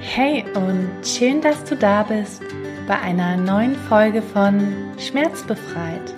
Hey 0.00 0.44
und 0.54 0.90
schön, 1.04 1.40
dass 1.40 1.64
du 1.64 1.74
da 1.74 2.02
bist 2.02 2.42
bei 2.86 2.98
einer 2.98 3.36
neuen 3.36 3.74
Folge 3.74 4.20
von 4.20 4.92
Schmerzbefreit, 4.98 6.14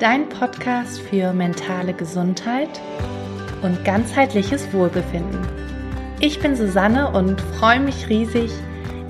dein 0.00 0.28
Podcast 0.28 1.00
für 1.00 1.32
mentale 1.32 1.94
Gesundheit 1.94 2.68
und 3.62 3.84
ganzheitliches 3.84 4.72
Wohlbefinden. 4.72 5.46
Ich 6.18 6.40
bin 6.40 6.56
Susanne 6.56 7.12
und 7.12 7.40
freue 7.40 7.80
mich 7.80 8.08
riesig, 8.08 8.50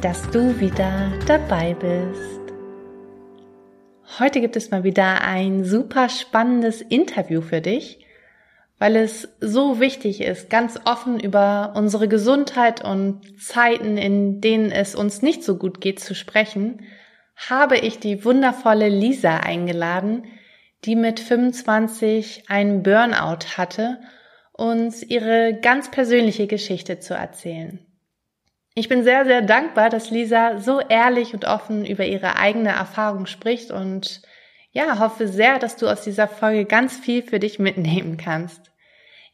dass 0.02 0.28
du 0.30 0.60
wieder 0.60 1.10
dabei 1.26 1.74
bist. 1.74 2.40
Heute 4.18 4.40
gibt 4.40 4.54
es 4.56 4.70
mal 4.70 4.84
wieder 4.84 5.22
ein 5.22 5.64
super 5.64 6.08
spannendes 6.08 6.82
Interview 6.82 7.40
für 7.40 7.62
dich 7.62 8.04
weil 8.80 8.96
es 8.96 9.28
so 9.40 9.78
wichtig 9.78 10.22
ist, 10.22 10.48
ganz 10.48 10.80
offen 10.86 11.20
über 11.20 11.74
unsere 11.76 12.08
Gesundheit 12.08 12.82
und 12.82 13.20
Zeiten, 13.38 13.98
in 13.98 14.40
denen 14.40 14.72
es 14.72 14.94
uns 14.94 15.20
nicht 15.20 15.44
so 15.44 15.58
gut 15.58 15.82
geht, 15.82 16.00
zu 16.00 16.14
sprechen, 16.14 16.80
habe 17.36 17.76
ich 17.76 17.98
die 17.98 18.24
wundervolle 18.24 18.88
Lisa 18.88 19.36
eingeladen, 19.36 20.24
die 20.86 20.96
mit 20.96 21.20
25 21.20 22.44
einen 22.48 22.82
Burnout 22.82 23.58
hatte, 23.58 24.00
uns 24.52 25.02
ihre 25.02 25.58
ganz 25.60 25.90
persönliche 25.90 26.46
Geschichte 26.46 27.00
zu 27.00 27.12
erzählen. 27.12 27.80
Ich 28.74 28.88
bin 28.88 29.04
sehr, 29.04 29.26
sehr 29.26 29.42
dankbar, 29.42 29.90
dass 29.90 30.10
Lisa 30.10 30.58
so 30.58 30.80
ehrlich 30.80 31.34
und 31.34 31.44
offen 31.44 31.84
über 31.84 32.06
ihre 32.06 32.36
eigene 32.36 32.70
Erfahrung 32.70 33.26
spricht 33.26 33.72
und 33.72 34.22
ja, 34.72 34.98
hoffe 34.98 35.28
sehr, 35.28 35.58
dass 35.58 35.76
du 35.76 35.86
aus 35.86 36.00
dieser 36.00 36.28
Folge 36.28 36.64
ganz 36.64 36.96
viel 36.96 37.22
für 37.22 37.40
dich 37.40 37.58
mitnehmen 37.58 38.16
kannst. 38.16 38.69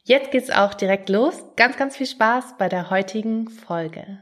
Jetzt 0.08 0.30
geht's 0.30 0.50
auch 0.50 0.72
direkt 0.74 1.08
los. 1.08 1.34
Ganz, 1.56 1.76
ganz 1.76 1.96
viel 1.96 2.06
Spaß 2.06 2.58
bei 2.58 2.68
der 2.68 2.90
heutigen 2.90 3.48
Folge. 3.48 4.20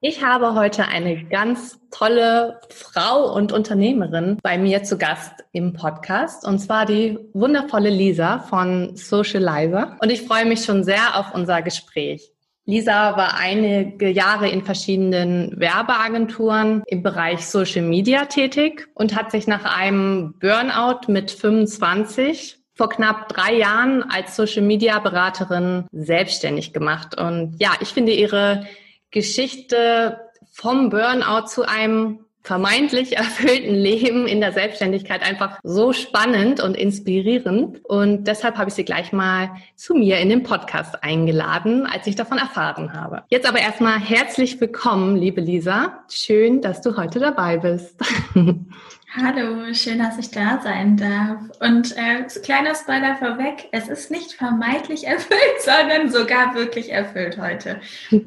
Ich 0.00 0.24
habe 0.24 0.54
heute 0.54 0.86
eine 0.86 1.24
ganz 1.24 1.80
tolle 1.90 2.60
Frau 2.70 3.34
und 3.34 3.50
Unternehmerin 3.50 4.38
bei 4.40 4.56
mir 4.56 4.84
zu 4.84 4.98
Gast 4.98 5.32
im 5.50 5.72
Podcast 5.72 6.46
und 6.46 6.60
zwar 6.60 6.86
die 6.86 7.18
wundervolle 7.32 7.90
Lisa 7.90 8.38
von 8.38 8.94
Socializer 8.94 9.96
und 10.00 10.12
ich 10.12 10.22
freue 10.22 10.46
mich 10.46 10.64
schon 10.64 10.84
sehr 10.84 11.18
auf 11.18 11.34
unser 11.34 11.60
Gespräch. 11.62 12.30
Lisa 12.64 13.16
war 13.16 13.36
einige 13.36 14.10
Jahre 14.10 14.48
in 14.48 14.64
verschiedenen 14.64 15.58
Werbeagenturen 15.58 16.84
im 16.86 17.02
Bereich 17.02 17.44
Social 17.48 17.82
Media 17.82 18.26
tätig 18.26 18.86
und 18.94 19.16
hat 19.16 19.32
sich 19.32 19.48
nach 19.48 19.64
einem 19.64 20.38
Burnout 20.38 21.08
mit 21.08 21.32
25 21.32 22.59
vor 22.80 22.88
knapp 22.88 23.28
drei 23.28 23.56
Jahren 23.56 24.02
als 24.10 24.36
Social 24.36 24.62
Media 24.62 24.98
Beraterin 25.00 25.84
selbstständig 25.92 26.72
gemacht. 26.72 27.20
Und 27.20 27.56
ja, 27.58 27.72
ich 27.80 27.88
finde 27.88 28.12
ihre 28.12 28.66
Geschichte 29.10 30.18
vom 30.50 30.88
Burnout 30.88 31.48
zu 31.48 31.68
einem 31.68 32.20
vermeintlich 32.42 33.16
erfüllten 33.18 33.74
Leben 33.74 34.26
in 34.26 34.40
der 34.40 34.52
Selbstständigkeit 34.52 35.20
einfach 35.20 35.58
so 35.62 35.92
spannend 35.92 36.62
und 36.62 36.74
inspirierend. 36.74 37.84
Und 37.84 38.24
deshalb 38.24 38.56
habe 38.56 38.70
ich 38.70 38.74
sie 38.74 38.86
gleich 38.86 39.12
mal 39.12 39.50
zu 39.76 39.94
mir 39.94 40.18
in 40.18 40.30
den 40.30 40.42
Podcast 40.42 41.04
eingeladen, 41.04 41.84
als 41.84 42.06
ich 42.06 42.16
davon 42.16 42.38
erfahren 42.38 42.94
habe. 42.94 43.24
Jetzt 43.28 43.46
aber 43.46 43.58
erstmal 43.58 44.00
herzlich 44.00 44.58
willkommen, 44.58 45.16
liebe 45.16 45.42
Lisa. 45.42 46.02
Schön, 46.10 46.62
dass 46.62 46.80
du 46.80 46.96
heute 46.96 47.18
dabei 47.18 47.58
bist. 47.58 48.00
Hallo, 49.12 49.74
schön, 49.74 49.98
dass 49.98 50.18
ich 50.18 50.30
da 50.30 50.60
sein 50.62 50.96
darf. 50.96 51.40
Und 51.58 51.96
äh, 51.96 52.22
kleiner 52.44 52.76
Spoiler 52.76 53.16
vorweg, 53.16 53.66
es 53.72 53.88
ist 53.88 54.08
nicht 54.12 54.34
vermeintlich 54.34 55.04
erfüllt, 55.06 55.60
sondern 55.64 56.10
sogar 56.10 56.54
wirklich 56.54 56.92
erfüllt 56.92 57.36
heute. 57.36 57.80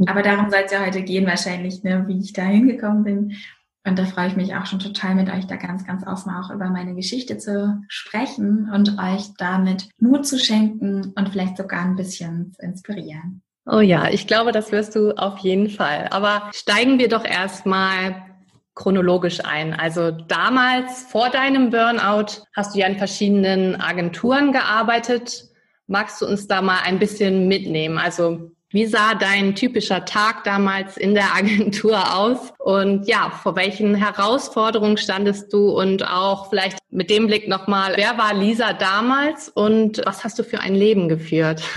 Aber 0.07 0.21
darum 0.21 0.49
soll 0.49 0.63
es 0.65 0.73
ja 0.73 0.85
heute 0.85 1.01
gehen, 1.01 1.25
wahrscheinlich, 1.25 1.83
ne, 1.83 2.03
wie 2.07 2.19
ich 2.19 2.33
da 2.33 2.41
hingekommen 2.41 3.03
bin. 3.05 3.37
Und 3.85 3.97
da 3.97 4.03
freue 4.05 4.27
ich 4.27 4.35
mich 4.35 4.55
auch 4.55 4.65
schon 4.65 4.79
total 4.79 5.15
mit 5.15 5.29
euch 5.29 5.47
da 5.47 5.55
ganz, 5.55 5.85
ganz 5.85 6.05
offen 6.05 6.33
auch 6.33 6.49
über 6.49 6.69
meine 6.69 6.95
Geschichte 6.95 7.37
zu 7.37 7.81
sprechen 7.87 8.69
und 8.73 8.99
euch 8.99 9.29
damit 9.37 9.87
Mut 9.99 10.27
zu 10.27 10.37
schenken 10.37 11.13
und 11.15 11.29
vielleicht 11.29 11.55
sogar 11.55 11.81
ein 11.81 11.95
bisschen 11.95 12.51
zu 12.53 12.61
inspirieren. 12.61 13.41
Oh 13.65 13.79
ja, 13.79 14.09
ich 14.09 14.27
glaube, 14.27 14.51
das 14.51 14.73
wirst 14.73 14.97
du 14.97 15.11
auf 15.11 15.37
jeden 15.39 15.69
Fall. 15.69 16.09
Aber 16.11 16.51
steigen 16.53 16.99
wir 16.99 17.07
doch 17.07 17.23
erstmal 17.23 18.32
chronologisch 18.75 19.43
ein. 19.43 19.73
Also 19.73 20.11
damals 20.11 21.03
vor 21.03 21.29
deinem 21.29 21.69
Burnout 21.69 22.43
hast 22.55 22.75
du 22.75 22.79
ja 22.79 22.87
in 22.87 22.97
verschiedenen 22.97 23.79
Agenturen 23.79 24.51
gearbeitet. 24.51 25.45
Magst 25.87 26.21
du 26.21 26.25
uns 26.25 26.47
da 26.47 26.61
mal 26.61 26.79
ein 26.83 26.99
bisschen 26.99 27.47
mitnehmen? 27.47 27.97
Also 27.97 28.51
wie 28.73 28.87
sah 28.87 29.13
dein 29.13 29.53
typischer 29.53 30.03
Tag 30.03 30.43
damals 30.45 30.97
in 30.97 31.13
der 31.13 31.35
Agentur 31.35 32.15
aus? 32.15 32.51
Und 32.57 33.07
ja, 33.07 33.29
vor 33.29 33.55
welchen 33.55 33.93
Herausforderungen 33.93 34.97
standest 34.97 35.53
du? 35.53 35.69
Und 35.69 36.03
auch 36.09 36.49
vielleicht 36.49 36.79
mit 36.89 37.11
dem 37.11 37.27
Blick 37.27 37.47
nochmal, 37.47 37.93
wer 37.95 38.17
war 38.17 38.33
Lisa 38.33 38.73
damals 38.73 39.49
und 39.49 40.01
was 40.05 40.23
hast 40.23 40.39
du 40.39 40.43
für 40.43 40.59
ein 40.59 40.75
Leben 40.75 41.07
geführt? 41.07 41.63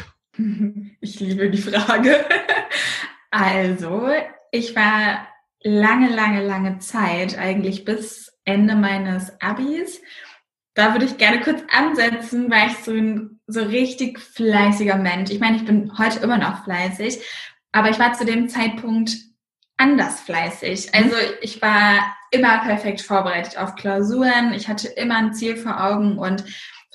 Ich 1.01 1.19
liebe 1.21 1.49
die 1.49 1.59
Frage. 1.59 2.25
Also, 3.31 4.09
ich 4.51 4.75
war 4.77 5.27
lange, 5.67 6.15
lange, 6.15 6.47
lange 6.47 6.79
Zeit, 6.79 7.37
eigentlich 7.37 7.85
bis 7.85 8.33
Ende 8.45 8.77
meines 8.77 9.41
Abis. 9.41 10.01
Da 10.75 10.93
würde 10.93 11.07
ich 11.07 11.19
gerne 11.19 11.41
kurz 11.41 11.63
ansetzen, 11.73 12.51
weil 12.51 12.69
ich 12.69 12.77
so 12.79 12.93
ein 12.93 13.41
so 13.47 13.63
richtig 13.63 14.21
fleißiger 14.21 14.97
Mensch. 14.97 15.31
Ich 15.31 15.41
meine, 15.41 15.57
ich 15.57 15.65
bin 15.65 15.99
heute 15.99 16.21
immer 16.21 16.39
noch 16.39 16.65
fleißig, 16.65 17.19
aber 17.73 17.91
ich 17.91 17.99
war 17.99 18.13
zu 18.13 18.25
dem 18.25 18.49
Zeitpunkt 18.49 19.17
anders 19.77 20.21
fleißig. 20.21 20.87
Mhm. 20.87 20.93
Also 20.93 21.17
ich 21.41 21.61
war 21.61 22.17
immer 22.31 22.59
perfekt 22.59 23.01
vorbereitet 23.01 23.59
auf 23.59 23.75
Klausuren. 23.75 24.53
Ich 24.55 24.69
hatte 24.69 24.89
immer 24.89 25.17
ein 25.17 25.35
Ziel 25.35 25.57
vor 25.57 25.83
Augen 25.83 26.19
und 26.19 26.45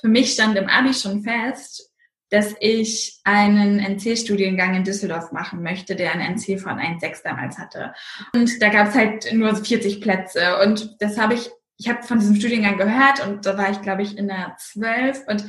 für 0.00 0.08
mich 0.08 0.32
stand 0.32 0.56
im 0.56 0.68
Abi 0.68 0.94
schon 0.94 1.22
fest, 1.22 1.91
dass 2.32 2.54
ich 2.60 3.20
einen 3.24 3.78
NC-Studiengang 3.78 4.74
in 4.74 4.84
Düsseldorf 4.84 5.32
machen 5.32 5.62
möchte, 5.62 5.94
der 5.94 6.12
ein 6.12 6.20
NC 6.20 6.58
von 6.58 6.78
1,6 6.78 7.22
damals 7.22 7.58
hatte. 7.58 7.92
Und 8.34 8.62
da 8.62 8.70
gab 8.70 8.88
es 8.88 8.94
halt 8.94 9.34
nur 9.34 9.54
40 9.54 10.00
Plätze. 10.00 10.58
Und 10.62 10.96
das 11.00 11.18
habe 11.18 11.34
ich, 11.34 11.50
ich 11.76 11.90
habe 11.90 12.02
von 12.02 12.20
diesem 12.20 12.36
Studiengang 12.36 12.78
gehört 12.78 13.26
und 13.26 13.44
da 13.44 13.58
war 13.58 13.70
ich, 13.70 13.82
glaube 13.82 14.00
ich, 14.00 14.16
in 14.16 14.28
der 14.28 14.56
12. 14.58 15.24
Und 15.26 15.44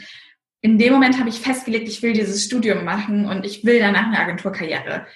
in 0.60 0.78
dem 0.78 0.92
Moment 0.92 1.20
habe 1.20 1.30
ich 1.30 1.40
festgelegt, 1.40 1.88
ich 1.88 2.04
will 2.04 2.12
dieses 2.12 2.44
Studium 2.44 2.84
machen 2.84 3.28
und 3.28 3.46
ich 3.46 3.64
will 3.64 3.80
danach 3.80 4.08
eine 4.08 4.20
Agenturkarriere 4.20 5.08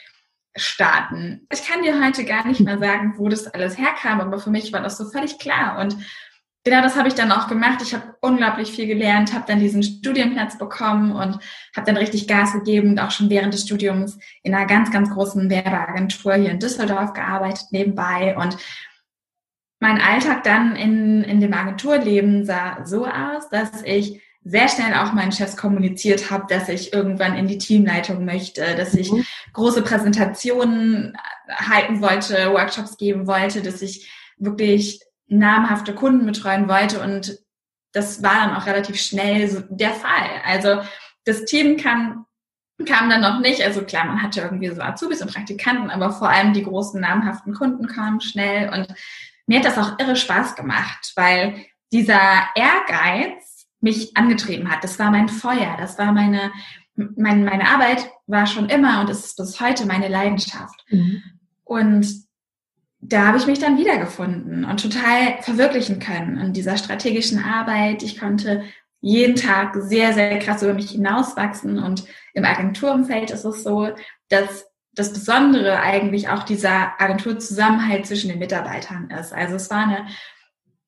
starten. 0.55 1.47
Ich 1.51 1.67
kann 1.67 1.83
dir 1.83 2.01
heute 2.01 2.23
gar 2.23 2.47
nicht 2.47 2.61
mehr 2.61 2.79
sagen, 2.79 3.15
wo 3.17 3.27
das 3.27 3.45
alles 3.45 3.77
herkam, 3.77 4.21
aber 4.21 4.39
für 4.39 4.51
mich 4.51 4.71
war 4.71 4.81
das 4.81 4.97
so 4.97 5.09
völlig 5.09 5.37
klar. 5.37 5.79
Und 5.79 5.97
genau 6.69 6.81
das 6.81 6.97
habe 6.97 7.07
ich 7.07 7.13
dann 7.13 7.31
auch 7.31 7.47
gemacht. 7.47 7.79
Ich 7.81 7.93
habe 7.93 8.15
unglaublich 8.19 8.71
viel 8.71 8.87
gelernt, 8.87 9.33
habe 9.33 9.45
dann 9.47 9.59
diesen 9.59 9.83
Studienplatz 9.83 10.57
bekommen 10.57 11.13
und 11.13 11.39
habe 11.75 11.85
dann 11.85 11.95
richtig 11.95 12.27
Gas 12.27 12.51
gegeben 12.51 12.89
und 12.89 12.99
auch 12.99 13.11
schon 13.11 13.29
während 13.29 13.53
des 13.53 13.61
Studiums 13.63 14.19
in 14.43 14.53
einer 14.53 14.65
ganz, 14.65 14.91
ganz 14.91 15.09
großen 15.09 15.49
Werbeagentur 15.49 16.33
hier 16.33 16.51
in 16.51 16.59
Düsseldorf 16.59 17.13
gearbeitet 17.13 17.67
nebenbei. 17.71 18.35
Und 18.37 18.57
mein 19.79 20.01
Alltag 20.01 20.43
dann 20.43 20.75
in, 20.75 21.23
in 21.23 21.39
dem 21.39 21.53
Agenturleben 21.53 22.45
sah 22.45 22.85
so 22.85 23.05
aus, 23.05 23.49
dass 23.49 23.81
ich 23.83 24.21
sehr 24.43 24.67
schnell 24.67 24.93
auch 24.93 25.13
meinen 25.13 25.31
Chefs 25.31 25.55
kommuniziert 25.55 26.31
habe, 26.31 26.45
dass 26.49 26.67
ich 26.67 26.91
irgendwann 26.91 27.37
in 27.37 27.47
die 27.47 27.57
Teamleitung 27.57 28.25
möchte, 28.25 28.75
dass 28.75 28.93
ich 28.93 29.11
mhm. 29.11 29.25
große 29.53 29.83
Präsentationen 29.83 31.17
halten 31.49 32.01
wollte, 32.01 32.51
Workshops 32.51 32.97
geben 32.97 33.25
wollte, 33.25 33.61
dass 33.61 33.81
ich 33.81 34.11
wirklich 34.37 35.01
namhafte 35.27 35.93
Kunden 35.93 36.25
betreuen 36.25 36.67
wollte 36.67 37.01
und 37.01 37.39
das 37.93 38.21
war 38.21 38.35
dann 38.35 38.55
auch 38.55 38.65
relativ 38.65 38.99
schnell 38.99 39.49
so 39.49 39.61
der 39.69 39.91
Fall. 39.91 40.29
Also 40.45 40.81
das 41.25 41.45
Team 41.45 41.77
kam, 41.77 42.25
kam 42.85 43.09
dann 43.09 43.21
noch 43.21 43.39
nicht. 43.39 43.61
Also 43.63 43.81
klar, 43.83 44.05
man 44.05 44.21
hatte 44.21 44.41
irgendwie 44.41 44.69
so 44.69 44.81
Azubis 44.81 45.21
und 45.21 45.33
Praktikanten, 45.33 45.89
aber 45.89 46.11
vor 46.11 46.29
allem 46.29 46.53
die 46.53 46.63
großen 46.63 47.01
namhaften 47.01 47.53
Kunden 47.53 47.87
kamen 47.87 48.21
schnell 48.21 48.69
und 48.73 48.87
mir 49.47 49.59
hat 49.59 49.65
das 49.65 49.77
auch 49.77 49.97
irre 49.99 50.15
Spaß 50.15 50.55
gemacht, 50.55 51.13
weil 51.15 51.65
dieser 51.91 52.19
Ehrgeiz 52.55 53.67
mich 53.79 54.15
angetrieben 54.17 54.69
hat. 54.69 54.83
Das 54.83 54.99
war 54.99 55.11
mein 55.11 55.29
Feuer, 55.29 55.75
das 55.79 55.97
war 55.97 56.11
meine, 56.11 56.51
meine, 56.95 57.45
meine 57.45 57.67
Arbeit 57.69 58.09
war 58.25 58.45
schon 58.45 58.69
immer 58.69 59.01
und 59.01 59.09
ist 59.09 59.37
bis 59.37 59.59
heute 59.59 59.85
meine 59.85 60.07
Leidenschaft. 60.07 60.85
Mhm. 60.89 61.23
Und 61.63 62.26
da 62.99 63.27
habe 63.27 63.37
ich 63.37 63.47
mich 63.47 63.59
dann 63.59 63.77
wiedergefunden 63.77 64.65
und 64.65 64.81
total 64.81 65.41
verwirklichen 65.41 65.99
können 65.99 66.39
in 66.39 66.53
dieser 66.53 66.77
strategischen 66.77 67.43
Arbeit. 67.43 68.03
Ich 68.03 68.19
konnte 68.19 68.63
jeden 69.01 69.35
Tag 69.35 69.75
sehr, 69.75 70.13
sehr 70.13 70.39
krass 70.39 70.63
über 70.63 70.73
mich 70.73 70.91
hinauswachsen 70.91 71.77
und 71.81 72.05
im 72.33 72.43
Agenturumfeld 72.43 73.31
ist 73.31 73.45
es 73.45 73.63
so, 73.63 73.89
dass 74.29 74.65
das 74.93 75.13
Besondere 75.13 75.79
eigentlich 75.79 76.29
auch 76.29 76.43
dieser 76.43 76.99
Agenturzusammenhalt 76.99 78.07
zwischen 78.07 78.29
den 78.29 78.39
Mitarbeitern 78.39 79.11
ist. 79.11 79.31
Also 79.31 79.55
es 79.55 79.69
war 79.69 79.83
eine 79.83 80.07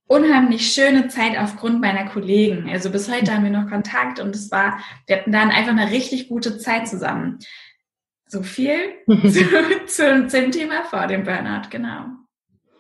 unheimlich 0.08 0.74
schöne 0.74 1.08
Zeit 1.08 1.38
aufgrund 1.38 1.80
meiner 1.80 2.10
Kollegen. 2.10 2.68
Also 2.68 2.90
bis 2.90 3.12
heute 3.12 3.32
haben 3.32 3.44
wir 3.44 3.52
noch 3.52 3.70
Kontakt 3.70 4.20
und 4.20 4.36
es 4.36 4.50
war, 4.50 4.80
wir 5.06 5.18
hatten 5.18 5.32
dann 5.32 5.52
einfach 5.52 5.72
eine 5.72 5.92
richtig 5.92 6.30
gute 6.30 6.58
Zeit 6.58 6.88
zusammen. 6.88 7.38
So 8.30 8.44
viel 8.44 8.94
zu, 9.08 9.86
zu, 9.88 10.28
zum 10.28 10.52
Thema 10.52 10.84
vor 10.90 11.08
dem 11.08 11.24
Burnout, 11.24 11.70
genau. 11.70 12.06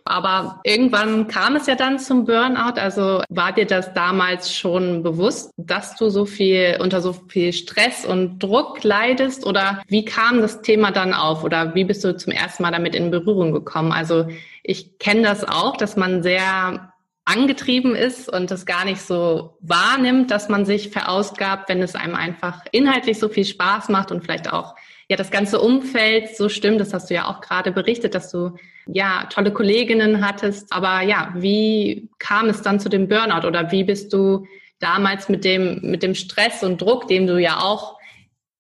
Aber 0.05 0.61
irgendwann 0.63 1.27
kam 1.27 1.55
es 1.55 1.67
ja 1.67 1.75
dann 1.75 1.99
zum 1.99 2.25
Burnout. 2.25 2.79
Also 2.79 3.21
war 3.29 3.51
dir 3.53 3.65
das 3.65 3.93
damals 3.93 4.53
schon 4.53 5.03
bewusst, 5.03 5.51
dass 5.57 5.95
du 5.97 6.09
so 6.09 6.25
viel 6.25 6.77
unter 6.81 7.01
so 7.01 7.13
viel 7.13 7.53
Stress 7.53 8.05
und 8.05 8.39
Druck 8.39 8.83
leidest? 8.83 9.45
Oder 9.45 9.81
wie 9.87 10.05
kam 10.05 10.41
das 10.41 10.61
Thema 10.61 10.91
dann 10.91 11.13
auf? 11.13 11.43
Oder 11.43 11.75
wie 11.75 11.83
bist 11.83 12.03
du 12.03 12.15
zum 12.15 12.31
ersten 12.31 12.63
Mal 12.63 12.71
damit 12.71 12.95
in 12.95 13.11
Berührung 13.11 13.51
gekommen? 13.51 13.91
Also 13.91 14.27
ich 14.63 14.97
kenne 14.97 15.23
das 15.23 15.43
auch, 15.43 15.77
dass 15.77 15.95
man 15.95 16.23
sehr 16.23 16.91
angetrieben 17.25 17.95
ist 17.95 18.29
und 18.29 18.49
es 18.49 18.65
gar 18.65 18.85
nicht 18.85 19.01
so 19.01 19.57
wahrnimmt, 19.61 20.31
dass 20.31 20.49
man 20.49 20.65
sich 20.65 20.89
verausgabt, 20.89 21.69
wenn 21.69 21.83
es 21.83 21.93
einem 21.93 22.15
einfach 22.15 22.63
inhaltlich 22.71 23.19
so 23.19 23.29
viel 23.29 23.45
Spaß 23.45 23.89
macht 23.89 24.11
und 24.11 24.23
vielleicht 24.23 24.51
auch 24.51 24.73
ja 25.09 25.17
das 25.17 25.31
ganze 25.31 25.59
Umfeld 25.59 26.35
so 26.38 26.50
stimmt. 26.50 26.79
Das 26.79 26.94
hast 26.94 27.09
du 27.09 27.15
ja 27.15 27.27
auch 27.27 27.41
gerade 27.41 27.71
berichtet, 27.71 28.15
dass 28.15 28.31
du 28.31 28.56
ja 28.88 29.27
tolle 29.29 29.51
Kolleginnen 29.51 30.25
hattest. 30.25 30.71
Aber 30.71 31.01
ja, 31.01 31.33
wie 31.35 32.09
kam 32.19 32.47
es 32.47 32.61
dann 32.61 32.79
zu 32.79 32.89
dem 32.89 33.07
Burnout 33.07 33.45
oder 33.47 33.71
wie 33.71 33.83
bist 33.83 34.13
du 34.13 34.45
damals 34.79 35.27
mit 35.27 35.44
dem 35.44 35.79
mit 35.81 36.03
dem 36.03 36.15
Stress 36.15 36.63
und 36.63 36.81
Druck, 36.81 37.07
dem 37.07 37.27
du 37.27 37.38
ja 37.39 37.59
auch 37.59 37.97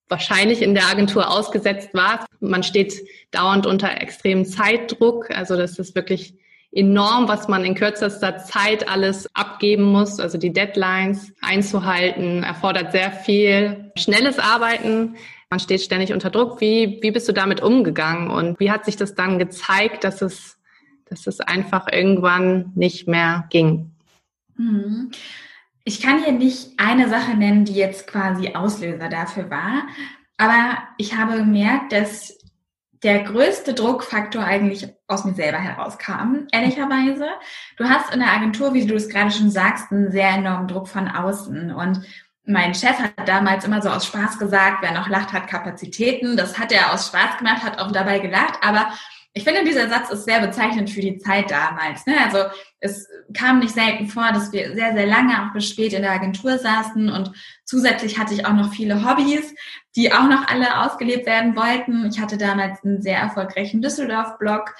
wahrscheinlich 0.09 0.63
in 0.63 0.73
der 0.73 0.87
Agentur 0.87 1.29
ausgesetzt 1.29 1.91
warst? 1.93 2.25
Man 2.39 2.63
steht 2.63 2.93
dauernd 3.31 3.67
unter 3.67 4.01
extremem 4.01 4.43
Zeitdruck. 4.43 5.29
Also 5.29 5.55
das 5.55 5.77
ist 5.77 5.95
wirklich 5.95 6.33
enorm, 6.71 7.27
was 7.27 7.47
man 7.47 7.63
in 7.63 7.75
kürzester 7.75 8.37
Zeit 8.37 8.87
alles 8.87 9.27
abgeben 9.35 9.83
muss. 9.83 10.19
Also 10.19 10.39
die 10.39 10.53
Deadlines 10.53 11.31
einzuhalten, 11.41 12.43
erfordert 12.43 12.91
sehr 12.91 13.11
viel 13.11 13.91
schnelles 13.95 14.39
Arbeiten. 14.39 15.15
Man 15.49 15.59
steht 15.59 15.81
ständig 15.81 16.13
unter 16.13 16.29
Druck. 16.29 16.61
Wie, 16.61 16.99
wie 17.01 17.11
bist 17.11 17.27
du 17.27 17.33
damit 17.33 17.61
umgegangen 17.61 18.29
und 18.29 18.59
wie 18.59 18.71
hat 18.71 18.85
sich 18.85 18.97
das 18.97 19.15
dann 19.15 19.39
gezeigt, 19.39 20.03
dass 20.03 20.21
es, 20.21 20.59
dass 21.05 21.25
es 21.25 21.39
einfach 21.39 21.87
irgendwann 21.91 22.71
nicht 22.75 23.07
mehr 23.07 23.47
ging? 23.49 23.91
Mhm. 24.57 25.11
Ich 25.85 26.01
kann 26.01 26.23
hier 26.23 26.33
nicht 26.33 26.73
eine 26.77 27.09
Sache 27.09 27.35
nennen, 27.35 27.65
die 27.65 27.73
jetzt 27.73 28.05
quasi 28.05 28.53
Auslöser 28.53 29.09
dafür 29.09 29.49
war, 29.49 29.87
aber 30.37 30.77
ich 30.97 31.17
habe 31.17 31.37
gemerkt, 31.37 31.93
dass 31.93 32.37
der 33.03 33.23
größte 33.23 33.73
Druckfaktor 33.73 34.43
eigentlich 34.43 34.87
aus 35.07 35.25
mir 35.25 35.33
selber 35.33 35.57
herauskam, 35.57 36.47
ehrlicherweise. 36.51 37.27
Du 37.77 37.85
hast 37.85 38.13
in 38.13 38.19
der 38.19 38.33
Agentur, 38.33 38.73
wie 38.73 38.85
du 38.85 38.95
es 38.95 39.09
gerade 39.09 39.31
schon 39.31 39.51
sagst, 39.51 39.91
einen 39.91 40.11
sehr 40.11 40.29
enormen 40.29 40.67
Druck 40.67 40.87
von 40.87 41.07
außen. 41.07 41.71
Und 41.71 42.01
mein 42.49 42.73
Chef 42.73 42.97
hat 42.97 43.13
damals 43.27 43.63
immer 43.63 43.81
so 43.81 43.89
aus 43.89 44.07
Spaß 44.07 44.39
gesagt, 44.39 44.79
wer 44.81 44.91
noch 44.91 45.07
lacht, 45.07 45.33
hat 45.33 45.47
Kapazitäten. 45.47 46.35
Das 46.35 46.57
hat 46.57 46.71
er 46.71 46.91
aus 46.91 47.07
Spaß 47.07 47.37
gemacht, 47.37 47.63
hat 47.63 47.79
auch 47.79 47.91
dabei 47.91 48.17
gelacht. 48.17 48.55
Aber 48.61 48.91
ich 49.33 49.43
finde, 49.43 49.63
dieser 49.63 49.87
Satz 49.87 50.09
ist 50.09 50.25
sehr 50.25 50.39
bezeichnend 50.39 50.89
für 50.89 51.01
die 51.01 51.19
Zeit 51.19 51.51
damals. 51.51 52.07
Ne? 52.07 52.15
Also 52.25 52.39
es 52.79 53.07
kam 53.35 53.59
nicht 53.59 53.75
selten 53.75 54.07
vor, 54.07 54.31
dass 54.33 54.51
wir 54.51 54.73
sehr, 54.73 54.93
sehr 54.93 55.05
lange 55.05 55.43
auch 55.43 55.53
bis 55.53 55.69
spät 55.69 55.93
in 55.93 56.01
der 56.01 56.11
Agentur 56.11 56.57
saßen 56.57 57.09
und 57.09 57.31
zusätzlich 57.65 58.17
hatte 58.17 58.33
ich 58.33 58.47
auch 58.47 58.53
noch 58.53 58.73
viele 58.73 59.07
Hobbys, 59.07 59.53
die 59.95 60.11
auch 60.11 60.27
noch 60.27 60.47
alle 60.47 60.81
ausgelebt 60.81 61.27
werden 61.27 61.55
wollten. 61.55 62.07
Ich 62.07 62.19
hatte 62.19 62.37
damals 62.37 62.83
einen 62.83 63.03
sehr 63.03 63.19
erfolgreichen 63.19 63.83
Düsseldorf-Blog, 63.83 64.73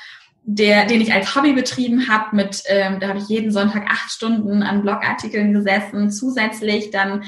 der, 0.44 0.86
den 0.88 1.02
ich 1.02 1.14
als 1.14 1.36
Hobby 1.36 1.54
betrieben 1.54 2.10
habe. 2.10 2.36
Mit, 2.36 2.64
ähm, 2.66 3.00
da 3.00 3.10
habe 3.10 3.20
ich 3.20 3.28
jeden 3.28 3.52
Sonntag 3.52 3.86
acht 3.92 4.10
Stunden 4.10 4.64
an 4.64 4.82
Blogartikeln 4.82 5.54
gesessen. 5.54 6.10
Zusätzlich 6.10 6.90
dann 6.90 7.24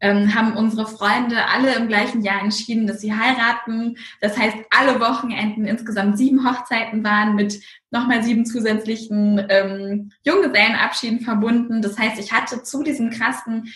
ähm, 0.00 0.34
haben 0.34 0.56
unsere 0.56 0.86
Freunde 0.86 1.46
alle 1.46 1.74
im 1.74 1.88
gleichen 1.88 2.22
Jahr 2.22 2.42
entschieden, 2.42 2.86
dass 2.86 3.00
sie 3.00 3.14
heiraten. 3.14 3.96
Das 4.20 4.36
heißt, 4.36 4.56
alle 4.70 5.00
Wochenenden 5.00 5.66
insgesamt 5.66 6.18
sieben 6.18 6.48
Hochzeiten 6.48 7.02
waren 7.02 7.34
mit 7.34 7.60
nochmal 7.90 8.22
sieben 8.22 8.44
zusätzlichen 8.44 9.44
ähm, 9.48 10.12
Junggesellenabschieden 10.24 11.20
verbunden. 11.20 11.80
Das 11.80 11.98
heißt, 11.98 12.18
ich 12.18 12.32
hatte 12.32 12.62
zu 12.62 12.82
diesem 12.82 13.10
krassen 13.10 13.72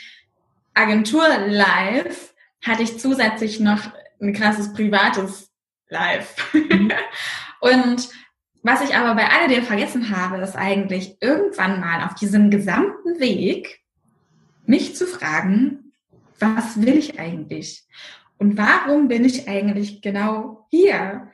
Agentur-Live 0.75 2.35
hatte 2.65 2.83
ich 2.83 2.99
zusätzlich 2.99 3.61
noch 3.61 3.81
ein 4.21 4.33
krasses 4.33 4.73
privates 4.73 5.51
Live. 5.89 6.53
Mhm. 6.53 6.93
Und 7.61 8.09
was 8.63 8.83
ich 8.83 8.95
aber 8.95 9.15
bei 9.15 9.27
alledem 9.27 9.65
vergessen 9.65 10.15
habe, 10.15 10.43
ist 10.43 10.57
eigentlich 10.57 11.17
irgendwann 11.21 11.81
mal 11.81 12.05
auf 12.05 12.15
diesem 12.15 12.51
gesamten 12.51 13.19
Weg 13.19 13.81
mich 14.67 14.95
zu 14.97 15.07
fragen, 15.07 15.80
was 16.41 16.81
will 16.81 16.97
ich 16.97 17.19
eigentlich? 17.19 17.85
Und 18.39 18.57
warum 18.57 19.09
bin 19.09 19.25
ich 19.25 19.49
eigentlich 19.49 20.01
genau 20.01 20.67
hier? 20.71 21.29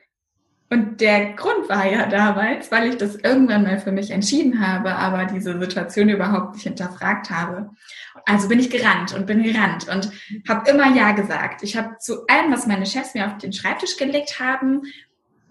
Und 0.68 1.00
der 1.00 1.34
Grund 1.34 1.68
war 1.68 1.88
ja 1.88 2.06
damals, 2.06 2.72
weil 2.72 2.88
ich 2.88 2.96
das 2.96 3.14
irgendwann 3.14 3.62
mal 3.62 3.78
für 3.78 3.92
mich 3.92 4.10
entschieden 4.10 4.66
habe, 4.66 4.96
aber 4.96 5.26
diese 5.26 5.58
Situation 5.60 6.08
überhaupt 6.08 6.54
nicht 6.54 6.64
hinterfragt 6.64 7.30
habe. 7.30 7.70
Also 8.24 8.48
bin 8.48 8.58
ich 8.58 8.70
gerannt 8.70 9.14
und 9.14 9.26
bin 9.26 9.44
gerannt 9.44 9.88
und 9.88 10.10
habe 10.48 10.68
immer 10.68 10.92
Ja 10.96 11.12
gesagt. 11.12 11.62
Ich 11.62 11.76
habe 11.76 11.98
zu 12.00 12.26
allem, 12.26 12.50
was 12.50 12.66
meine 12.66 12.86
Chefs 12.86 13.14
mir 13.14 13.26
auf 13.26 13.38
den 13.38 13.52
Schreibtisch 13.52 13.96
gelegt 13.96 14.40
haben, 14.40 14.82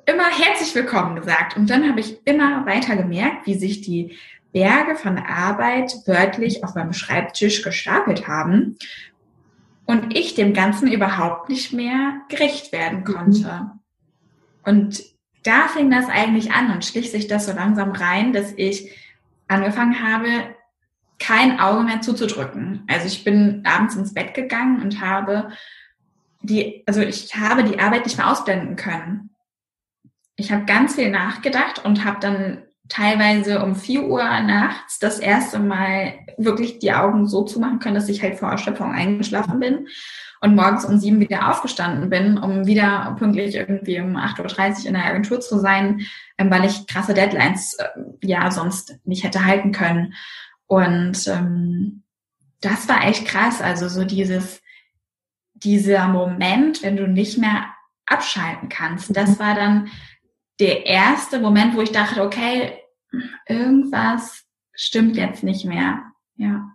immer 0.06 0.28
herzlich 0.28 0.76
willkommen 0.76 1.16
gesagt. 1.16 1.56
Und 1.56 1.70
dann 1.70 1.88
habe 1.88 2.02
ich 2.02 2.20
immer 2.26 2.66
weiter 2.66 2.98
gemerkt, 2.98 3.48
wie 3.48 3.56
sich 3.56 3.80
die 3.80 4.18
Berge 4.52 4.96
von 4.96 5.18
Arbeit 5.18 5.96
wörtlich 6.06 6.66
auf 6.66 6.76
meinem 6.76 6.94
Schreibtisch 6.94 7.62
gestapelt 7.62 8.28
haben 8.28 8.78
und 9.86 10.16
ich 10.16 10.36
dem 10.36 10.54
Ganzen 10.54 10.92
überhaupt 10.92 11.50
nicht 11.50 11.74
mehr 11.74 12.22
gerecht 12.30 12.72
werden 12.72 13.00
mhm. 13.00 13.06
konnte. 13.06 13.72
Und 14.64 15.04
da 15.44 15.68
fing 15.68 15.92
das 15.92 16.10
eigentlich 16.10 16.52
an 16.52 16.72
und 16.72 16.84
schlich 16.84 17.12
sich 17.12 17.28
das 17.28 17.46
so 17.46 17.54
langsam 17.54 17.92
rein, 17.92 18.34
dass 18.34 18.54
ich 18.58 18.92
angefangen 19.48 20.02
habe, 20.04 20.56
kein 21.20 21.60
Auge 21.60 21.84
mehr 21.84 22.02
zuzudrücken. 22.02 22.84
Also 22.88 23.08
ich 23.08 23.24
bin 23.24 23.62
abends 23.64 23.96
ins 23.96 24.14
Bett 24.14 24.34
gegangen 24.34 24.82
und 24.82 25.02
habe 25.02 25.50
die, 26.42 26.84
also 26.88 27.02
ich 27.02 27.36
habe 27.36 27.64
die 27.64 27.80
Arbeit 27.80 28.06
nicht 28.06 28.18
mehr 28.18 28.30
ausblenden 28.30 28.76
können. 28.76 29.30
Ich 30.36 30.52
habe 30.52 30.66
ganz 30.66 30.96
viel 30.96 31.12
nachgedacht 31.12 31.86
und 31.86 32.04
habe 32.04 32.20
dann 32.20 32.64
teilweise 32.90 33.64
um 33.64 33.76
vier 33.76 34.04
Uhr 34.04 34.24
nachts 34.24 35.00
das 35.00 35.20
erste 35.20 35.60
Mal 35.60 36.14
wirklich 36.38 36.80
die 36.80 36.94
Augen 36.94 37.28
so 37.28 37.44
zu 37.44 37.60
machen 37.60 37.80
können, 37.80 37.96
dass 37.96 38.10
ich 38.10 38.22
halt 38.22 38.36
vor 38.36 38.50
Erschöpfung 38.50 38.92
eingeschlafen 38.92 39.60
bin 39.60 39.88
und 40.42 40.56
morgens 40.56 40.86
um 40.86 41.00
sieben 41.00 41.20
wieder 41.20 41.50
aufgestanden 41.50 42.10
bin, 42.10 42.38
um 42.38 42.66
wieder 42.66 43.16
pünktlich 43.18 43.56
irgendwie 43.56 44.00
um 44.00 44.16
8.30 44.16 44.82
Uhr 44.82 44.86
in 44.88 44.94
der 44.94 45.06
Agentur 45.06 45.42
zu 45.42 45.60
sein, 45.60 46.06
ähm, 46.38 46.52
weil 46.52 46.66
ich 46.66 46.88
krasse 46.88 47.14
Deadlines 47.14 47.76
äh, 47.76 47.88
ja 48.22 48.52
sonst 48.52 49.00
nicht 49.06 49.24
hätte 49.24 49.46
halten 49.46 49.72
können. 49.72 50.14
Und 50.68 51.28
ähm, 51.28 52.04
das 52.62 52.88
war 52.90 53.06
echt 53.08 53.26
krass. 53.26 53.62
Also 53.62 53.88
so 53.88 54.04
dieses, 54.04 54.62
dieser 55.54 56.08
Moment, 56.08 56.84
wenn 56.84 56.98
du 56.98 57.08
nicht 57.08 57.38
mehr 57.38 57.66
abschalten 58.06 58.70
kannst, 58.70 59.16
das 59.16 59.32
mhm. 59.32 59.40
war 59.40 59.56
dann 59.56 59.88
der 60.60 60.86
erste 60.86 61.40
Moment, 61.40 61.76
wo 61.76 61.82
ich 61.82 61.92
dachte, 61.92 62.24
okay, 62.24 62.74
irgendwas 63.48 64.46
stimmt 64.74 65.16
jetzt 65.16 65.44
nicht 65.44 65.66
mehr. 65.66 66.04
Ja. 66.38 66.72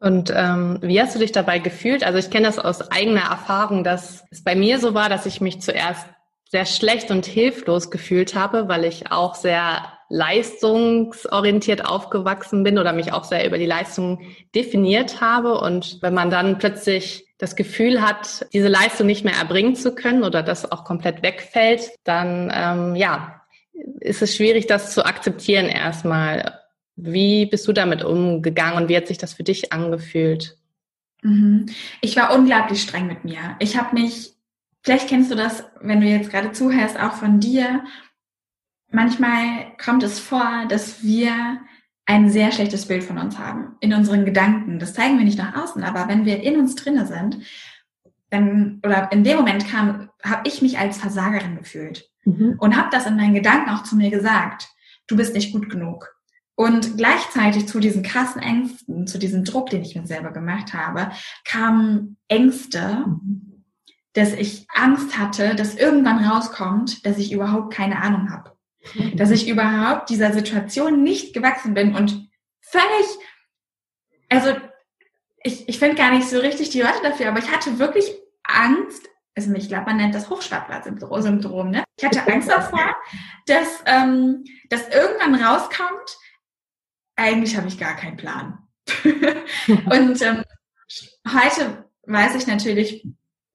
Und 0.00 0.32
ähm, 0.34 0.78
wie 0.80 1.00
hast 1.00 1.14
du 1.14 1.18
dich 1.18 1.32
dabei 1.32 1.58
gefühlt? 1.58 2.04
Also 2.04 2.18
ich 2.18 2.30
kenne 2.30 2.46
das 2.46 2.58
aus 2.58 2.90
eigener 2.92 3.22
Erfahrung, 3.22 3.82
dass 3.82 4.24
es 4.30 4.44
bei 4.44 4.54
mir 4.54 4.78
so 4.78 4.94
war, 4.94 5.08
dass 5.08 5.26
ich 5.26 5.40
mich 5.40 5.60
zuerst 5.60 6.06
sehr 6.50 6.66
schlecht 6.66 7.10
und 7.10 7.26
hilflos 7.26 7.90
gefühlt 7.90 8.34
habe, 8.34 8.68
weil 8.68 8.84
ich 8.84 9.10
auch 9.10 9.34
sehr 9.34 9.92
leistungsorientiert 10.08 11.84
aufgewachsen 11.84 12.62
bin 12.62 12.78
oder 12.78 12.92
mich 12.92 13.12
auch 13.12 13.24
sehr 13.24 13.46
über 13.46 13.58
die 13.58 13.66
Leistung 13.66 14.20
definiert 14.54 15.20
habe. 15.20 15.60
Und 15.60 15.98
wenn 16.00 16.14
man 16.14 16.30
dann 16.30 16.58
plötzlich 16.58 17.26
das 17.36 17.56
Gefühl 17.56 18.00
hat, 18.00 18.46
diese 18.52 18.68
Leistung 18.68 19.06
nicht 19.06 19.24
mehr 19.24 19.34
erbringen 19.34 19.76
zu 19.76 19.94
können 19.94 20.24
oder 20.24 20.42
das 20.42 20.70
auch 20.70 20.84
komplett 20.84 21.22
wegfällt, 21.22 21.90
dann 22.04 22.50
ähm, 22.54 22.96
ja, 22.96 23.42
ist 24.00 24.22
es 24.22 24.34
schwierig, 24.34 24.66
das 24.66 24.94
zu 24.94 25.04
akzeptieren 25.04 25.66
erstmal. 25.66 26.58
Wie 27.00 27.46
bist 27.46 27.68
du 27.68 27.72
damit 27.72 28.02
umgegangen 28.02 28.76
und 28.76 28.88
wie 28.88 28.96
hat 28.96 29.06
sich 29.06 29.18
das 29.18 29.32
für 29.32 29.44
dich 29.44 29.72
angefühlt? 29.72 30.58
Mhm. 31.22 31.66
Ich 32.00 32.16
war 32.16 32.34
unglaublich 32.34 32.82
streng 32.82 33.06
mit 33.06 33.24
mir. 33.24 33.56
Ich 33.60 33.78
habe 33.78 33.94
mich, 33.94 34.34
vielleicht 34.82 35.08
kennst 35.08 35.30
du 35.30 35.36
das, 35.36 35.64
wenn 35.80 36.00
du 36.00 36.08
jetzt 36.08 36.30
gerade 36.30 36.50
zuhörst, 36.50 36.98
auch 36.98 37.12
von 37.12 37.38
dir. 37.38 37.84
Manchmal 38.90 39.76
kommt 39.82 40.02
es 40.02 40.18
vor, 40.18 40.64
dass 40.68 41.04
wir 41.04 41.60
ein 42.04 42.30
sehr 42.30 42.50
schlechtes 42.50 42.86
Bild 42.86 43.04
von 43.04 43.18
uns 43.18 43.38
haben 43.38 43.76
in 43.78 43.94
unseren 43.94 44.24
Gedanken. 44.24 44.80
Das 44.80 44.94
zeigen 44.94 45.18
wir 45.18 45.24
nicht 45.24 45.38
nach 45.38 45.54
außen, 45.54 45.84
aber 45.84 46.08
wenn 46.08 46.24
wir 46.24 46.42
in 46.42 46.58
uns 46.58 46.74
drinne 46.74 47.06
sind, 47.06 47.38
dann 48.30 48.80
oder 48.84 49.12
in 49.12 49.22
dem 49.22 49.36
Moment 49.36 49.68
kam, 49.68 50.10
habe 50.24 50.48
ich 50.48 50.62
mich 50.62 50.78
als 50.78 50.98
Versagerin 50.98 51.56
gefühlt 51.58 52.10
mhm. 52.24 52.56
und 52.58 52.76
habe 52.76 52.88
das 52.90 53.06
in 53.06 53.16
meinen 53.16 53.34
Gedanken 53.34 53.70
auch 53.70 53.84
zu 53.84 53.94
mir 53.94 54.10
gesagt. 54.10 54.68
Du 55.06 55.16
bist 55.16 55.32
nicht 55.34 55.52
gut 55.52 55.70
genug. 55.70 56.17
Und 56.58 56.96
gleichzeitig 56.96 57.68
zu 57.68 57.78
diesen 57.78 58.02
krassen 58.02 58.42
Ängsten, 58.42 59.06
zu 59.06 59.16
diesem 59.18 59.44
Druck, 59.44 59.70
den 59.70 59.82
ich 59.82 59.94
mir 59.94 60.04
selber 60.04 60.32
gemacht 60.32 60.74
habe, 60.74 61.12
kamen 61.44 62.16
Ängste, 62.26 63.04
dass 64.14 64.32
ich 64.32 64.66
Angst 64.74 65.16
hatte, 65.16 65.54
dass 65.54 65.76
irgendwann 65.76 66.24
rauskommt, 66.24 67.06
dass 67.06 67.16
ich 67.16 67.30
überhaupt 67.30 67.72
keine 67.72 68.02
Ahnung 68.02 68.32
habe. 68.32 68.56
Dass 69.14 69.30
ich 69.30 69.48
überhaupt 69.48 70.10
dieser 70.10 70.32
Situation 70.32 71.04
nicht 71.04 71.32
gewachsen 71.32 71.74
bin 71.74 71.94
und 71.94 72.28
völlig, 72.60 73.06
also 74.28 74.56
ich, 75.44 75.68
ich 75.68 75.78
finde 75.78 75.94
gar 75.94 76.10
nicht 76.10 76.28
so 76.28 76.40
richtig 76.40 76.70
die 76.70 76.82
Worte 76.82 77.02
dafür, 77.04 77.28
aber 77.28 77.38
ich 77.38 77.52
hatte 77.52 77.78
wirklich 77.78 78.12
Angst, 78.42 79.08
also 79.36 79.52
ich 79.52 79.68
glaube, 79.68 79.86
man 79.86 79.98
nennt 79.98 80.16
das 80.16 80.28
Hochstapler-Syndrom, 80.28 81.70
ne? 81.70 81.84
Ich 81.96 82.04
hatte 82.04 82.26
Angst 82.26 82.50
davor, 82.50 82.96
dass, 83.46 83.84
ähm, 83.86 84.42
dass 84.70 84.88
irgendwann 84.88 85.36
rauskommt, 85.36 86.18
eigentlich 87.18 87.56
habe 87.56 87.68
ich 87.68 87.78
gar 87.78 87.96
keinen 87.96 88.16
Plan. 88.16 88.58
und 89.66 90.22
ähm, 90.22 90.42
heute 91.26 91.84
weiß 92.06 92.34
ich 92.36 92.46
natürlich, 92.46 93.06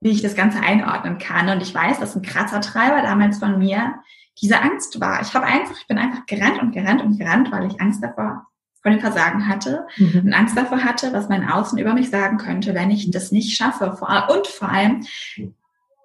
wie 0.02 0.12
ich 0.12 0.22
das 0.22 0.36
Ganze 0.36 0.60
einordnen 0.60 1.18
kann. 1.18 1.50
Und 1.50 1.62
ich 1.62 1.74
weiß, 1.74 2.00
dass 2.00 2.16
ein 2.16 2.22
krasser 2.22 2.62
Treiber 2.62 3.02
damals 3.02 3.40
von 3.40 3.58
mir 3.58 3.96
diese 4.42 4.62
Angst 4.62 5.00
war. 5.00 5.22
Ich 5.22 5.34
habe 5.34 5.46
einfach, 5.46 5.78
ich 5.80 5.88
bin 5.88 5.98
einfach 5.98 6.26
gerannt 6.26 6.62
und 6.62 6.72
gerannt 6.72 7.02
und 7.02 7.18
gerannt, 7.18 7.52
weil 7.52 7.68
ich 7.68 7.80
Angst 7.80 8.04
davor 8.04 8.48
vor 8.82 8.92
dem 8.92 9.00
Versagen 9.00 9.48
hatte 9.48 9.88
mhm. 9.96 10.24
und 10.26 10.34
Angst 10.34 10.58
davor 10.58 10.84
hatte, 10.84 11.14
was 11.14 11.30
mein 11.30 11.48
Außen 11.50 11.80
über 11.80 11.94
mich 11.94 12.10
sagen 12.10 12.38
könnte, 12.38 12.74
wenn 12.74 12.92
ich 12.92 13.10
das 13.12 13.32
nicht 13.32 13.56
schaffe. 13.56 13.86
Und 13.86 14.48
vor 14.48 14.70
allem, 14.70 15.08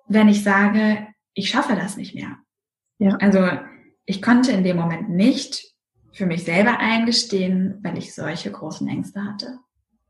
wenn 0.07 0.29
ich 0.29 0.45
sage, 0.45 1.09
ich 1.35 1.50
schaffe 1.50 1.75
das 1.75 1.97
nicht 1.97 2.15
mehr. 2.15 2.37
Ja. 2.99 3.17
Also 3.17 3.49
ich 4.07 4.23
konnte 4.23 4.53
in 4.53 4.62
dem 4.62 4.77
Moment 4.77 5.11
nicht 5.11 5.75
für 6.19 6.27
mich 6.27 6.45
selber 6.45 6.79
eingestehen, 6.79 7.79
weil 7.83 7.97
ich 7.97 8.13
solche 8.13 8.51
großen 8.51 8.87
Ängste 8.89 9.25
hatte. 9.25 9.59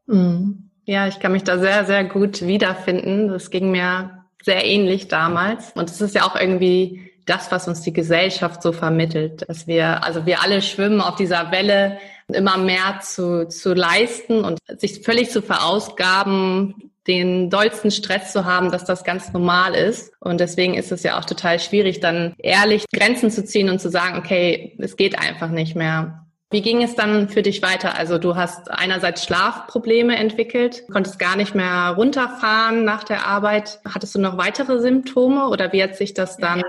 Mhm. 0.07 0.71
Ja, 0.87 1.07
ich 1.07 1.21
kann 1.21 1.33
mich 1.33 1.45
da 1.45 1.59
sehr, 1.59 1.85
sehr 1.85 2.03
gut 2.05 2.47
wiederfinden. 2.47 3.29
Das 3.29 3.51
ging 3.51 3.71
mir 3.71 4.25
sehr 4.43 4.65
ähnlich 4.65 5.09
damals. 5.09 5.73
Und 5.73 5.91
es 5.91 6.01
ist 6.01 6.15
ja 6.15 6.23
auch 6.23 6.35
irgendwie 6.35 7.13
das, 7.27 7.53
was 7.53 7.69
uns 7.69 7.83
die 7.83 7.93
Gesellschaft 7.93 8.63
so 8.63 8.73
vermittelt, 8.73 9.47
dass 9.47 9.67
wir, 9.67 10.03
also 10.03 10.25
wir 10.25 10.43
alle 10.43 10.63
schwimmen 10.63 11.03
auf 11.03 11.17
dieser 11.17 11.53
Welle, 11.53 11.99
immer 12.29 12.57
mehr 12.57 13.01
zu, 13.03 13.47
zu 13.49 13.75
leisten 13.75 14.45
und 14.45 14.59
sich 14.79 15.03
völlig 15.03 15.31
zu 15.31 15.43
verausgaben, 15.43 16.88
den 17.09 17.49
dollsten 17.49 17.91
Stress 17.91 18.33
zu 18.33 18.45
haben, 18.45 18.71
dass 18.71 18.85
das 18.85 19.03
ganz 19.03 19.33
normal 19.33 19.75
ist. 19.75 20.13
Und 20.21 20.41
deswegen 20.41 20.75
ist 20.75 20.93
es 20.93 21.03
ja 21.03 21.19
auch 21.19 21.25
total 21.25 21.59
schwierig, 21.59 22.01
dann 22.01 22.35
ehrlich 22.39 22.85
Grenzen 22.93 23.31
zu 23.31 23.45
ziehen 23.45 23.71
und 23.71 23.81
zu 23.81 23.91
sagen, 23.91 24.19
okay, 24.19 24.77
es 24.79 24.97
geht 24.97 25.19
einfach 25.19 25.49
nicht 25.49 25.75
mehr. 25.75 26.27
Wie 26.51 26.63
ging 26.63 26.83
es 26.83 26.95
dann 26.95 27.29
für 27.29 27.43
dich 27.43 27.63
weiter? 27.63 27.99
Also 27.99 28.19
du 28.19 28.37
hast 28.37 28.71
einerseits 28.71 29.25
Schlafprobleme 29.25 30.17
entwickelt, 30.17 30.85
konntest 30.91 31.19
gar 31.19 31.37
nicht 31.37 31.55
mehr 31.55 31.95
runterfahren 31.97 32.85
nach 32.85 33.05
der 33.05 33.27
Arbeit. 33.27 33.81
Hattest 33.87 34.15
du 34.15 34.21
noch 34.21 34.39
weitere 34.39 34.81
Symptome 34.81 35.49
oder 35.49 35.73
wie 35.73 35.83
hat 35.83 35.97
sich 35.97 36.15
das 36.15 36.37
dann 36.37 36.63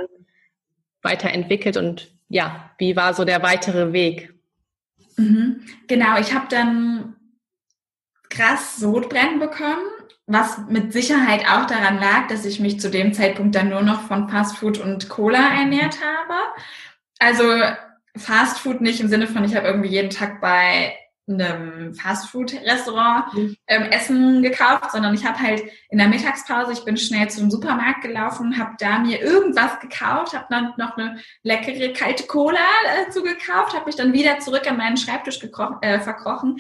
weiterentwickelt 1.01 1.77
und 1.77 2.12
ja, 2.27 2.72
wie 2.77 2.96
war 2.96 3.13
so 3.13 3.25
der 3.25 3.41
weitere 3.41 3.93
Weg? 3.93 4.34
Mhm. 5.17 5.62
Genau, 5.88 6.17
ich 6.19 6.34
habe 6.34 6.48
dann 6.50 7.15
krass 8.29 8.77
Sodbrennen 8.77 9.39
bekommen 9.39 9.81
was 10.29 10.59
mit 10.69 10.93
Sicherheit 10.93 11.41
auch 11.50 11.65
daran 11.65 11.98
lag, 11.98 12.27
dass 12.27 12.45
ich 12.45 12.59
mich 12.59 12.79
zu 12.79 12.91
dem 12.91 13.13
Zeitpunkt 13.13 13.55
dann 13.55 13.69
nur 13.69 13.81
noch 13.81 14.01
von 14.01 14.29
Fastfood 14.29 14.77
und 14.77 15.09
Cola 15.09 15.59
ernährt 15.59 15.98
habe. 16.01 16.36
Also 17.17 17.43
Fastfood 18.15 18.79
nicht 18.79 19.00
im 19.01 19.07
Sinne 19.07 19.25
von, 19.25 19.43
ich 19.43 19.55
habe 19.55 19.67
irgendwie 19.67 19.89
jeden 19.89 20.12
Tag 20.12 20.39
bei 20.39 20.93
einem 21.27 21.93
Fastfood-Restaurant 21.93 23.33
mhm. 23.33 23.57
ähm, 23.67 23.83
Essen 23.83 24.41
gekauft, 24.41 24.91
sondern 24.91 25.13
ich 25.13 25.25
habe 25.25 25.39
halt 25.39 25.63
in 25.89 25.98
der 25.98 26.07
Mittagspause, 26.07 26.74
ich 26.74 26.86
bin 26.86 26.98
schnell 26.98 27.29
zum 27.29 27.51
Supermarkt 27.51 28.01
gelaufen, 28.01 28.57
habe 28.57 28.75
da 28.79 29.00
mir 29.00 29.21
irgendwas 29.21 29.79
gekauft, 29.79 30.33
habe 30.33 30.48
dann 30.50 30.74
noch 30.77 30.98
eine 30.98 31.19
leckere 31.43 31.93
kalte 31.93 32.25
Cola 32.25 32.59
dazu 33.05 33.21
gekauft, 33.24 33.75
habe 33.75 33.86
mich 33.86 33.95
dann 33.95 34.13
wieder 34.13 34.39
zurück 34.39 34.69
an 34.69 34.77
meinen 34.77 34.98
Schreibtisch 34.98 35.39
äh, 35.81 36.00
verkrochen, 36.00 36.59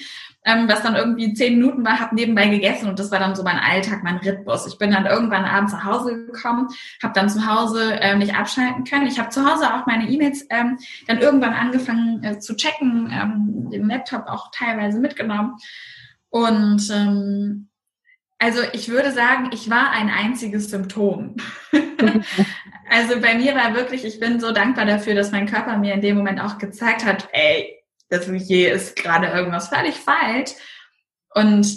ähm, 0.49 0.67
was 0.67 0.81
dann 0.81 0.95
irgendwie 0.95 1.33
zehn 1.33 1.59
Minuten 1.59 1.85
war, 1.85 1.99
habe 1.99 2.15
nebenbei 2.15 2.47
gegessen 2.47 2.89
und 2.89 2.97
das 2.97 3.11
war 3.11 3.19
dann 3.19 3.35
so 3.35 3.43
mein 3.43 3.59
Alltag, 3.59 4.03
mein 4.03 4.17
Rittbus. 4.17 4.65
Ich 4.67 4.77
bin 4.77 4.91
dann 4.91 5.05
irgendwann 5.05 5.45
abends 5.45 5.73
nach 5.73 5.83
Hause 5.83 6.25
gekommen, 6.25 6.69
habe 7.03 7.13
dann 7.13 7.29
zu 7.29 7.45
Hause 7.45 7.93
äh, 7.99 8.15
nicht 8.15 8.35
abschalten 8.35 8.83
können. 8.83 9.07
Ich 9.07 9.19
habe 9.19 9.29
zu 9.29 9.45
Hause 9.45 9.73
auch 9.73 9.85
meine 9.85 10.09
E-Mails 10.09 10.47
ähm, 10.49 10.77
dann 11.07 11.19
irgendwann 11.19 11.53
angefangen 11.53 12.23
äh, 12.23 12.39
zu 12.39 12.55
checken, 12.55 13.11
ähm, 13.11 13.69
den 13.69 13.87
Laptop 13.87 14.27
auch 14.27 14.49
teilweise 14.51 14.99
mitgenommen. 14.99 15.55
Und 16.29 16.89
ähm, 16.91 17.69
also 18.39 18.61
ich 18.73 18.89
würde 18.89 19.11
sagen, 19.11 19.49
ich 19.53 19.69
war 19.69 19.91
ein 19.91 20.09
einziges 20.09 20.69
Symptom. 20.69 21.35
also 22.89 23.19
bei 23.21 23.35
mir 23.35 23.53
war 23.53 23.75
wirklich, 23.75 24.05
ich 24.05 24.19
bin 24.19 24.39
so 24.39 24.51
dankbar 24.51 24.85
dafür, 24.85 25.13
dass 25.13 25.31
mein 25.31 25.45
Körper 25.45 25.77
mir 25.77 25.93
in 25.93 26.01
dem 26.01 26.17
Moment 26.17 26.41
auch 26.41 26.57
gezeigt 26.57 27.05
hat, 27.05 27.27
ey, 27.33 27.78
das 28.09 28.29
hier 28.29 28.73
ist 28.73 28.95
gerade 28.95 29.27
irgendwas 29.27 29.69
völlig 29.69 29.95
falsch. 29.95 30.51
Und 31.33 31.67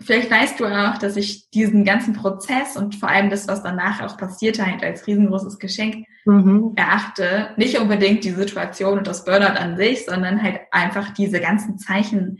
vielleicht 0.00 0.30
weißt 0.30 0.60
du 0.60 0.66
auch, 0.66 0.98
dass 0.98 1.16
ich 1.16 1.50
diesen 1.50 1.84
ganzen 1.84 2.14
Prozess 2.14 2.76
und 2.76 2.94
vor 2.94 3.08
allem 3.08 3.30
das, 3.30 3.48
was 3.48 3.62
danach 3.62 4.02
auch 4.02 4.16
passiert 4.16 4.64
halt 4.64 4.82
als 4.82 5.06
riesengroßes 5.06 5.58
Geschenk 5.58 6.06
mhm. 6.24 6.72
erachte. 6.76 7.50
Nicht 7.56 7.78
unbedingt 7.78 8.24
die 8.24 8.30
Situation 8.30 8.98
und 8.98 9.06
das 9.06 9.24
Burnout 9.24 9.58
an 9.58 9.76
sich, 9.76 10.04
sondern 10.04 10.42
halt 10.42 10.60
einfach 10.70 11.10
diese 11.10 11.40
ganzen 11.40 11.78
Zeichen 11.78 12.38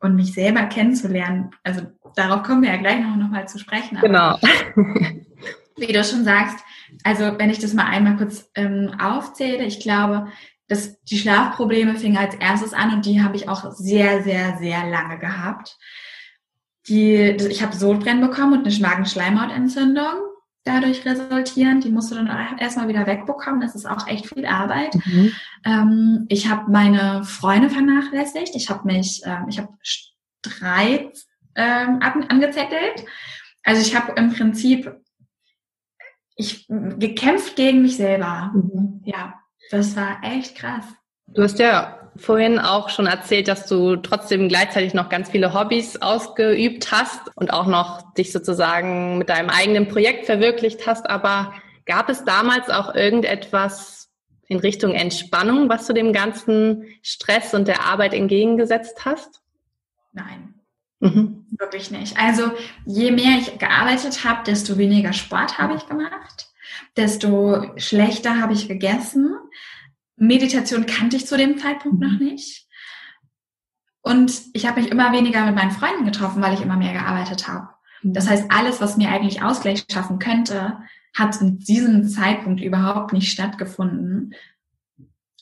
und 0.00 0.16
mich 0.16 0.34
selber 0.34 0.64
kennenzulernen. 0.64 1.50
Also 1.62 1.82
darauf 2.16 2.42
kommen 2.42 2.62
wir 2.62 2.70
ja 2.70 2.76
gleich 2.76 3.00
noch, 3.00 3.16
noch 3.16 3.30
mal 3.30 3.46
zu 3.46 3.58
sprechen. 3.58 3.98
genau. 4.00 4.38
wie 5.76 5.92
du 5.92 6.04
schon 6.04 6.24
sagst, 6.24 6.58
also 7.04 7.38
wenn 7.38 7.50
ich 7.50 7.58
das 7.58 7.74
mal 7.74 7.86
einmal 7.86 8.16
kurz 8.16 8.50
ähm, 8.54 8.92
aufzähle, 9.00 9.64
ich 9.64 9.80
glaube, 9.80 10.28
dass 10.72 11.00
die 11.02 11.18
Schlafprobleme 11.18 11.96
fingen 11.96 12.16
als 12.16 12.34
erstes 12.34 12.72
an 12.72 12.94
und 12.94 13.04
die 13.04 13.22
habe 13.22 13.36
ich 13.36 13.48
auch 13.48 13.70
sehr, 13.72 14.22
sehr, 14.22 14.56
sehr 14.58 14.88
lange 14.88 15.18
gehabt. 15.18 15.78
Die, 16.88 17.14
ich 17.14 17.62
habe 17.62 17.76
Sodbrennen 17.76 18.26
bekommen 18.26 18.58
und 18.58 18.66
eine 18.66 18.78
Magenschleimhautentzündung 18.78 20.14
dadurch 20.64 21.04
resultieren. 21.04 21.80
Die 21.80 21.90
musst 21.90 22.10
du 22.10 22.14
dann 22.14 22.58
erstmal 22.58 22.88
wieder 22.88 23.06
wegbekommen. 23.06 23.60
Das 23.60 23.74
ist 23.74 23.86
auch 23.86 24.06
echt 24.08 24.26
viel 24.32 24.46
Arbeit. 24.46 24.94
Mhm. 24.94 25.32
Ähm, 25.64 26.26
ich 26.28 26.48
habe 26.48 26.70
meine 26.70 27.22
Freunde 27.24 27.68
vernachlässigt. 27.68 28.56
Ich 28.56 28.70
habe 28.70 28.86
mich, 28.86 29.20
ähm, 29.24 29.46
ich 29.48 29.58
habe 29.58 29.68
Streit 29.82 31.18
ähm, 31.54 32.00
angezettelt. 32.00 33.04
Also 33.62 33.82
ich 33.82 33.94
habe 33.94 34.12
im 34.12 34.32
Prinzip 34.32 34.90
ich 36.34 36.66
gekämpft 36.68 37.56
gegen 37.56 37.82
mich 37.82 37.96
selber. 37.96 38.52
Mhm. 38.54 39.02
Ja, 39.04 39.34
das 39.72 39.96
war 39.96 40.18
echt 40.22 40.54
krass. 40.56 40.84
Du 41.28 41.42
hast 41.42 41.58
ja 41.58 41.98
vorhin 42.16 42.58
auch 42.58 42.90
schon 42.90 43.06
erzählt, 43.06 43.48
dass 43.48 43.66
du 43.66 43.96
trotzdem 43.96 44.48
gleichzeitig 44.48 44.92
noch 44.92 45.08
ganz 45.08 45.30
viele 45.30 45.54
Hobbys 45.54 45.96
ausgeübt 46.02 46.92
hast 46.92 47.20
und 47.36 47.52
auch 47.52 47.66
noch 47.66 48.12
dich 48.14 48.32
sozusagen 48.32 49.16
mit 49.16 49.30
deinem 49.30 49.48
eigenen 49.48 49.88
Projekt 49.88 50.26
verwirklicht 50.26 50.86
hast. 50.86 51.08
Aber 51.08 51.54
gab 51.86 52.10
es 52.10 52.24
damals 52.24 52.68
auch 52.68 52.94
irgendetwas 52.94 54.10
in 54.46 54.58
Richtung 54.58 54.92
Entspannung, 54.92 55.70
was 55.70 55.86
du 55.86 55.94
dem 55.94 56.12
ganzen 56.12 56.84
Stress 57.00 57.54
und 57.54 57.66
der 57.66 57.86
Arbeit 57.86 58.12
entgegengesetzt 58.12 59.06
hast? 59.06 59.40
Nein. 60.12 60.54
Mhm. 61.00 61.46
Wirklich 61.58 61.90
nicht. 61.90 62.18
Also 62.18 62.52
je 62.84 63.10
mehr 63.10 63.38
ich 63.38 63.58
gearbeitet 63.58 64.22
habe, 64.24 64.44
desto 64.44 64.76
weniger 64.76 65.14
Sport 65.14 65.56
habe 65.56 65.76
ich 65.76 65.88
gemacht, 65.88 66.52
desto 66.96 67.72
schlechter 67.78 68.38
habe 68.38 68.52
ich 68.52 68.68
gegessen, 68.68 69.34
Meditation 70.22 70.86
kannte 70.86 71.16
ich 71.16 71.26
zu 71.26 71.36
dem 71.36 71.58
Zeitpunkt 71.58 72.00
mhm. 72.00 72.06
noch 72.06 72.20
nicht. 72.20 72.66
Und 74.02 74.32
ich 74.52 74.66
habe 74.66 74.80
mich 74.80 74.90
immer 74.90 75.12
weniger 75.12 75.44
mit 75.44 75.54
meinen 75.54 75.70
Freunden 75.70 76.04
getroffen, 76.04 76.42
weil 76.42 76.54
ich 76.54 76.62
immer 76.62 76.76
mehr 76.76 76.92
gearbeitet 76.92 77.48
habe. 77.48 77.68
Mhm. 78.02 78.14
Das 78.14 78.28
heißt, 78.28 78.46
alles, 78.50 78.80
was 78.80 78.96
mir 78.96 79.10
eigentlich 79.10 79.42
Ausgleich 79.42 79.84
schaffen 79.90 80.18
könnte, 80.18 80.78
hat 81.16 81.40
in 81.40 81.58
diesem 81.58 82.08
Zeitpunkt 82.08 82.62
überhaupt 82.62 83.12
nicht 83.12 83.30
stattgefunden. 83.30 84.34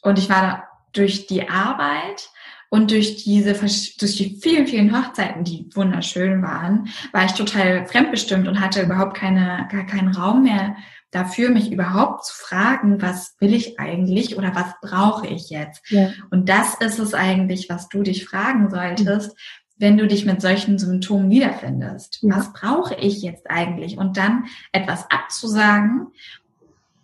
Und 0.02 0.18
ich 0.18 0.28
war 0.28 0.42
da 0.42 0.68
durch 0.92 1.26
die 1.26 1.49
Arbeit 1.49 2.30
und 2.70 2.90
durch 2.90 3.22
diese, 3.22 3.52
durch 3.52 4.16
die 4.16 4.38
vielen, 4.40 4.66
vielen 4.66 4.96
Hochzeiten, 4.96 5.44
die 5.44 5.68
wunderschön 5.75 6.42
waren, 6.42 6.88
war 7.12 7.26
ich 7.26 7.32
total 7.32 7.87
fremdbestimmt 7.87 8.49
und 8.49 8.60
hatte 8.60 8.82
überhaupt 8.82 9.16
keine, 9.16 9.68
gar 9.70 9.84
keinen 9.84 10.14
Raum 10.14 10.42
mehr 10.42 10.76
dafür, 11.11 11.50
mich 11.50 11.73
überhaupt 11.73 12.25
zu 12.25 12.35
fragen, 12.35 13.02
was 13.02 13.37
will 13.40 13.55
ich 13.55 13.81
eigentlich 13.81 14.38
oder 14.38 14.55
was 14.55 14.75
brauche 14.81 15.26
ich 15.26 15.50
jetzt? 15.50 15.83
Ja. 15.90 16.11
Und 16.31 16.49
das 16.49 16.75
ist 16.75 16.99
es 16.99 17.14
eigentlich, 17.14 17.69
was 17.69 17.88
du 17.88 18.02
dich 18.02 18.25
fragen 18.25 18.71
solltest, 18.71 19.37
wenn 19.76 19.97
du 19.97 20.07
dich 20.07 20.26
mit 20.26 20.40
solchen 20.40 20.79
Symptomen 20.79 21.31
wiederfindest. 21.31 22.21
Ja. 22.23 22.37
Was 22.37 22.52
brauche 22.52 22.95
ich 22.95 23.23
jetzt 23.23 23.50
eigentlich? 23.50 23.99
Und 23.99 24.17
dann 24.17 24.45
etwas 24.73 25.11
abzusagen, 25.11 26.09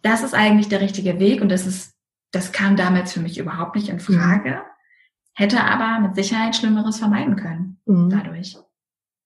das 0.02 0.22
ist 0.22 0.34
eigentlich 0.34 0.68
der 0.68 0.80
richtige 0.80 1.18
Weg 1.18 1.40
und 1.40 1.48
das 1.48 1.66
ist, 1.66 1.94
das 2.30 2.52
kam 2.52 2.76
damals 2.76 3.12
für 3.12 3.20
mich 3.20 3.38
überhaupt 3.38 3.74
nicht 3.74 3.88
in 3.88 3.98
Frage. 3.98 4.62
hätte 5.34 5.62
aber 5.64 6.00
mit 6.00 6.14
Sicherheit 6.14 6.54
Schlimmeres 6.54 6.98
vermeiden 6.98 7.36
können 7.36 7.78
mhm. 7.86 8.10
dadurch. 8.10 8.56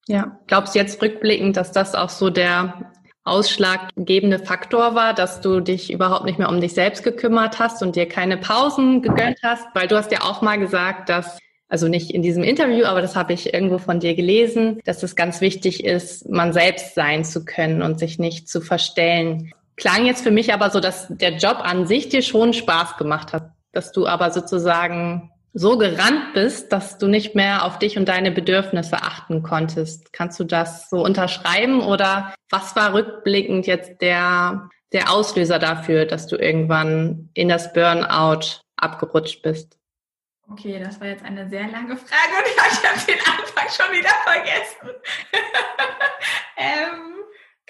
Ja, 0.07 0.39
glaubst 0.47 0.73
du 0.73 0.79
jetzt 0.79 1.01
rückblickend, 1.01 1.55
dass 1.55 1.71
das 1.71 1.93
auch 1.93 2.09
so 2.09 2.29
der 2.29 2.91
ausschlaggebende 3.23 4.39
Faktor 4.39 4.95
war, 4.95 5.13
dass 5.13 5.41
du 5.41 5.59
dich 5.59 5.91
überhaupt 5.91 6.25
nicht 6.25 6.39
mehr 6.39 6.49
um 6.49 6.59
dich 6.59 6.73
selbst 6.73 7.03
gekümmert 7.03 7.59
hast 7.59 7.83
und 7.83 7.95
dir 7.95 8.07
keine 8.07 8.37
Pausen 8.37 9.01
gegönnt 9.01 9.39
hast? 9.43 9.65
Weil 9.73 9.87
du 9.87 9.95
hast 9.95 10.11
ja 10.11 10.21
auch 10.21 10.41
mal 10.41 10.57
gesagt, 10.57 11.09
dass 11.09 11.37
also 11.71 11.87
nicht 11.87 12.11
in 12.11 12.21
diesem 12.21 12.43
Interview, 12.43 12.83
aber 12.83 13.01
das 13.01 13.15
habe 13.15 13.31
ich 13.31 13.53
irgendwo 13.53 13.77
von 13.77 14.01
dir 14.01 14.13
gelesen, 14.13 14.81
dass 14.83 15.03
es 15.03 15.15
ganz 15.15 15.39
wichtig 15.39 15.85
ist, 15.85 16.29
man 16.29 16.51
selbst 16.51 16.95
sein 16.95 17.23
zu 17.23 17.45
können 17.45 17.81
und 17.81 17.97
sich 17.97 18.19
nicht 18.19 18.49
zu 18.49 18.59
verstellen. 18.59 19.53
Klang 19.77 20.05
jetzt 20.05 20.21
für 20.21 20.31
mich 20.31 20.53
aber 20.53 20.69
so, 20.69 20.81
dass 20.81 21.07
der 21.09 21.37
Job 21.37 21.59
an 21.61 21.87
sich 21.87 22.09
dir 22.09 22.23
schon 22.23 22.51
Spaß 22.51 22.97
gemacht 22.97 23.31
hat, 23.31 23.51
dass 23.71 23.93
du 23.93 24.05
aber 24.05 24.31
sozusagen 24.31 25.31
so 25.53 25.77
gerannt 25.77 26.33
bist, 26.33 26.71
dass 26.71 26.97
du 26.97 27.07
nicht 27.07 27.35
mehr 27.35 27.65
auf 27.65 27.79
dich 27.79 27.97
und 27.97 28.07
deine 28.07 28.31
Bedürfnisse 28.31 28.97
achten 28.97 29.43
konntest. 29.43 30.13
Kannst 30.13 30.39
du 30.39 30.43
das 30.43 30.89
so 30.89 31.03
unterschreiben 31.03 31.81
oder 31.81 32.33
was 32.49 32.75
war 32.75 32.93
rückblickend 32.93 33.67
jetzt 33.67 34.01
der, 34.01 34.69
der 34.93 35.11
Auslöser 35.11 35.59
dafür, 35.59 36.05
dass 36.05 36.27
du 36.27 36.37
irgendwann 36.37 37.29
in 37.33 37.49
das 37.49 37.73
Burnout 37.73 38.61
abgerutscht 38.77 39.41
bist? 39.41 39.77
Okay, 40.49 40.81
das 40.83 40.99
war 40.99 41.07
jetzt 41.07 41.23
eine 41.23 41.49
sehr 41.49 41.67
lange 41.67 41.95
Frage 41.95 42.33
und 42.37 42.47
ich 42.47 42.57
habe 42.59 43.05
den 43.07 43.19
Anfang 43.19 43.69
schon 43.69 43.95
wieder 43.95 44.09
vergessen. 44.25 45.01
ähm, 46.57 47.20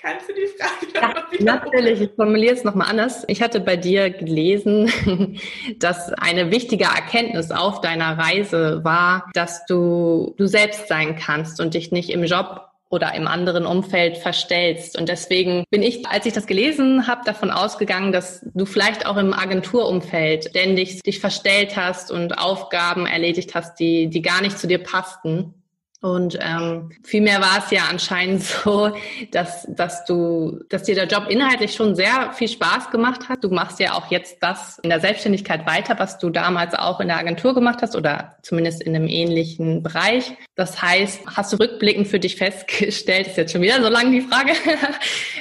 Kannst 0.01 0.27
du 0.27 0.33
die 0.33 0.47
Frage 0.47 1.15
noch 1.15 1.31
ja, 1.31 1.43
Natürlich, 1.43 2.01
ich 2.01 2.11
formuliere 2.15 2.55
es 2.55 2.63
nochmal 2.63 2.89
anders. 2.89 3.23
Ich 3.27 3.41
hatte 3.43 3.59
bei 3.59 3.77
dir 3.77 4.09
gelesen, 4.09 4.91
dass 5.77 6.11
eine 6.13 6.51
wichtige 6.51 6.85
Erkenntnis 6.85 7.51
auf 7.51 7.81
deiner 7.81 8.17
Reise 8.17 8.83
war, 8.83 9.29
dass 9.33 9.65
du 9.67 10.33
du 10.37 10.47
selbst 10.47 10.87
sein 10.87 11.15
kannst 11.15 11.61
und 11.61 11.75
dich 11.75 11.91
nicht 11.91 12.09
im 12.09 12.23
Job 12.23 12.71
oder 12.89 13.13
im 13.13 13.27
anderen 13.27 13.65
Umfeld 13.65 14.17
verstellst. 14.17 14.97
Und 14.97 15.07
deswegen 15.07 15.63
bin 15.69 15.83
ich, 15.83 16.05
als 16.07 16.25
ich 16.25 16.33
das 16.33 16.47
gelesen 16.47 17.07
habe, 17.07 17.21
davon 17.23 17.51
ausgegangen, 17.51 18.11
dass 18.11 18.45
du 18.53 18.65
vielleicht 18.65 19.05
auch 19.05 19.17
im 19.17 19.33
Agenturumfeld 19.33 20.49
ständig 20.49 21.01
dich 21.03 21.19
verstellt 21.19 21.77
hast 21.77 22.11
und 22.11 22.37
Aufgaben 22.37 23.05
erledigt 23.05 23.55
hast, 23.55 23.79
die, 23.79 24.09
die 24.09 24.21
gar 24.21 24.41
nicht 24.41 24.59
zu 24.59 24.67
dir 24.67 24.79
passten. 24.79 25.53
Und 26.01 26.39
ähm, 26.41 26.89
vielmehr 27.03 27.41
war 27.41 27.59
es 27.59 27.69
ja 27.69 27.83
anscheinend 27.87 28.41
so, 28.63 28.91
dass, 29.31 29.67
dass 29.69 30.03
du, 30.05 30.59
dass 30.67 30.83
dir 30.83 30.95
der 30.95 31.05
Job 31.05 31.27
inhaltlich 31.29 31.75
schon 31.75 31.95
sehr 31.95 32.33
viel 32.33 32.47
Spaß 32.47 32.89
gemacht 32.89 33.29
hat. 33.29 33.43
Du 33.43 33.49
machst 33.49 33.79
ja 33.79 33.93
auch 33.93 34.09
jetzt 34.09 34.37
das 34.41 34.79
in 34.79 34.89
der 34.89 34.99
Selbstständigkeit 34.99 35.67
weiter, 35.67 35.99
was 35.99 36.17
du 36.17 36.31
damals 36.31 36.73
auch 36.73 36.99
in 37.01 37.07
der 37.07 37.17
Agentur 37.17 37.53
gemacht 37.53 37.79
hast 37.83 37.95
oder 37.95 38.35
zumindest 38.41 38.81
in 38.81 38.95
einem 38.95 39.07
ähnlichen 39.07 39.83
Bereich. 39.83 40.33
Das 40.55 40.81
heißt, 40.81 41.21
hast 41.35 41.53
du 41.53 41.57
rückblickend 41.57 42.07
für 42.07 42.19
dich 42.19 42.35
festgestellt, 42.35 43.27
ist 43.27 43.37
jetzt 43.37 43.51
schon 43.51 43.61
wieder 43.61 43.81
so 43.83 43.89
lang 43.89 44.11
die 44.11 44.21
Frage, 44.21 44.53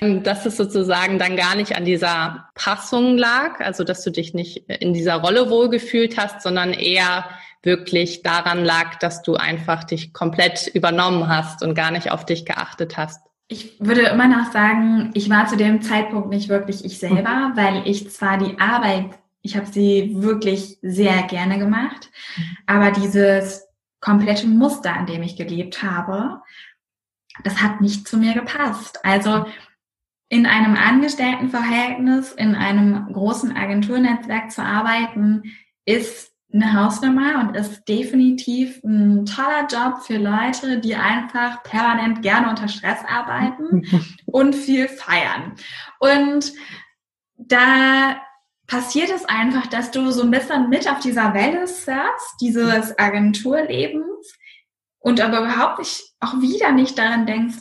dass 0.22 0.44
es 0.44 0.58
sozusagen 0.58 1.18
dann 1.18 1.36
gar 1.36 1.56
nicht 1.56 1.74
an 1.74 1.86
dieser 1.86 2.50
Passung 2.54 3.16
lag, 3.16 3.60
also 3.60 3.82
dass 3.82 4.04
du 4.04 4.10
dich 4.10 4.34
nicht 4.34 4.68
in 4.68 4.92
dieser 4.92 5.16
Rolle 5.16 5.48
wohlgefühlt 5.48 6.18
hast, 6.18 6.42
sondern 6.42 6.74
eher 6.74 7.24
wirklich 7.62 8.22
daran 8.22 8.64
lag, 8.64 8.96
dass 8.96 9.22
du 9.22 9.34
einfach 9.34 9.84
dich 9.84 10.12
komplett 10.12 10.66
übernommen 10.68 11.28
hast 11.28 11.62
und 11.62 11.74
gar 11.74 11.90
nicht 11.90 12.10
auf 12.10 12.24
dich 12.24 12.44
geachtet 12.44 12.96
hast? 12.96 13.20
Ich 13.48 13.80
würde 13.80 14.02
immer 14.02 14.28
noch 14.28 14.52
sagen, 14.52 15.10
ich 15.14 15.28
war 15.28 15.46
zu 15.46 15.56
dem 15.56 15.82
Zeitpunkt 15.82 16.28
nicht 16.28 16.48
wirklich 16.48 16.84
ich 16.84 16.98
selber, 16.98 17.50
mhm. 17.50 17.56
weil 17.56 17.82
ich 17.86 18.10
zwar 18.10 18.38
die 18.38 18.58
Arbeit, 18.60 19.06
ich 19.42 19.56
habe 19.56 19.66
sie 19.66 20.12
wirklich 20.14 20.78
sehr 20.82 21.22
gerne 21.24 21.58
gemacht, 21.58 22.10
mhm. 22.36 22.56
aber 22.66 22.90
dieses 22.92 23.66
komplette 24.00 24.46
Muster, 24.46 24.94
an 24.94 25.06
dem 25.06 25.22
ich 25.22 25.36
gelebt 25.36 25.82
habe, 25.82 26.40
das 27.44 27.60
hat 27.60 27.80
nicht 27.80 28.06
zu 28.08 28.16
mir 28.16 28.34
gepasst. 28.34 29.04
Also 29.04 29.46
in 30.28 30.46
einem 30.46 30.76
Angestelltenverhältnis, 30.76 32.32
in 32.32 32.54
einem 32.54 33.12
großen 33.12 33.56
Agenturnetzwerk 33.56 34.52
zu 34.52 34.62
arbeiten, 34.62 35.42
ist 35.84 36.29
eine 36.52 36.72
Hausnummer 36.74 37.40
und 37.40 37.56
ist 37.56 37.84
definitiv 37.88 38.82
ein 38.82 39.24
toller 39.24 39.66
Job 39.68 40.02
für 40.02 40.16
Leute, 40.16 40.78
die 40.80 40.96
einfach 40.96 41.62
permanent 41.62 42.22
gerne 42.22 42.48
unter 42.50 42.68
Stress 42.68 42.98
arbeiten 43.06 43.86
und 44.26 44.54
viel 44.54 44.88
feiern. 44.88 45.54
Und 46.00 46.52
da 47.36 48.20
passiert 48.66 49.10
es 49.10 49.24
einfach, 49.24 49.66
dass 49.66 49.90
du 49.90 50.10
so 50.10 50.22
ein 50.22 50.30
bisschen 50.30 50.68
mit 50.68 50.90
auf 50.90 51.00
dieser 51.00 51.34
Welle 51.34 51.66
surfst, 51.66 52.40
dieses 52.40 52.98
Agenturlebens 52.98 54.38
und 54.98 55.20
aber 55.20 55.40
überhaupt 55.40 55.78
nicht, 55.78 56.14
auch 56.20 56.40
wieder 56.40 56.72
nicht 56.72 56.98
daran 56.98 57.26
denkst, 57.26 57.56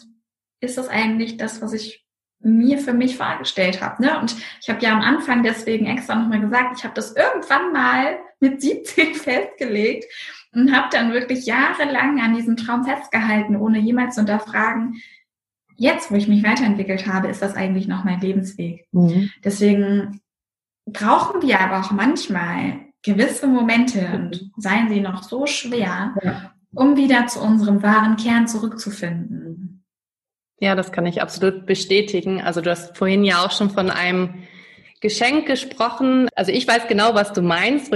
ist 0.61 0.77
das 0.77 0.89
eigentlich 0.89 1.37
das, 1.37 1.61
was 1.61 1.73
ich 1.73 2.05
mir 2.41 2.77
für 2.79 2.93
mich 2.93 3.17
vorgestellt 3.17 3.81
habe. 3.81 4.01
Ne? 4.03 4.19
Und 4.19 4.35
ich 4.61 4.69
habe 4.69 4.81
ja 4.81 4.91
am 4.91 5.01
Anfang 5.01 5.43
deswegen 5.43 5.85
extra 5.87 6.15
nochmal 6.15 6.41
gesagt, 6.41 6.77
ich 6.77 6.83
habe 6.83 6.93
das 6.93 7.15
irgendwann 7.15 7.73
mal 7.73 8.19
mit 8.39 8.61
17 8.61 9.15
festgelegt 9.15 10.05
und 10.53 10.75
habe 10.75 10.87
dann 10.91 11.13
wirklich 11.13 11.45
jahrelang 11.45 12.19
an 12.21 12.35
diesem 12.35 12.57
Traum 12.57 12.83
festgehalten, 12.83 13.55
ohne 13.55 13.79
jemals 13.79 14.15
zu 14.15 14.21
unterfragen, 14.21 15.01
jetzt, 15.75 16.11
wo 16.11 16.15
ich 16.15 16.27
mich 16.27 16.43
weiterentwickelt 16.43 17.07
habe, 17.07 17.27
ist 17.27 17.41
das 17.41 17.55
eigentlich 17.55 17.87
noch 17.87 18.03
mein 18.03 18.19
Lebensweg. 18.19 18.87
Mhm. 18.91 19.31
Deswegen 19.43 20.21
brauchen 20.85 21.41
wir 21.41 21.59
aber 21.59 21.79
auch 21.79 21.91
manchmal 21.91 22.79
gewisse 23.01 23.47
Momente 23.47 24.07
und 24.13 24.51
seien 24.57 24.89
sie 24.89 24.99
noch 24.99 25.23
so 25.23 25.45
schwer, 25.45 26.15
ja. 26.21 26.51
um 26.73 26.97
wieder 26.97 27.27
zu 27.27 27.39
unserem 27.39 27.81
wahren 27.81 28.17
Kern 28.17 28.47
zurückzufinden. 28.47 29.85
Ja, 30.59 30.75
das 30.75 30.91
kann 30.91 31.05
ich 31.05 31.21
absolut 31.21 31.65
bestätigen. 31.65 32.41
Also 32.41 32.59
du 32.59 32.69
hast 32.69 32.97
vorhin 32.97 33.23
ja 33.23 33.45
auch 33.45 33.51
schon 33.51 33.69
von 33.69 33.89
einem 33.89 34.43
Geschenk 34.99 35.47
gesprochen. 35.47 36.27
Also 36.35 36.51
ich 36.51 36.67
weiß 36.67 36.87
genau, 36.89 37.15
was 37.15 37.31
du 37.31 37.41
meinst. 37.41 37.91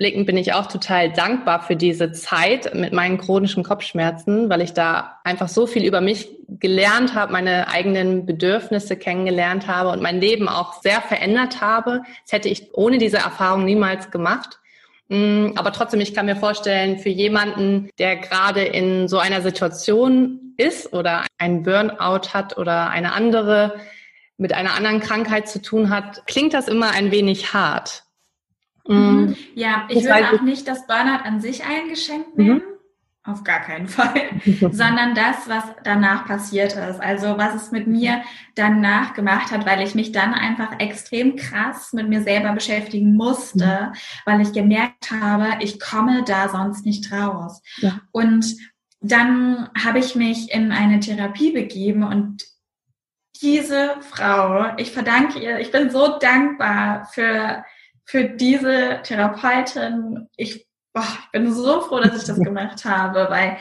Rückblickend 0.00 0.26
bin 0.26 0.36
ich 0.36 0.52
auch 0.52 0.66
total 0.66 1.12
dankbar 1.12 1.60
für 1.60 1.74
diese 1.74 2.12
Zeit 2.12 2.72
mit 2.72 2.92
meinen 2.92 3.18
chronischen 3.18 3.64
Kopfschmerzen, 3.64 4.48
weil 4.48 4.60
ich 4.60 4.72
da 4.72 5.18
einfach 5.24 5.48
so 5.48 5.66
viel 5.66 5.84
über 5.84 6.00
mich 6.00 6.28
gelernt 6.48 7.16
habe, 7.16 7.32
meine 7.32 7.66
eigenen 7.66 8.24
Bedürfnisse 8.24 8.96
kennengelernt 8.96 9.66
habe 9.66 9.88
und 9.88 10.00
mein 10.00 10.20
Leben 10.20 10.48
auch 10.48 10.80
sehr 10.82 11.02
verändert 11.02 11.60
habe. 11.60 12.02
Das 12.22 12.30
hätte 12.30 12.48
ich 12.48 12.72
ohne 12.74 12.98
diese 12.98 13.16
Erfahrung 13.16 13.64
niemals 13.64 14.12
gemacht. 14.12 14.60
Mm, 15.08 15.48
aber 15.56 15.72
trotzdem, 15.72 16.00
ich 16.00 16.14
kann 16.14 16.26
mir 16.26 16.36
vorstellen, 16.36 17.00
für 17.00 17.08
jemanden, 17.08 17.90
der 17.98 18.18
gerade 18.18 18.62
in 18.62 19.08
so 19.08 19.18
einer 19.18 19.42
Situation 19.42 20.54
ist 20.58 20.92
oder 20.92 21.24
einen 21.38 21.64
Burnout 21.64 22.32
hat 22.32 22.56
oder 22.56 22.90
eine 22.90 23.14
andere 23.14 23.74
mit 24.36 24.52
einer 24.52 24.76
anderen 24.76 25.00
Krankheit 25.00 25.48
zu 25.48 25.60
tun 25.60 25.90
hat, 25.90 26.24
klingt 26.28 26.54
das 26.54 26.68
immer 26.68 26.92
ein 26.92 27.10
wenig 27.10 27.52
hart. 27.52 28.04
Mm. 28.88 28.94
Mhm. 28.94 29.36
Ja, 29.54 29.86
ich 29.88 30.02
würde 30.02 30.32
auch 30.32 30.42
nicht 30.42 30.66
das 30.66 30.86
Burnout 30.86 31.24
an 31.24 31.40
sich 31.40 31.64
ein 31.64 31.88
Geschenk 31.88 32.36
nehmen. 32.36 32.56
Mhm. 32.56 32.62
Auf 33.24 33.44
gar 33.44 33.60
keinen 33.60 33.88
Fall, 33.88 34.22
sondern 34.72 35.14
das, 35.14 35.48
was 35.48 35.64
danach 35.84 36.26
passiert 36.26 36.72
ist. 36.72 36.98
Also 37.00 37.36
was 37.36 37.54
es 37.54 37.70
mit 37.70 37.86
mir 37.86 38.22
danach 38.54 39.12
gemacht 39.12 39.52
hat, 39.52 39.66
weil 39.66 39.82
ich 39.82 39.94
mich 39.94 40.12
dann 40.12 40.32
einfach 40.32 40.80
extrem 40.80 41.36
krass 41.36 41.92
mit 41.92 42.08
mir 42.08 42.22
selber 42.22 42.52
beschäftigen 42.52 43.14
musste, 43.14 43.90
mhm. 43.92 43.96
weil 44.24 44.40
ich 44.40 44.52
gemerkt 44.54 45.10
habe, 45.10 45.62
ich 45.62 45.78
komme 45.78 46.24
da 46.24 46.48
sonst 46.48 46.86
nicht 46.86 47.12
raus. 47.12 47.60
Ja. 47.76 48.00
Und 48.12 48.56
dann 49.00 49.68
habe 49.78 49.98
ich 49.98 50.14
mich 50.14 50.50
in 50.52 50.72
eine 50.72 51.00
Therapie 51.00 51.52
begeben 51.52 52.02
und 52.02 52.44
diese 53.40 53.96
Frau, 54.00 54.76
ich 54.78 54.90
verdanke 54.90 55.38
ihr, 55.38 55.60
ich 55.60 55.70
bin 55.70 55.90
so 55.90 56.18
dankbar 56.18 57.06
für, 57.12 57.64
für 58.08 58.24
diese 58.24 59.00
Therapeutin. 59.02 60.28
Ich 60.36 60.66
boah, 60.94 61.06
ich 61.24 61.30
bin 61.30 61.52
so 61.52 61.82
froh, 61.82 62.00
dass 62.00 62.16
ich 62.16 62.24
das 62.26 62.40
gemacht 62.40 62.84
habe, 62.86 63.26
weil 63.28 63.58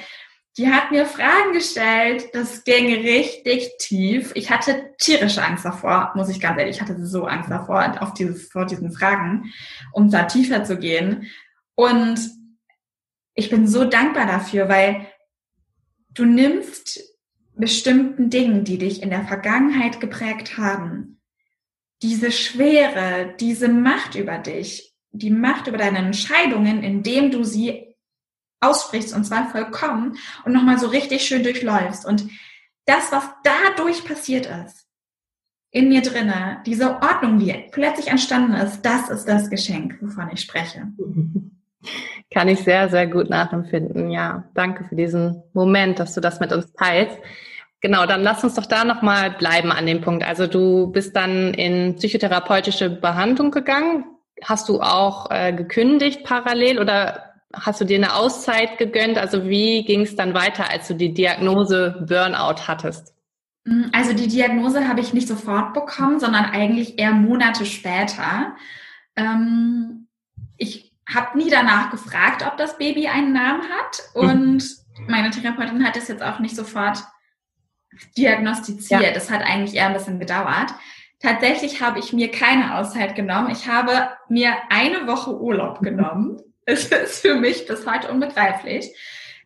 die 0.55 0.71
hat 0.71 0.89
mir 0.89 1.05
Fragen 1.05 1.51
gestellt, 1.53 2.29
das 2.33 2.63
ging 2.63 2.91
richtig 2.93 3.73
tief. 3.77 4.31
Ich 4.35 4.49
hatte 4.49 4.95
tierische 4.97 5.43
Angst 5.43 5.65
davor, 5.65 6.13
muss 6.15 6.29
ich 6.29 6.39
ganz 6.39 6.57
ehrlich, 6.57 6.77
ich 6.77 6.81
hatte 6.81 7.05
so 7.05 7.25
Angst 7.25 7.51
davor, 7.51 8.01
auf 8.01 8.13
dieses, 8.13 8.49
vor 8.49 8.65
diesen 8.65 8.91
Fragen, 8.91 9.51
um 9.91 10.09
da 10.09 10.23
tiefer 10.23 10.63
zu 10.63 10.77
gehen. 10.77 11.27
Und 11.75 12.19
ich 13.35 13.49
bin 13.49 13.67
so 13.67 13.83
dankbar 13.83 14.25
dafür, 14.25 14.69
weil 14.69 15.07
du 16.09 16.23
nimmst 16.25 17.01
bestimmten 17.53 18.29
Dingen, 18.29 18.63
die 18.63 18.77
dich 18.77 19.03
in 19.03 19.09
der 19.09 19.25
Vergangenheit 19.25 19.99
geprägt 19.99 20.57
haben, 20.57 21.16
diese 22.01 22.31
Schwere, 22.31 23.35
diese 23.39 23.69
Macht 23.69 24.15
über 24.15 24.37
dich 24.37 24.87
die 25.11 25.31
Macht 25.31 25.67
über 25.67 25.77
deine 25.77 25.99
Entscheidungen, 25.99 26.83
indem 26.83 27.31
du 27.31 27.43
sie 27.43 27.95
aussprichst 28.59 29.15
und 29.15 29.25
zwar 29.25 29.49
vollkommen 29.49 30.17
und 30.45 30.53
nochmal 30.53 30.79
so 30.79 30.87
richtig 30.87 31.23
schön 31.23 31.43
durchläufst. 31.43 32.05
Und 32.05 32.27
das, 32.85 33.11
was 33.11 33.27
dadurch 33.43 34.03
passiert 34.05 34.47
ist, 34.47 34.85
in 35.71 35.89
mir 35.89 36.01
drinne, 36.01 36.61
diese 36.65 37.01
Ordnung, 37.01 37.39
die 37.39 37.53
plötzlich 37.71 38.07
entstanden 38.07 38.53
ist, 38.53 38.81
das 38.81 39.09
ist 39.09 39.25
das 39.25 39.49
Geschenk, 39.49 39.97
wovon 40.01 40.29
ich 40.33 40.41
spreche. 40.41 40.87
Kann 42.33 42.47
ich 42.47 42.59
sehr, 42.59 42.89
sehr 42.89 43.07
gut 43.07 43.29
nachempfinden. 43.29 44.09
Ja, 44.09 44.49
danke 44.53 44.83
für 44.85 44.95
diesen 44.95 45.43
Moment, 45.53 45.99
dass 45.99 46.13
du 46.13 46.21
das 46.21 46.39
mit 46.39 46.51
uns 46.51 46.73
teilst. 46.73 47.17
Genau, 47.81 48.05
dann 48.07 48.23
lass 48.23 48.43
uns 48.43 48.55
doch 48.55 48.65
da 48.65 48.83
nochmal 48.83 49.31
bleiben 49.31 49.71
an 49.71 49.85
dem 49.85 50.01
Punkt. 50.01 50.23
Also 50.23 50.47
du 50.47 50.87
bist 50.87 51.15
dann 51.15 51.53
in 51.53 51.95
psychotherapeutische 51.95 52.89
Behandlung 52.89 53.51
gegangen. 53.51 54.05
Hast 54.43 54.67
du 54.69 54.81
auch 54.81 55.29
äh, 55.29 55.53
gekündigt 55.53 56.23
parallel 56.23 56.79
oder 56.79 57.33
hast 57.53 57.79
du 57.81 57.85
dir 57.85 57.97
eine 57.97 58.15
Auszeit 58.15 58.77
gegönnt? 58.77 59.17
Also 59.17 59.47
wie 59.47 59.83
ging 59.85 60.01
es 60.01 60.15
dann 60.15 60.33
weiter, 60.33 60.69
als 60.69 60.87
du 60.87 60.95
die 60.95 61.13
Diagnose 61.13 62.03
Burnout 62.07 62.67
hattest? 62.67 63.13
Mm, 63.65 63.85
also 63.91 64.13
die 64.13 64.27
Diagnose 64.27 64.87
habe 64.87 65.01
ich 65.01 65.13
nicht 65.13 65.27
sofort 65.27 65.73
bekommen, 65.73 66.19
sondern 66.19 66.45
eigentlich 66.45 66.97
eher 66.97 67.11
Monate 67.13 67.65
später. 67.65 68.55
Ähm, 69.15 70.07
ich 70.57 70.93
habe 71.07 71.37
nie 71.37 71.49
danach 71.49 71.91
gefragt, 71.91 72.43
ob 72.45 72.57
das 72.57 72.77
Baby 72.77 73.07
einen 73.07 73.33
Namen 73.33 73.63
hat 73.63 74.01
und 74.13 74.63
meine 75.07 75.29
Therapeutin 75.29 75.85
hat 75.85 75.95
es 75.95 76.07
jetzt 76.07 76.23
auch 76.23 76.39
nicht 76.39 76.55
sofort 76.55 77.03
diagnostiziert. 78.17 79.01
Ja. 79.01 79.11
Das 79.11 79.29
hat 79.29 79.41
eigentlich 79.41 79.75
eher 79.75 79.87
ein 79.87 79.93
bisschen 79.93 80.19
gedauert. 80.19 80.73
Tatsächlich 81.19 81.81
habe 81.81 81.99
ich 81.99 82.13
mir 82.13 82.29
keine 82.29 82.77
Auszeit 82.77 83.15
genommen. 83.15 83.49
Ich 83.49 83.67
habe 83.67 84.09
mir 84.29 84.53
eine 84.69 85.07
Woche 85.07 85.39
Urlaub 85.39 85.79
genommen. 85.81 86.41
Es 86.65 86.85
ist 86.85 87.21
für 87.21 87.35
mich 87.35 87.65
bis 87.65 87.85
heute 87.87 88.11
unbegreiflich. 88.11 88.93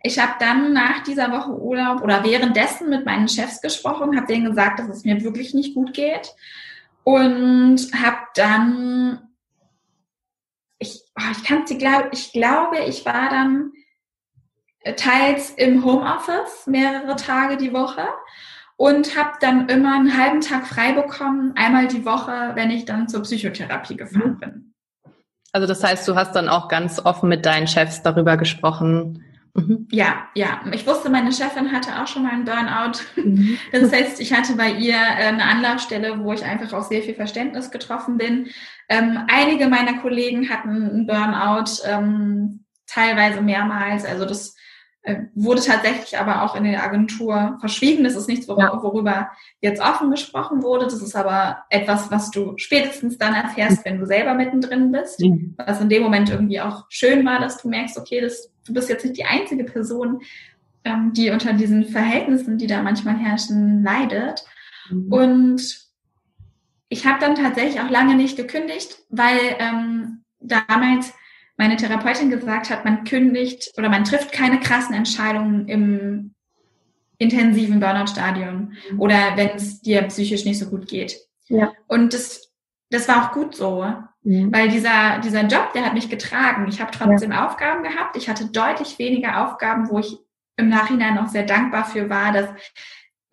Ich 0.03 0.17
habe 0.17 0.33
dann 0.39 0.73
nach 0.73 1.03
dieser 1.03 1.31
Woche 1.31 1.51
Urlaub 1.51 2.01
oder 2.01 2.23
währenddessen 2.23 2.89
mit 2.89 3.05
meinen 3.05 3.27
Chefs 3.27 3.61
gesprochen, 3.61 4.17
habe 4.17 4.25
denen 4.25 4.45
gesagt, 4.45 4.79
dass 4.79 4.89
es 4.89 5.05
mir 5.05 5.21
wirklich 5.23 5.53
nicht 5.53 5.75
gut 5.75 5.93
geht 5.93 6.33
und 7.03 7.79
habe 7.93 8.17
dann 8.35 9.29
ich 10.79 11.03
oh, 11.15 11.31
ich 11.31 11.43
kann 11.43 11.67
sie 11.67 11.77
glaube 11.77 12.09
ich 12.13 12.31
glaube 12.31 12.79
ich 12.79 13.05
war 13.05 13.29
dann 13.29 13.71
teils 14.95 15.51
im 15.51 15.85
Homeoffice 15.85 16.67
mehrere 16.67 17.15
Tage 17.15 17.57
die 17.57 17.73
Woche 17.73 18.07
und 18.77 19.15
habe 19.15 19.33
dann 19.39 19.69
immer 19.69 19.95
einen 19.95 20.17
halben 20.17 20.41
Tag 20.41 20.65
frei 20.65 20.93
bekommen, 20.93 21.53
einmal 21.55 21.87
die 21.87 22.03
Woche, 22.03 22.51
wenn 22.55 22.71
ich 22.71 22.85
dann 22.85 23.07
zur 23.07 23.21
Psychotherapie 23.21 23.95
gefahren 23.95 24.39
bin. 24.39 24.73
Also 25.51 25.67
das 25.67 25.83
heißt, 25.83 26.07
du 26.07 26.15
hast 26.15 26.35
dann 26.35 26.49
auch 26.49 26.67
ganz 26.67 26.99
offen 26.99 27.29
mit 27.29 27.45
deinen 27.45 27.67
Chefs 27.67 28.01
darüber 28.01 28.37
gesprochen. 28.37 29.23
Mhm. 29.53 29.87
Ja, 29.91 30.29
ja. 30.33 30.61
Ich 30.71 30.87
wusste, 30.87 31.09
meine 31.09 31.31
Chefin 31.31 31.71
hatte 31.71 32.01
auch 32.01 32.07
schon 32.07 32.23
mal 32.23 32.31
einen 32.31 32.45
Burnout. 32.45 32.99
Mhm. 33.15 33.57
Das 33.71 33.91
heißt, 33.91 34.19
ich 34.21 34.33
hatte 34.33 34.55
bei 34.55 34.71
ihr 34.71 34.95
äh, 34.95 35.27
eine 35.27 35.43
Anlaufstelle, 35.43 36.17
wo 36.23 36.33
ich 36.33 36.43
einfach 36.43 36.73
auch 36.73 36.83
sehr 36.83 37.03
viel 37.03 37.15
Verständnis 37.15 37.69
getroffen 37.69 38.17
bin. 38.17 38.47
Ähm, 38.89 39.19
einige 39.29 39.67
meiner 39.67 39.99
Kollegen 39.99 40.49
hatten 40.49 40.69
einen 40.69 41.05
Burnout, 41.05 41.83
ähm, 41.85 42.65
teilweise 42.87 43.41
mehrmals. 43.41 44.05
Also 44.05 44.25
das 44.25 44.55
äh, 44.55 44.70
wurde 45.33 45.61
tatsächlich 45.61 46.19
aber 46.19 46.43
auch 46.43 46.55
in 46.55 46.63
der 46.63 46.83
Agentur 46.83 47.57
verschwiegen. 47.59 48.03
Das 48.03 48.15
ist 48.15 48.27
nichts, 48.27 48.47
worüber, 48.47 48.83
worüber 48.83 49.31
jetzt 49.59 49.81
offen 49.81 50.11
gesprochen 50.11 50.61
wurde. 50.61 50.85
Das 50.85 51.01
ist 51.01 51.15
aber 51.15 51.63
etwas, 51.69 52.11
was 52.11 52.29
du 52.29 52.53
spätestens 52.57 53.17
dann 53.17 53.33
erfährst, 53.33 53.83
wenn 53.83 53.99
du 53.99 54.05
selber 54.05 54.35
mittendrin 54.35 54.91
bist. 54.91 55.19
Mhm. 55.19 55.55
Was 55.57 55.81
in 55.81 55.89
dem 55.89 56.03
Moment 56.03 56.29
irgendwie 56.29 56.61
auch 56.61 56.85
schön 56.89 57.25
war, 57.25 57.39
dass 57.39 57.57
du 57.57 57.69
merkst, 57.69 57.97
okay, 57.97 58.21
das, 58.21 58.51
du 58.65 58.73
bist 58.73 58.89
jetzt 58.89 59.03
nicht 59.03 59.17
die 59.17 59.25
einzige 59.25 59.63
Person, 59.63 60.21
ähm, 60.83 61.13
die 61.13 61.31
unter 61.31 61.53
diesen 61.53 61.85
Verhältnissen, 61.85 62.59
die 62.59 62.67
da 62.67 62.83
manchmal 62.83 63.17
herrschen, 63.17 63.83
leidet. 63.83 64.45
Mhm. 64.91 65.11
Und 65.11 65.79
ich 66.89 67.07
habe 67.07 67.19
dann 67.19 67.35
tatsächlich 67.35 67.81
auch 67.81 67.89
lange 67.89 68.13
nicht 68.15 68.37
gekündigt, 68.37 68.99
weil 69.09 69.39
ähm, 69.57 70.23
damals 70.39 71.13
meine 71.61 71.77
Therapeutin 71.77 72.31
gesagt 72.31 72.71
hat, 72.71 72.85
man 72.85 73.03
kündigt 73.03 73.71
oder 73.77 73.87
man 73.87 74.03
trifft 74.03 74.31
keine 74.31 74.59
krassen 74.59 74.95
Entscheidungen 74.95 75.67
im 75.67 76.33
intensiven 77.19 77.79
Burnout-Stadium 77.79 78.73
oder 78.97 79.33
wenn 79.35 79.49
es 79.49 79.79
dir 79.79 80.01
psychisch 80.03 80.43
nicht 80.43 80.57
so 80.57 80.71
gut 80.71 80.87
geht. 80.87 81.19
Ja. 81.49 81.71
Und 81.85 82.15
das, 82.15 82.51
das 82.89 83.07
war 83.07 83.23
auch 83.23 83.31
gut 83.31 83.55
so, 83.55 83.85
mhm. 84.23 84.51
weil 84.51 84.69
dieser, 84.69 85.19
dieser 85.19 85.43
Job, 85.43 85.71
der 85.75 85.85
hat 85.85 85.93
mich 85.93 86.09
getragen. 86.09 86.65
Ich 86.67 86.81
habe 86.81 86.89
trotzdem 86.89 87.31
ja. 87.31 87.45
Aufgaben 87.45 87.83
gehabt. 87.83 88.17
Ich 88.17 88.27
hatte 88.27 88.47
deutlich 88.47 88.97
weniger 88.97 89.45
Aufgaben, 89.45 89.87
wo 89.91 89.99
ich 89.99 90.17
im 90.57 90.67
Nachhinein 90.67 91.19
auch 91.19 91.27
sehr 91.27 91.45
dankbar 91.45 91.85
für 91.85 92.09
war, 92.09 92.31
dass 92.33 92.49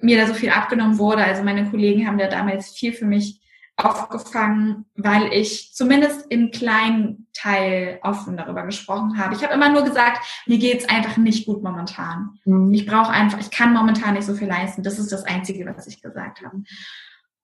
mir 0.00 0.18
da 0.18 0.26
so 0.26 0.34
viel 0.34 0.50
abgenommen 0.50 0.98
wurde. 0.98 1.24
Also 1.24 1.42
meine 1.42 1.70
Kollegen 1.70 2.06
haben 2.06 2.18
da 2.18 2.26
damals 2.26 2.72
viel 2.72 2.92
für 2.92 3.06
mich 3.06 3.40
aufgefangen, 3.78 4.86
weil 4.96 5.32
ich 5.32 5.72
zumindest 5.72 6.26
im 6.30 6.50
kleinen 6.50 7.28
Teil 7.32 8.00
offen 8.02 8.36
darüber 8.36 8.64
gesprochen 8.64 9.16
habe. 9.18 9.36
Ich 9.36 9.44
habe 9.44 9.54
immer 9.54 9.68
nur 9.68 9.84
gesagt, 9.84 10.26
mir 10.46 10.58
geht's 10.58 10.88
einfach 10.88 11.16
nicht 11.16 11.46
gut 11.46 11.62
momentan. 11.62 12.40
Mhm. 12.44 12.74
Ich 12.74 12.86
brauche 12.86 13.12
einfach, 13.12 13.38
ich 13.38 13.52
kann 13.52 13.72
momentan 13.72 14.14
nicht 14.14 14.26
so 14.26 14.34
viel 14.34 14.48
leisten. 14.48 14.82
Das 14.82 14.98
ist 14.98 15.12
das 15.12 15.24
Einzige, 15.24 15.64
was 15.64 15.86
ich 15.86 16.02
gesagt 16.02 16.42
habe. 16.44 16.62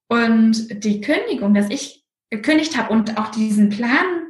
Und 0.09 0.85
die 0.85 1.01
Kündigung, 1.01 1.55
dass 1.55 1.70
ich 1.70 2.05
gekündigt 2.31 2.77
habe 2.77 2.92
und 2.92 3.16
auch 3.16 3.29
diesen 3.29 3.70
Plan 3.70 4.27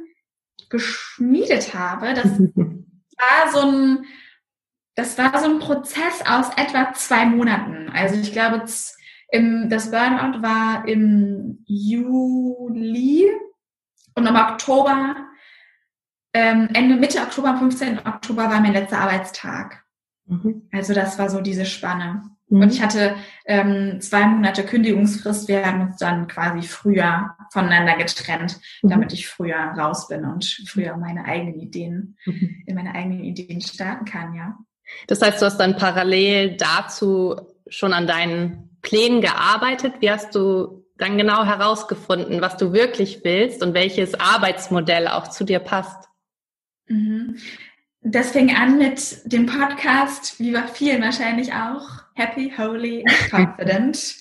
geschmiedet 0.69 1.73
habe, 1.73 2.13
das 2.13 2.25
war 2.39 3.51
so 3.51 3.59
ein, 3.61 4.05
das 4.93 5.17
war 5.17 5.39
so 5.39 5.49
ein 5.49 5.59
Prozess 5.59 6.21
aus 6.27 6.49
etwa 6.55 6.93
zwei 6.93 7.25
Monaten. 7.25 7.89
Also 7.89 8.15
ich 8.15 8.31
glaube, 8.31 8.63
im, 9.29 9.69
das 9.69 9.91
Burnout 9.91 10.41
war 10.41 10.87
im 10.87 11.63
Juli 11.65 13.27
und 14.15 14.25
im 14.25 14.35
Oktober, 14.35 15.15
ähm, 16.33 16.69
Ende 16.73 16.95
Mitte 16.95 17.19
Oktober, 17.19 17.49
am 17.49 17.59
15. 17.59 17.99
Oktober 17.99 18.49
war 18.49 18.59
mein 18.59 18.73
letzter 18.73 18.99
Arbeitstag. 18.99 19.83
Mhm. 20.25 20.69
Also 20.71 20.93
das 20.93 21.17
war 21.17 21.29
so 21.29 21.41
diese 21.41 21.65
Spanne. 21.65 22.23
Mhm. 22.49 22.61
Und 22.61 22.73
ich 22.73 22.81
hatte 22.81 23.15
ähm, 23.45 23.99
zwei 24.01 24.25
Monate 24.25 24.63
Kündigungsfrist. 24.63 25.47
Wir 25.47 25.65
haben 25.65 25.81
uns 25.81 25.97
dann 25.97 26.27
quasi 26.27 26.67
früher 26.67 27.35
voneinander 27.51 27.95
getrennt, 27.97 28.59
mhm. 28.81 28.89
damit 28.89 29.13
ich 29.13 29.27
früher 29.27 29.55
raus 29.55 30.07
bin 30.07 30.25
und 30.25 30.45
früher 30.67 30.97
meine 30.97 31.25
eigenen 31.25 31.59
Ideen, 31.59 32.17
mhm. 32.25 32.63
in 32.65 32.75
meine 32.75 32.93
eigenen 32.93 33.23
Ideen 33.23 33.61
starten 33.61 34.05
kann, 34.05 34.33
ja. 34.35 34.57
Das 35.07 35.21
heißt, 35.21 35.41
du 35.41 35.47
hast 35.47 35.57
dann 35.57 35.77
parallel 35.77 36.57
dazu 36.57 37.35
schon 37.67 37.91
an 37.91 38.05
deinen 38.05 38.64
Plänen 38.85 39.19
gearbeitet? 39.21 39.95
Wie 39.99 40.11
hast 40.11 40.35
du 40.35 40.85
dann 40.97 41.17
genau 41.17 41.43
herausgefunden, 41.43 42.39
was 42.39 42.55
du 42.55 42.71
wirklich 42.71 43.21
willst 43.23 43.63
und 43.63 43.73
welches 43.73 44.13
Arbeitsmodell 44.13 45.07
auch 45.07 45.27
zu 45.29 45.43
dir 45.43 45.59
passt? 45.59 46.07
Mhm. 46.87 47.37
Das 48.01 48.31
fing 48.31 48.55
an 48.55 48.77
mit 48.77 49.21
dem 49.25 49.47
Podcast, 49.47 50.39
wie 50.39 50.51
bei 50.51 50.67
vielen 50.67 51.01
wahrscheinlich 51.01 51.51
auch, 51.51 51.81
Happy, 52.13 52.53
Holy, 52.55 53.03
Confident 53.31 54.17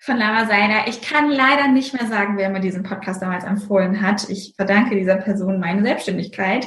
von 0.00 0.16
Lara 0.16 0.46
Seider. 0.46 0.88
Ich 0.88 1.02
kann 1.02 1.30
leider 1.30 1.68
nicht 1.68 1.92
mehr 1.92 2.06
sagen, 2.06 2.38
wer 2.38 2.48
mir 2.48 2.60
diesen 2.60 2.82
Podcast 2.82 3.20
damals 3.20 3.44
empfohlen 3.44 4.00
hat. 4.00 4.30
Ich 4.30 4.54
verdanke 4.56 4.96
dieser 4.96 5.16
Person 5.16 5.60
meine 5.60 5.82
Selbstständigkeit. 5.82 6.66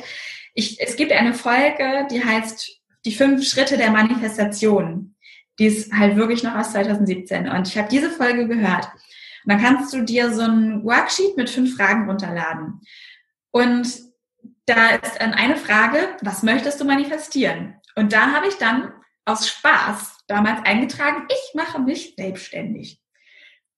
Ich, 0.54 0.80
es 0.80 0.96
gibt 0.96 1.12
eine 1.12 1.34
Folge, 1.34 2.08
die 2.12 2.24
heißt 2.24 2.70
Die 3.06 3.14
fünf 3.14 3.48
Schritte 3.48 3.78
der 3.78 3.92
Manifestation. 3.92 5.16
Die 5.60 5.66
ist 5.66 5.94
halt 5.94 6.16
wirklich 6.16 6.42
noch 6.42 6.56
aus 6.56 6.72
2017. 6.72 7.50
Und 7.50 7.68
ich 7.68 7.78
habe 7.78 7.90
diese 7.90 8.10
Folge 8.10 8.48
gehört. 8.48 8.86
Und 9.44 9.54
dann 9.54 9.62
kannst 9.62 9.94
du 9.94 10.04
dir 10.04 10.34
so 10.34 10.42
ein 10.42 10.84
Worksheet 10.84 11.36
mit 11.38 11.50
fünf 11.50 11.76
Fragen 11.76 12.10
runterladen. 12.10 12.82
Und 13.52 14.00
da 14.66 14.90
ist 14.92 15.18
dann 15.20 15.34
eine 15.34 15.58
Frage, 15.58 15.98
was 16.22 16.44
möchtest 16.44 16.80
du 16.80 16.86
manifestieren? 16.86 17.76
Und 17.96 18.14
da 18.14 18.32
habe 18.32 18.48
ich 18.48 18.56
dann 18.56 18.94
aus 19.26 19.48
Spaß 19.48 20.24
damals 20.28 20.66
eingetragen, 20.66 21.28
ich 21.30 21.56
mache 21.56 21.82
mich 21.82 22.16
selbstständig. 22.16 23.02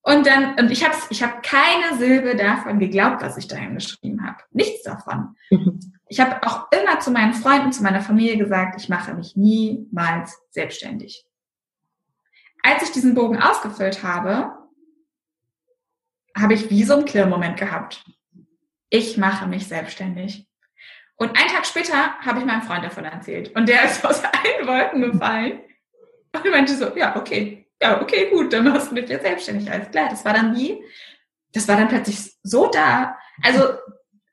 Und 0.03 0.25
dann, 0.25 0.55
und 0.59 0.71
ich 0.71 0.83
habe 0.83 0.95
ich 1.09 1.21
hab 1.21 1.43
keine 1.43 1.97
Silbe 1.97 2.35
davon 2.35 2.79
geglaubt, 2.79 3.21
was 3.21 3.37
ich 3.37 3.47
da 3.47 3.63
geschrieben 3.65 4.25
habe. 4.25 4.37
Nichts 4.51 4.83
davon. 4.83 5.35
Mhm. 5.49 5.79
Ich 6.11 6.19
habe 6.19 6.45
auch 6.45 6.67
immer 6.73 6.99
zu 6.99 7.09
meinen 7.09 7.33
Freunden, 7.33 7.71
zu 7.71 7.83
meiner 7.83 8.01
Familie 8.01 8.37
gesagt, 8.37 8.77
ich 8.77 8.89
mache 8.89 9.13
mich 9.13 9.37
niemals 9.37 10.37
selbstständig 10.49 11.25
als 12.63 12.83
ich 12.83 12.91
diesen 12.91 13.15
Bogen 13.15 13.41
ausgefüllt 13.41 14.03
habe, 14.03 14.57
habe 16.37 16.53
ich 16.53 16.69
wie 16.69 16.83
so 16.83 16.95
einen 16.95 17.05
Klirrmoment 17.05 17.57
gehabt. 17.57 18.05
Ich 18.89 19.17
mache 19.17 19.47
mich 19.47 19.67
selbstständig. 19.67 20.47
Und 21.15 21.37
einen 21.37 21.49
Tag 21.49 21.65
später 21.65 22.17
habe 22.19 22.39
ich 22.39 22.45
meinem 22.45 22.63
Freund 22.63 22.83
davon 22.83 23.05
erzählt. 23.05 23.55
Und 23.55 23.69
der 23.69 23.85
ist 23.85 24.05
aus 24.05 24.23
allen 24.23 24.67
Wolken 24.67 25.01
gefallen. 25.11 25.61
Und 26.33 26.45
ich 26.45 26.51
meinte 26.51 26.75
so, 26.75 26.95
ja, 26.95 27.15
okay, 27.15 27.69
ja, 27.81 28.01
okay, 28.01 28.29
gut, 28.29 28.53
dann 28.53 28.65
machst 28.65 28.91
du 28.91 28.95
mich 28.95 29.09
jetzt 29.09 29.23
selbstständig. 29.23 29.71
Alles 29.71 29.91
klar. 29.91 30.09
Das 30.09 30.23
war 30.23 30.33
dann 30.33 30.55
wie, 30.55 30.81
das 31.53 31.67
war 31.67 31.77
dann 31.77 31.89
plötzlich 31.89 32.31
so 32.43 32.67
da. 32.67 33.17
Also 33.43 33.73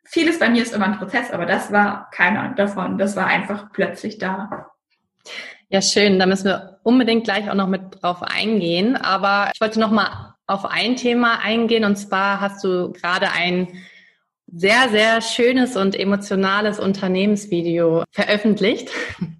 vieles 0.04 0.38
bei 0.38 0.48
mir 0.48 0.62
ist 0.62 0.74
immer 0.74 0.86
ein 0.86 0.98
Prozess, 0.98 1.30
aber 1.30 1.46
das 1.46 1.72
war 1.72 2.10
keiner 2.10 2.50
davon. 2.54 2.98
Das 2.98 3.16
war 3.16 3.26
einfach 3.26 3.72
plötzlich 3.72 4.18
da. 4.18 4.70
Ja, 5.70 5.82
schön. 5.82 6.18
Da 6.18 6.24
müssen 6.26 6.46
wir 6.46 6.80
unbedingt 6.82 7.24
gleich 7.24 7.50
auch 7.50 7.54
noch 7.54 7.68
mit 7.68 8.02
drauf 8.02 8.22
eingehen. 8.22 8.96
Aber 8.96 9.50
ich 9.52 9.60
wollte 9.60 9.78
noch 9.78 9.90
mal 9.90 10.34
auf 10.46 10.64
ein 10.64 10.96
Thema 10.96 11.40
eingehen. 11.40 11.84
Und 11.84 11.96
zwar 11.96 12.40
hast 12.40 12.64
du 12.64 12.92
gerade 12.92 13.30
ein 13.32 13.68
sehr, 14.46 14.88
sehr 14.88 15.20
schönes 15.20 15.76
und 15.76 15.94
emotionales 15.94 16.80
Unternehmensvideo 16.80 18.04
veröffentlicht. 18.10 18.90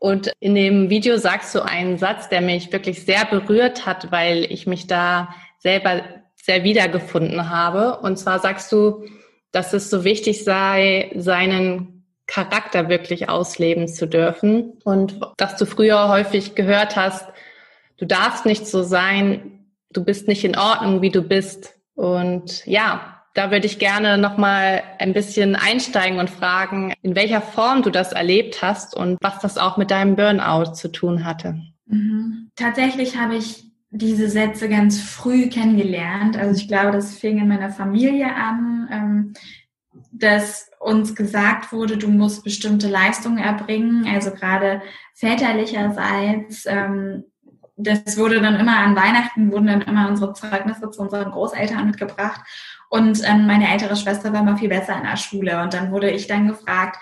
Und 0.00 0.32
in 0.40 0.56
dem 0.56 0.90
Video 0.90 1.16
sagst 1.16 1.54
du 1.54 1.64
einen 1.64 1.96
Satz, 1.96 2.28
der 2.28 2.40
mich 2.40 2.72
wirklich 2.72 3.04
sehr 3.04 3.24
berührt 3.24 3.86
hat, 3.86 4.10
weil 4.10 4.50
ich 4.50 4.66
mich 4.66 4.88
da 4.88 5.32
selber 5.60 6.02
sehr 6.34 6.64
wiedergefunden 6.64 7.50
habe. 7.50 8.00
Und 8.00 8.16
zwar 8.18 8.40
sagst 8.40 8.72
du, 8.72 9.04
dass 9.52 9.72
es 9.72 9.90
so 9.90 10.02
wichtig 10.02 10.42
sei, 10.42 11.12
seinen 11.14 11.91
Charakter 12.32 12.88
wirklich 12.88 13.28
ausleben 13.28 13.88
zu 13.88 14.06
dürfen. 14.06 14.72
Und 14.84 15.20
dass 15.36 15.56
du 15.56 15.66
früher 15.66 16.08
häufig 16.08 16.54
gehört 16.54 16.96
hast, 16.96 17.26
du 17.98 18.06
darfst 18.06 18.46
nicht 18.46 18.66
so 18.66 18.82
sein, 18.82 19.66
du 19.92 20.02
bist 20.02 20.28
nicht 20.28 20.42
in 20.42 20.56
Ordnung, 20.56 21.02
wie 21.02 21.10
du 21.10 21.20
bist. 21.20 21.74
Und 21.94 22.64
ja, 22.64 23.22
da 23.34 23.50
würde 23.50 23.66
ich 23.66 23.78
gerne 23.78 24.16
nochmal 24.16 24.82
ein 24.98 25.12
bisschen 25.12 25.56
einsteigen 25.56 26.18
und 26.18 26.30
fragen, 26.30 26.94
in 27.02 27.14
welcher 27.14 27.42
Form 27.42 27.82
du 27.82 27.90
das 27.90 28.12
erlebt 28.12 28.62
hast 28.62 28.96
und 28.96 29.18
was 29.20 29.40
das 29.40 29.58
auch 29.58 29.76
mit 29.76 29.90
deinem 29.90 30.16
Burnout 30.16 30.72
zu 30.72 30.88
tun 30.88 31.26
hatte. 31.26 31.60
Mhm. 31.86 32.50
Tatsächlich 32.56 33.18
habe 33.18 33.36
ich 33.36 33.64
diese 33.90 34.30
Sätze 34.30 34.70
ganz 34.70 35.02
früh 35.02 35.50
kennengelernt. 35.50 36.38
Also 36.38 36.58
ich 36.58 36.66
glaube, 36.66 36.92
das 36.92 37.14
fing 37.14 37.38
in 37.38 37.48
meiner 37.48 37.68
Familie 37.68 38.34
an, 38.34 38.88
ähm, 38.90 39.32
dass 40.10 40.70
uns 40.80 41.14
gesagt 41.14 41.72
wurde, 41.72 41.96
du 41.96 42.08
musst 42.08 42.44
bestimmte 42.44 42.88
Leistungen 42.88 43.38
erbringen. 43.38 44.06
Also 44.06 44.30
gerade 44.30 44.82
väterlicherseits 45.14 46.64
ähm, 46.66 47.24
das 47.76 48.16
wurde 48.16 48.40
dann 48.40 48.60
immer 48.60 48.78
an 48.78 48.96
Weihnachten, 48.96 49.50
wurden 49.50 49.66
dann 49.66 49.82
immer 49.82 50.08
unsere 50.08 50.34
Zeugnisse 50.34 50.90
zu 50.90 51.02
unseren 51.02 51.30
Großeltern 51.30 51.86
mitgebracht. 51.86 52.40
Und 52.90 53.22
ähm, 53.26 53.46
meine 53.46 53.70
ältere 53.70 53.96
Schwester 53.96 54.32
war 54.32 54.42
mal 54.42 54.56
viel 54.56 54.68
besser 54.68 54.96
in 54.96 55.04
der 55.04 55.16
Schule. 55.16 55.62
Und 55.62 55.72
dann 55.74 55.90
wurde 55.90 56.10
ich 56.10 56.26
dann 56.26 56.48
gefragt, 56.48 56.98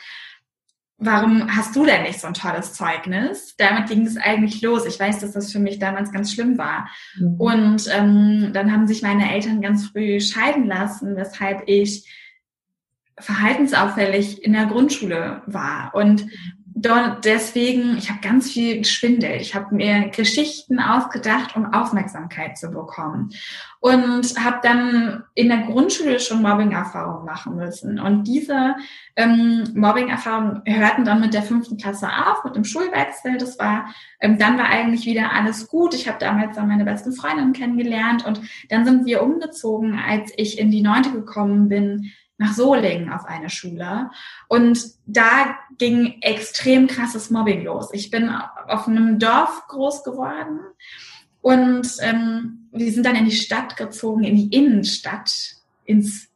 warum 0.98 1.55
hast 1.55 1.74
du 1.74 1.85
denn 1.85 2.03
nicht 2.03 2.20
so 2.20 2.29
ein 2.29 2.35
tolles 2.35 2.74
Zeugnis? 2.74 3.57
Damit 3.57 3.88
ging 3.88 4.07
es 4.07 4.16
eigentlich 4.16 4.62
los. 4.62 4.87
Ich 4.87 5.00
weiß, 5.00 5.18
dass 5.18 5.33
das 5.33 5.50
für 5.50 5.59
mich 5.59 5.79
damals 5.79 6.12
ganz 6.12 6.33
schlimm 6.33 6.59
war. 6.59 6.88
Mhm. 7.18 7.40
Und 7.40 7.88
ähm, 7.92 8.50
dann 8.53 8.72
haben 8.72 8.87
sich 8.87 9.03
meine 9.03 9.33
Eltern 9.33 9.61
ganz 9.61 9.87
früh 9.88 10.20
scheiden 10.20 10.66
lassen, 10.66 11.16
weshalb 11.16 11.64
ich 11.66 12.07
verhaltensauffällig 13.20 14.44
in 14.44 14.52
der 14.52 14.66
Grundschule 14.66 15.42
war. 15.46 15.92
Und 15.94 16.26
deswegen, 17.24 17.96
ich 17.98 18.11
habe 18.11 18.20
ganz 18.20 18.50
viel 18.50 18.78
geschwindelt. 18.78 19.40
Ich 19.40 19.54
habe 19.54 19.74
mir 19.74 20.09
Geschichten 20.09 20.78
ausgedacht, 20.78 21.56
um 21.56 21.72
Aufmerksamkeit 21.72 22.56
zu 22.56 22.70
bekommen. 22.70 23.30
Und 23.80 24.38
habe 24.42 24.61
dann 24.62 25.24
in 25.35 25.48
der 25.48 25.62
Grundschule 25.62 26.20
schon 26.20 26.42
Mobbing-Erfahrungen 26.42 27.24
machen 27.24 27.56
müssen. 27.56 27.98
Und 27.98 28.24
diese 28.24 28.76
ähm, 29.16 29.64
Mobbing-Erfahrungen 29.74 30.62
hörten 30.66 31.04
dann 31.04 31.20
mit 31.20 31.35
der 31.35 31.42
fünften 31.42 31.76
Klasse 31.76 32.09
auf, 32.09 32.44
mit 32.44 32.56
dem 32.56 32.64
Schulwechsel. 32.64 33.38
Das 33.38 33.59
war, 33.59 33.87
ähm, 34.20 34.38
dann 34.38 34.59
war 34.59 34.66
eigentlich 34.66 35.06
wieder 35.06 35.33
alles 35.33 35.66
gut. 35.68 35.94
Ich 35.94 36.09
habe 36.09 36.18
damals 36.18 36.56
dann 36.56 36.68
meine 36.68 36.85
besten 36.85 37.12
Freundinnen 37.12 37.52
kennengelernt 37.52 38.24
und 38.24 38.40
dann 38.68 38.85
sind 38.85 39.06
wir 39.06 39.22
umgezogen, 39.22 39.98
als 39.98 40.33
ich 40.37 40.59
in 40.59 40.70
die 40.70 40.83
neunte 40.83 41.11
gekommen 41.11 41.68
bin 41.68 42.12
nach 42.40 42.55
Solingen 42.55 43.12
auf 43.12 43.26
eine 43.26 43.50
Schule. 43.50 44.11
Und 44.48 44.83
da 45.05 45.59
ging 45.76 46.16
extrem 46.22 46.87
krasses 46.87 47.31
Mobbing 47.31 47.64
los. 47.64 47.90
Ich 47.92 48.11
bin 48.11 48.31
auf 48.31 48.88
einem 48.88 49.18
Dorf 49.18 49.68
groß 49.68 50.03
geworden 50.05 50.61
und 51.42 51.87
ähm, 52.00 52.68
wir 52.72 52.90
sind 52.92 53.05
dann 53.05 53.16
in 53.16 53.26
die 53.26 53.31
Stadt 53.37 53.76
gezogen, 53.76 54.24
in 54.24 54.37
die 54.37 54.57
Innenstadt, 54.57 55.31
ins 55.85 56.29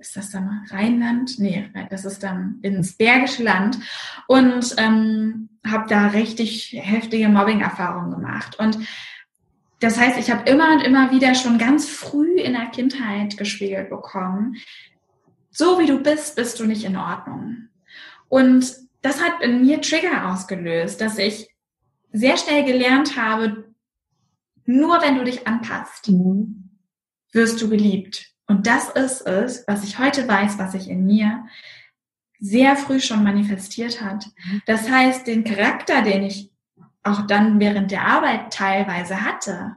ist 0.00 0.16
das 0.16 0.30
dann 0.30 0.64
Rheinland? 0.70 1.40
Nee, 1.40 1.70
das 1.90 2.04
ist 2.04 2.22
dann 2.22 2.60
ins 2.62 2.96
Bergische 2.96 3.42
Land 3.42 3.80
und 4.28 4.76
ähm, 4.78 5.48
habe 5.66 5.88
da 5.88 6.06
richtig 6.06 6.76
heftige 6.80 7.28
Mobbing-Erfahrungen 7.28 8.12
gemacht. 8.12 8.60
Und 8.60 8.78
das 9.80 9.98
heißt, 9.98 10.16
ich 10.20 10.30
habe 10.30 10.48
immer 10.48 10.72
und 10.72 10.82
immer 10.82 11.10
wieder 11.10 11.34
schon 11.34 11.58
ganz 11.58 11.88
früh 11.88 12.38
in 12.38 12.52
der 12.52 12.66
Kindheit 12.66 13.36
gespiegelt 13.36 13.90
bekommen, 13.90 14.56
so 15.58 15.80
wie 15.80 15.86
du 15.86 16.00
bist, 16.00 16.36
bist 16.36 16.60
du 16.60 16.66
nicht 16.66 16.84
in 16.84 16.96
Ordnung. 16.96 17.68
Und 18.28 18.76
das 19.02 19.20
hat 19.20 19.42
in 19.42 19.62
mir 19.62 19.80
Trigger 19.80 20.30
ausgelöst, 20.30 21.00
dass 21.00 21.18
ich 21.18 21.48
sehr 22.12 22.36
schnell 22.36 22.64
gelernt 22.64 23.16
habe, 23.16 23.74
nur 24.66 25.02
wenn 25.02 25.16
du 25.16 25.24
dich 25.24 25.48
anpasst, 25.48 26.12
wirst 27.32 27.60
du 27.60 27.68
geliebt. 27.68 28.32
Und 28.46 28.68
das 28.68 28.90
ist 28.90 29.22
es, 29.22 29.64
was 29.66 29.82
ich 29.82 29.98
heute 29.98 30.28
weiß, 30.28 30.58
was 30.58 30.72
sich 30.72 30.88
in 30.88 31.04
mir 31.04 31.44
sehr 32.38 32.76
früh 32.76 33.00
schon 33.00 33.24
manifestiert 33.24 34.00
hat. 34.00 34.26
Das 34.66 34.88
heißt, 34.88 35.26
den 35.26 35.42
Charakter, 35.42 36.02
den 36.02 36.22
ich 36.22 36.52
auch 37.02 37.26
dann 37.26 37.58
während 37.58 37.90
der 37.90 38.06
Arbeit 38.06 38.52
teilweise 38.52 39.24
hatte 39.24 39.74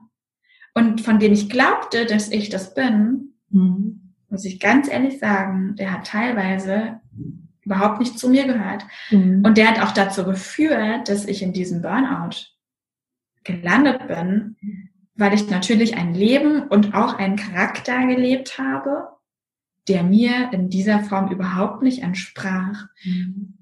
und 0.76 1.02
von 1.02 1.18
dem 1.18 1.34
ich 1.34 1.50
glaubte, 1.50 2.06
dass 2.06 2.30
ich 2.30 2.50
das 2.50 2.76
bin, 2.76 3.34
mhm 3.50 4.01
muss 4.32 4.46
ich 4.46 4.60
ganz 4.60 4.90
ehrlich 4.90 5.20
sagen, 5.20 5.76
der 5.76 5.92
hat 5.92 6.08
teilweise 6.08 7.00
überhaupt 7.64 8.00
nicht 8.00 8.18
zu 8.18 8.30
mir 8.30 8.46
gehört. 8.46 8.86
Mhm. 9.12 9.44
Und 9.46 9.58
der 9.58 9.70
hat 9.70 9.82
auch 9.82 9.92
dazu 9.92 10.24
geführt, 10.24 11.10
dass 11.10 11.26
ich 11.26 11.42
in 11.44 11.54
diesem 11.54 11.82
Burnout 11.82 12.48
gelandet 13.44 14.08
bin, 14.08 14.56
weil 15.16 15.34
ich 15.34 15.50
natürlich 15.50 15.98
ein 15.98 16.14
Leben 16.14 16.68
und 16.68 16.94
auch 16.94 17.16
einen 17.16 17.36
Charakter 17.36 18.08
gelebt 18.08 18.58
habe, 18.58 19.10
der 19.88 20.04
mir 20.04 20.52
in 20.54 20.70
dieser 20.70 21.02
Form 21.02 21.32
überhaupt 21.32 21.84
nicht 21.84 22.02
entsprach. 22.02 22.88
Mhm. 23.04 23.58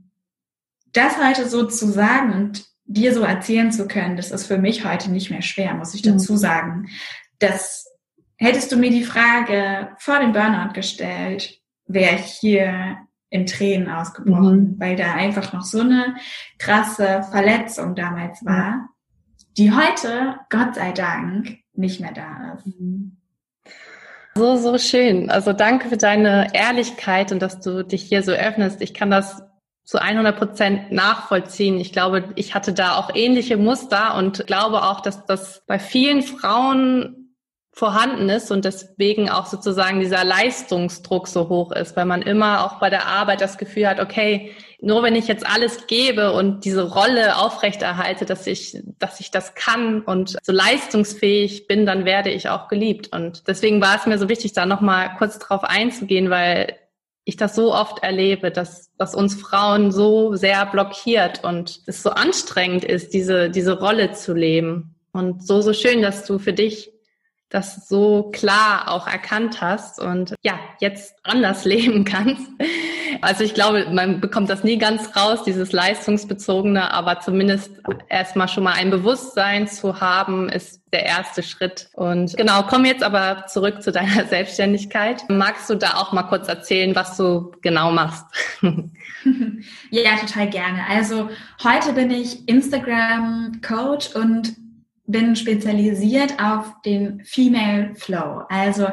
Das 0.93 1.23
heute 1.23 1.47
so 1.47 1.65
zu 1.65 1.88
sagen 1.88 2.34
und 2.34 2.65
dir 2.86 3.13
so 3.13 3.21
erzählen 3.21 3.71
zu 3.71 3.88
können, 3.88 4.17
das 4.17 4.32
ist 4.32 4.47
für 4.47 4.58
mich 4.58 4.86
heute 4.86 5.12
nicht 5.12 5.29
mehr 5.29 5.43
schwer, 5.43 5.75
muss 5.75 5.93
ich 5.93 6.01
dazu 6.01 6.34
mhm. 6.34 6.38
sagen. 6.38 6.89
Das 7.38 7.86
Hättest 8.41 8.71
du 8.71 8.78
mir 8.78 8.89
die 8.89 9.04
Frage 9.04 9.89
vor 9.97 10.19
dem 10.19 10.32
Burnout 10.32 10.73
gestellt, 10.73 11.60
wäre 11.88 12.15
ich 12.15 12.25
hier 12.39 12.97
in 13.30 13.45
Tränen 13.45 13.89
ausgebrochen, 13.89 14.60
mhm. 14.60 14.80
weil 14.80 14.95
da 14.95 15.13
einfach 15.13 15.52
noch 15.52 15.63
so 15.63 15.82
eine 15.82 16.15
krasse 16.58 17.23
Verletzung 17.30 17.95
damals 17.95 18.43
war, 18.45 18.89
die 19.58 19.73
heute, 19.73 20.38
Gott 20.49 20.75
sei 20.75 20.93
Dank, 20.93 21.58
nicht 21.73 21.99
mehr 21.99 22.13
da 22.13 22.54
ist. 22.54 22.80
Mhm. 22.80 23.17
So, 24.36 24.56
so 24.56 24.78
schön. 24.78 25.30
Also 25.30 25.52
danke 25.52 25.89
für 25.89 25.97
deine 25.97 26.54
Ehrlichkeit 26.54 27.34
und 27.34 27.41
dass 27.41 27.60
du 27.60 27.84
dich 27.84 28.04
hier 28.04 28.23
so 28.23 28.32
öffnest. 28.32 28.82
Ich 28.82 28.93
kann 28.93 29.12
das 29.12 29.43
zu 29.84 30.02
100 30.02 30.38
Prozent 30.38 30.91
nachvollziehen. 30.93 31.78
Ich 31.78 31.91
glaube, 31.91 32.30
ich 32.36 32.56
hatte 32.56 32.71
da 32.71 32.95
auch 32.95 33.13
ähnliche 33.13 33.58
Muster 33.58 34.15
und 34.15 34.47
glaube 34.47 34.84
auch, 34.84 35.02
dass 35.02 35.25
das 35.25 35.63
bei 35.67 35.78
vielen 35.78 36.21
Frauen 36.21 37.18
vorhanden 37.71 38.29
ist 38.29 38.51
und 38.51 38.65
deswegen 38.65 39.29
auch 39.29 39.45
sozusagen 39.45 39.99
dieser 39.99 40.23
Leistungsdruck 40.23 41.27
so 41.27 41.49
hoch 41.49 41.71
ist, 41.71 41.95
weil 41.95 42.05
man 42.05 42.21
immer 42.21 42.65
auch 42.65 42.79
bei 42.79 42.89
der 42.89 43.08
Arbeit 43.08 43.41
das 43.41 43.58
Gefühl 43.58 43.88
hat, 43.88 43.99
okay, 43.99 44.51
nur 44.82 45.03
wenn 45.03 45.15
ich 45.15 45.27
jetzt 45.27 45.45
alles 45.45 45.88
gebe 45.88 46.32
und 46.34 46.65
diese 46.65 46.89
Rolle 46.89 47.38
aufrechterhalte, 47.38 48.25
dass 48.25 48.47
ich, 48.47 48.82
dass 48.97 49.19
ich 49.19 49.32
das 49.32 49.55
kann 49.55 50.01
und 50.01 50.38
so 50.41 50.51
leistungsfähig 50.51 51.67
bin, 51.67 51.86
dann 51.86 52.05
werde 52.05 52.29
ich 52.29 52.49
auch 52.49 52.69
geliebt. 52.69 53.10
Und 53.13 53.47
deswegen 53.47 53.82
war 53.82 53.95
es 53.95 54.05
mir 54.05 54.17
so 54.17 54.29
wichtig, 54.29 54.53
da 54.53 54.65
nochmal 54.65 55.15
kurz 55.17 55.38
drauf 55.39 55.63
einzugehen, 55.63 56.29
weil 56.29 56.75
ich 57.25 57.38
das 57.38 57.55
so 57.55 57.73
oft 57.73 58.03
erlebe, 58.03 58.51
dass, 58.51 58.89
dass 58.97 59.15
uns 59.15 59.36
Frauen 59.36 59.91
so 59.91 60.36
sehr 60.36 60.65
blockiert 60.65 61.43
und 61.43 61.82
es 61.86 62.01
so 62.01 62.10
anstrengend 62.10 62.84
ist, 62.84 63.13
diese, 63.13 63.49
diese 63.49 63.79
Rolle 63.79 64.13
zu 64.13 64.34
leben. 64.34 64.95
Und 65.12 65.45
so, 65.45 65.62
so 65.62 65.73
schön, 65.73 66.01
dass 66.01 66.25
du 66.25 66.39
für 66.39 66.53
dich 66.53 66.91
das 67.49 67.88
so 67.88 68.29
klar 68.31 68.89
auch 68.89 69.07
erkannt 69.07 69.59
hast 69.59 69.99
und 69.99 70.35
ja, 70.43 70.59
jetzt 70.79 71.15
anders 71.23 71.65
leben 71.65 72.05
kannst. 72.05 72.47
Also 73.21 73.43
ich 73.43 73.53
glaube, 73.53 73.88
man 73.91 74.21
bekommt 74.21 74.49
das 74.49 74.63
nie 74.63 74.77
ganz 74.77 75.15
raus, 75.15 75.43
dieses 75.43 75.71
leistungsbezogene, 75.71 76.93
aber 76.93 77.19
zumindest 77.19 77.71
erstmal 78.07 78.47
schon 78.47 78.63
mal 78.63 78.73
ein 78.73 78.91
Bewusstsein 78.91 79.67
zu 79.67 79.99
haben, 79.99 80.47
ist 80.47 80.81
der 80.93 81.05
erste 81.05 81.43
Schritt. 81.43 81.89
Und 81.93 82.38
genau, 82.38 82.63
komm 82.63 82.85
jetzt 82.85 83.03
aber 83.03 83.45
zurück 83.47 83.81
zu 83.81 83.91
deiner 83.91 84.25
Selbstständigkeit. 84.29 85.23
Magst 85.27 85.69
du 85.69 85.75
da 85.75 85.95
auch 85.95 86.13
mal 86.13 86.23
kurz 86.23 86.47
erzählen, 86.47 86.95
was 86.95 87.17
du 87.17 87.51
genau 87.62 87.91
machst? 87.91 88.25
ja, 89.89 90.15
total 90.17 90.49
gerne. 90.49 90.85
Also 90.88 91.29
heute 91.63 91.93
bin 91.93 92.12
ich 92.12 92.47
Instagram 92.47 93.59
Coach 93.62 94.15
und 94.15 94.55
bin 95.09 95.35
spezialisiert 95.35 96.35
auf 96.41 96.81
den 96.85 97.21
Female 97.25 97.95
Flow. 97.95 98.43
Also 98.49 98.87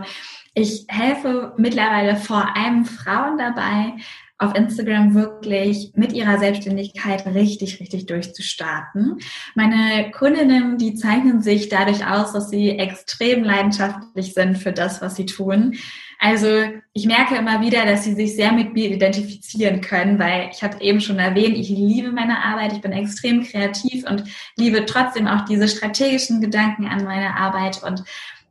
ich 0.54 0.86
helfe 0.88 1.52
mittlerweile 1.58 2.16
vor 2.16 2.56
allem 2.56 2.86
Frauen 2.86 3.36
dabei, 3.36 3.92
auf 4.38 4.54
Instagram 4.54 5.14
wirklich 5.14 5.92
mit 5.94 6.12
ihrer 6.12 6.38
Selbstständigkeit 6.38 7.24
richtig, 7.26 7.80
richtig 7.80 8.06
durchzustarten. 8.06 9.18
Meine 9.54 10.10
Kundinnen, 10.10 10.76
die 10.76 10.94
zeichnen 10.94 11.40
sich 11.40 11.68
dadurch 11.70 12.06
aus, 12.06 12.32
dass 12.32 12.50
sie 12.50 12.70
extrem 12.70 13.44
leidenschaftlich 13.44 14.34
sind 14.34 14.58
für 14.58 14.72
das, 14.72 15.00
was 15.00 15.16
sie 15.16 15.24
tun. 15.26 15.76
Also 16.18 16.48
ich 16.92 17.06
merke 17.06 17.36
immer 17.36 17.60
wieder, 17.60 17.84
dass 17.84 18.04
sie 18.04 18.14
sich 18.14 18.34
sehr 18.34 18.52
mit 18.52 18.72
mir 18.72 18.90
identifizieren 18.90 19.80
können, 19.80 20.18
weil 20.18 20.48
ich 20.50 20.62
habe 20.62 20.80
eben 20.80 21.00
schon 21.00 21.18
erwähnt, 21.18 21.56
ich 21.56 21.68
liebe 21.68 22.10
meine 22.10 22.42
Arbeit, 22.42 22.72
ich 22.72 22.80
bin 22.80 22.92
extrem 22.92 23.44
kreativ 23.44 24.08
und 24.08 24.24
liebe 24.56 24.86
trotzdem 24.86 25.26
auch 25.26 25.44
diese 25.44 25.68
strategischen 25.68 26.40
Gedanken 26.40 26.86
an 26.86 27.04
meine 27.04 27.36
Arbeit 27.36 27.82
und 27.82 28.02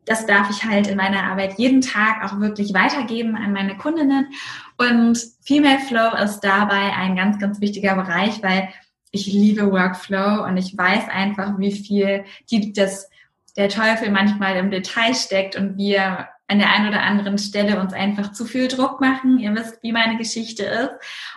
das 0.06 0.25
darf 0.28 0.49
ich 0.51 0.63
halt 0.63 0.88
in 0.88 0.97
meiner 0.97 1.23
Arbeit 1.23 1.58
jeden 1.58 1.82
Tag 1.82 2.23
auch 2.23 2.39
wirklich 2.39 2.73
weitergeben 2.73 3.36
an 3.36 3.54
meine 3.54 3.75
Kundinnen. 3.75 4.28
Und 4.78 5.19
Female 5.41 5.80
Flow 5.80 6.15
ist 6.23 6.41
dabei 6.41 6.93
ein 6.95 7.15
ganz, 7.15 7.39
ganz 7.39 7.60
wichtiger 7.60 7.95
Bereich, 7.95 8.43
weil 8.43 8.69
ich 9.12 9.25
liebe 9.25 9.71
Workflow 9.71 10.43
und 10.45 10.58
ich 10.58 10.78
weiß 10.78 11.10
einfach, 11.10 11.58
wie 11.58 11.71
viel 11.71 12.25
die, 12.51 12.73
das, 12.73 13.10
der 13.58 13.69
Teufel 13.69 14.12
manchmal 14.12 14.58
im 14.58 14.69
Detail 14.69 15.15
steckt 15.15 15.56
und 15.56 15.78
wir 15.78 16.28
an 16.48 16.60
der 16.60 16.72
einen 16.72 16.90
oder 16.90 17.02
anderen 17.02 17.40
Stelle 17.40 17.80
uns 17.80 17.94
einfach 17.94 18.32
zu 18.32 18.46
viel 18.46 18.68
Druck 18.68 19.02
machen. 19.02 19.40
Ihr 19.40 19.56
wisst, 19.56 19.82
wie 19.82 19.92
meine 19.92 20.18
Geschichte 20.18 20.64
ist. 20.64 20.92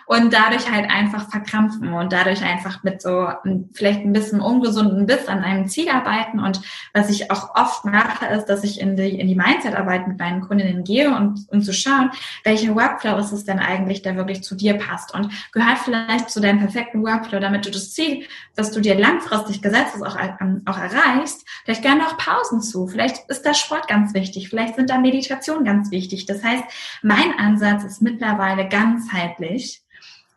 Und 0.05 0.33
dadurch 0.33 0.71
halt 0.71 0.89
einfach 0.89 1.29
verkrampfen 1.29 1.93
und 1.93 2.13
dadurch 2.13 2.43
einfach 2.43 2.83
mit 2.83 3.01
so 3.01 3.27
vielleicht 3.73 4.01
ein 4.01 4.13
bisschen 4.13 4.39
ungesunden 4.39 5.07
Biss 5.07 5.27
an 5.27 5.43
einem 5.43 5.67
Ziel 5.67 5.89
arbeiten. 5.89 6.39
Und 6.39 6.61
was 6.93 7.09
ich 7.09 7.31
auch 7.31 7.55
oft 7.55 7.85
mache, 7.85 8.27
ist, 8.27 8.45
dass 8.45 8.63
ich 8.63 8.79
in 8.79 8.95
die, 8.95 9.19
in 9.19 9.27
die 9.27 9.35
Mindset-Arbeit 9.35 10.07
mit 10.07 10.19
meinen 10.19 10.41
Kundinnen 10.41 10.83
gehe 10.83 11.15
und, 11.15 11.45
um 11.49 11.61
zu 11.61 11.73
schauen, 11.73 12.11
welcher 12.43 12.75
Workflow 12.75 13.17
ist 13.17 13.31
es 13.31 13.45
denn 13.45 13.59
eigentlich, 13.59 14.03
der 14.03 14.15
wirklich 14.15 14.43
zu 14.43 14.55
dir 14.55 14.75
passt 14.75 15.13
und 15.13 15.31
gehört 15.51 15.79
vielleicht 15.79 16.29
zu 16.29 16.39
deinem 16.39 16.59
perfekten 16.59 17.03
Workflow, 17.03 17.39
damit 17.39 17.65
du 17.65 17.71
das 17.71 17.93
Ziel, 17.93 18.25
das 18.55 18.71
du 18.71 18.79
dir 18.79 18.95
langfristig 18.95 19.61
gesetzt 19.61 19.93
hast, 19.93 20.03
auch, 20.03 20.17
auch 20.17 20.77
erreichst. 20.77 21.47
Vielleicht 21.65 21.81
gerne 21.81 22.05
auch 22.05 22.17
Pausen 22.17 22.61
zu. 22.61 22.87
Vielleicht 22.87 23.27
ist 23.29 23.43
der 23.43 23.53
Sport 23.55 23.87
ganz 23.87 24.13
wichtig. 24.13 24.49
Vielleicht 24.49 24.75
sind 24.75 24.89
da 24.89 24.98
Meditation 25.01 25.63
ganz 25.63 25.91
wichtig. 25.91 26.25
Das 26.25 26.43
heißt, 26.43 26.63
mein 27.01 27.33
Ansatz 27.37 27.83
ist 27.83 28.01
mittlerweile 28.01 28.67
ganzheitlich 28.67 29.81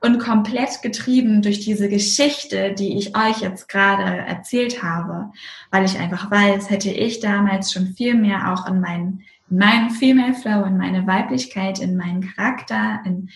und 0.03 0.19
komplett 0.19 0.83
getrieben 0.83 1.43
durch 1.43 1.61
diese 1.61 1.89
Geschichte, 1.89 2.73
die 2.73 2.99
ich 2.99 3.17
euch 3.17 3.41
jetzt 3.41 3.69
gerade 3.69 4.03
erzählt 4.03 4.83
habe, 4.83 5.31
weil 5.71 5.85
ich 5.85 5.99
einfach 5.99 6.29
weiß, 6.29 6.71
hätte 6.71 6.91
ich 6.91 7.21
damals 7.21 7.73
schon 7.73 7.95
viel 7.95 8.15
mehr 8.15 8.53
auch 8.53 8.67
in 8.67 8.81
meinen, 8.81 9.23
in 9.49 9.59
meinen 9.59 9.91
Female 9.91 10.35
Flow, 10.35 10.65
in 10.65 10.77
meine 10.77 11.07
Weiblichkeit, 11.07 11.79
in 11.79 11.97
meinen 11.97 12.33
Charakter, 12.35 13.01
in, 13.05 13.31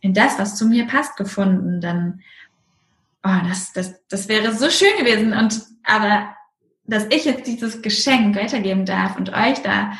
in 0.00 0.14
das, 0.14 0.38
was 0.38 0.56
zu 0.56 0.66
mir 0.66 0.86
passt, 0.86 1.16
gefunden, 1.18 1.82
dann, 1.82 2.22
oh, 3.22 3.38
das, 3.46 3.74
das, 3.74 3.94
das 4.08 4.26
wäre 4.28 4.54
so 4.54 4.70
schön 4.70 4.96
gewesen. 4.98 5.34
Und, 5.34 5.60
aber, 5.84 6.34
dass 6.86 7.04
ich 7.10 7.26
jetzt 7.26 7.46
dieses 7.46 7.82
Geschenk 7.82 8.36
weitergeben 8.36 8.86
darf 8.86 9.18
und 9.18 9.34
euch 9.34 9.60
da 9.62 9.92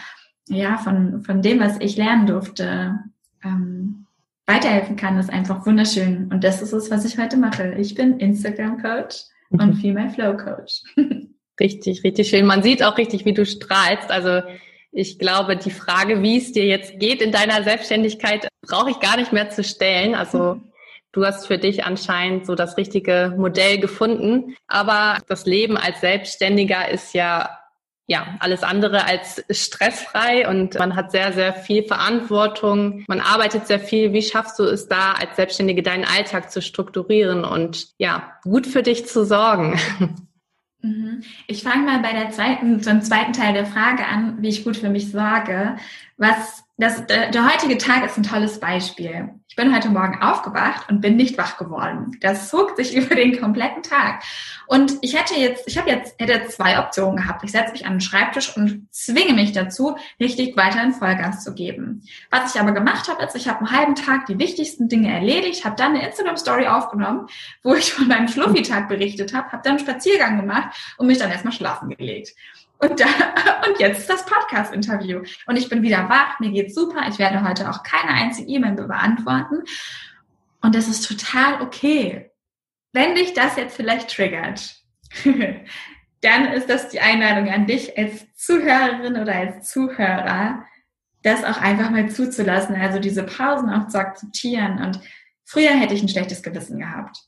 ja, 0.48 0.76
von, 0.78 1.22
von 1.22 1.42
dem, 1.42 1.60
was 1.60 1.78
ich 1.80 1.96
lernen 1.96 2.26
durfte, 2.26 2.98
ähm, 3.44 4.06
weiterhelfen 4.46 4.96
kann, 4.96 5.18
ist 5.18 5.32
einfach 5.32 5.66
wunderschön. 5.66 6.30
Und 6.32 6.44
das 6.44 6.62
ist 6.62 6.72
es, 6.72 6.90
was 6.90 7.04
ich 7.04 7.18
heute 7.18 7.36
mache. 7.36 7.74
Ich 7.74 7.94
bin 7.94 8.18
Instagram-Coach 8.18 9.24
mhm. 9.50 9.60
und 9.60 9.74
Female 9.74 10.10
Flow-Coach. 10.10 10.82
Richtig, 11.58 12.04
richtig 12.04 12.28
schön. 12.28 12.44
Man 12.44 12.62
sieht 12.62 12.82
auch 12.82 12.98
richtig, 12.98 13.24
wie 13.24 13.32
du 13.32 13.46
strahlst. 13.46 14.10
Also 14.10 14.42
ich 14.92 15.18
glaube, 15.18 15.56
die 15.56 15.70
Frage, 15.70 16.22
wie 16.22 16.36
es 16.36 16.52
dir 16.52 16.66
jetzt 16.66 16.98
geht 16.98 17.22
in 17.22 17.32
deiner 17.32 17.62
Selbstständigkeit, 17.62 18.46
brauche 18.60 18.90
ich 18.90 19.00
gar 19.00 19.16
nicht 19.16 19.32
mehr 19.32 19.48
zu 19.48 19.64
stellen. 19.64 20.14
Also 20.14 20.60
du 21.12 21.24
hast 21.24 21.46
für 21.46 21.56
dich 21.56 21.86
anscheinend 21.86 22.44
so 22.44 22.54
das 22.54 22.76
richtige 22.76 23.34
Modell 23.38 23.78
gefunden. 23.78 24.54
Aber 24.66 25.16
das 25.28 25.46
Leben 25.46 25.78
als 25.78 26.02
Selbstständiger 26.02 26.90
ist 26.90 27.14
ja 27.14 27.48
ja, 28.08 28.36
alles 28.38 28.62
andere 28.62 29.04
als 29.04 29.44
stressfrei 29.50 30.48
und 30.48 30.78
man 30.78 30.94
hat 30.94 31.10
sehr, 31.10 31.32
sehr 31.32 31.52
viel 31.52 31.82
Verantwortung. 31.82 33.04
Man 33.08 33.20
arbeitet 33.20 33.66
sehr 33.66 33.80
viel. 33.80 34.12
Wie 34.12 34.22
schaffst 34.22 34.58
du 34.58 34.64
es 34.64 34.86
da 34.86 35.12
als 35.12 35.34
Selbstständige 35.36 35.82
deinen 35.82 36.04
Alltag 36.04 36.52
zu 36.52 36.62
strukturieren 36.62 37.44
und 37.44 37.88
ja, 37.98 38.38
gut 38.44 38.66
für 38.66 38.82
dich 38.82 39.06
zu 39.06 39.24
sorgen? 39.24 39.78
Mhm. 40.82 41.22
Ich 41.46 41.62
fange 41.62 41.84
mal 41.84 42.00
bei 42.00 42.12
der 42.12 42.30
zweiten, 42.30 42.82
zum 42.82 43.00
zweiten 43.00 43.32
Teil 43.32 43.54
der 43.54 43.64
Frage 43.64 44.06
an, 44.06 44.42
wie 44.42 44.48
ich 44.48 44.62
gut 44.62 44.76
für 44.76 44.90
mich 44.90 45.10
sorge. 45.10 45.76
Was 46.18 46.65
das, 46.78 47.06
der, 47.06 47.30
der 47.30 47.50
heutige 47.50 47.78
Tag 47.78 48.04
ist 48.04 48.18
ein 48.18 48.22
tolles 48.22 48.60
Beispiel. 48.60 49.30
Ich 49.48 49.56
bin 49.56 49.74
heute 49.74 49.88
Morgen 49.88 50.20
aufgewacht 50.20 50.90
und 50.90 51.00
bin 51.00 51.16
nicht 51.16 51.38
wach 51.38 51.56
geworden. 51.56 52.10
Das 52.20 52.50
zog 52.50 52.76
sich 52.76 52.94
über 52.96 53.14
den 53.14 53.40
kompletten 53.40 53.82
Tag. 53.82 54.22
Und 54.66 54.98
ich 55.00 55.18
hätte 55.18 55.40
jetzt, 55.40 55.66
ich 55.66 55.78
habe 55.78 55.88
jetzt, 55.88 56.16
hätte 56.20 56.48
zwei 56.48 56.78
Optionen 56.78 57.16
gehabt. 57.16 57.42
Ich 57.44 57.52
setze 57.52 57.72
mich 57.72 57.86
an 57.86 57.94
den 57.94 58.00
Schreibtisch 58.02 58.54
und 58.54 58.88
zwinge 58.90 59.32
mich 59.32 59.52
dazu, 59.52 59.96
richtig 60.20 60.54
weiter 60.58 60.82
in 60.82 60.92
Vollgas 60.92 61.42
zu 61.42 61.54
geben. 61.54 62.02
Was 62.30 62.54
ich 62.54 62.60
aber 62.60 62.72
gemacht 62.72 63.08
habe, 63.08 63.24
ist, 63.24 63.36
ich 63.36 63.48
habe 63.48 63.60
einen 63.60 63.70
halben 63.70 63.94
Tag 63.94 64.26
die 64.26 64.38
wichtigsten 64.38 64.90
Dinge 64.90 65.10
erledigt, 65.10 65.64
habe 65.64 65.76
dann 65.76 65.94
eine 65.94 66.06
Instagram-Story 66.06 66.66
aufgenommen, 66.66 67.28
wo 67.62 67.74
ich 67.74 67.94
von 67.94 68.06
meinem 68.06 68.28
Schluffi-Tag 68.28 68.88
berichtet 68.88 69.32
habe, 69.32 69.50
habe 69.52 69.62
dann 69.62 69.78
einen 69.78 69.86
Spaziergang 69.86 70.38
gemacht 70.38 70.76
und 70.98 71.06
mich 71.06 71.16
dann 71.16 71.30
erstmal 71.30 71.54
schlafen 71.54 71.88
gelegt. 71.88 72.34
Und, 72.78 73.00
da, 73.00 73.06
und 73.66 73.78
jetzt 73.78 74.08
das 74.08 74.24
Podcast-Interview. 74.26 75.22
Und 75.46 75.56
ich 75.56 75.68
bin 75.68 75.82
wieder 75.82 76.08
wach, 76.08 76.40
mir 76.40 76.50
geht's 76.50 76.74
super. 76.74 77.06
Ich 77.08 77.18
werde 77.18 77.46
heute 77.46 77.70
auch 77.70 77.82
keine 77.82 78.12
einzige 78.12 78.48
E-Mail 78.48 78.74
beantworten. 78.74 79.62
Und 80.60 80.74
das 80.74 80.88
ist 80.88 81.06
total 81.06 81.62
okay. 81.62 82.30
Wenn 82.92 83.14
dich 83.14 83.34
das 83.34 83.56
jetzt 83.56 83.76
vielleicht 83.76 84.10
triggert, 84.10 84.76
dann 86.20 86.52
ist 86.52 86.68
das 86.68 86.88
die 86.88 87.00
Einladung 87.00 87.48
an 87.50 87.66
dich 87.66 87.96
als 87.96 88.34
Zuhörerin 88.34 89.16
oder 89.16 89.34
als 89.34 89.70
Zuhörer, 89.70 90.64
das 91.22 91.44
auch 91.44 91.60
einfach 91.60 91.90
mal 91.90 92.08
zuzulassen. 92.10 92.76
Also 92.76 92.98
diese 92.98 93.24
Pausen 93.24 93.70
auch 93.70 93.88
zu 93.88 93.98
akzeptieren. 93.98 94.82
Und 94.82 95.00
früher 95.44 95.70
hätte 95.70 95.94
ich 95.94 96.02
ein 96.02 96.08
schlechtes 96.08 96.42
Gewissen 96.42 96.78
gehabt. 96.78 97.18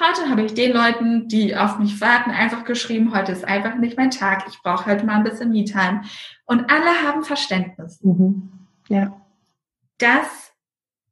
Heute 0.00 0.30
habe 0.30 0.42
ich 0.42 0.54
den 0.54 0.72
Leuten, 0.72 1.28
die 1.28 1.54
auf 1.54 1.78
mich 1.78 2.00
warten, 2.00 2.30
einfach 2.30 2.64
geschrieben, 2.64 3.14
heute 3.14 3.32
ist 3.32 3.44
einfach 3.44 3.74
nicht 3.74 3.98
mein 3.98 4.10
Tag, 4.10 4.46
ich 4.48 4.62
brauche 4.62 4.86
heute 4.86 5.04
mal 5.04 5.16
ein 5.16 5.24
bisschen 5.24 5.50
Me-Time. 5.50 6.02
Und 6.46 6.70
alle 6.70 7.02
haben 7.02 7.22
Verständnis. 7.22 8.02
Mhm. 8.02 8.50
Ja. 8.88 9.20
Das 9.98 10.54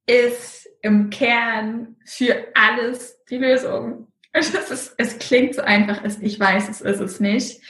ist 0.06 0.66
im 0.80 1.10
Kern 1.10 1.96
für 2.06 2.46
alles 2.54 3.22
die 3.30 3.38
Lösung. 3.38 4.06
Das 4.32 4.70
ist, 4.70 4.94
es 4.98 5.18
klingt 5.18 5.56
so 5.56 5.62
einfach, 5.62 6.04
ich 6.04 6.38
weiß, 6.38 6.68
es 6.68 6.80
ist 6.80 7.00
es 7.00 7.18
nicht. 7.18 7.60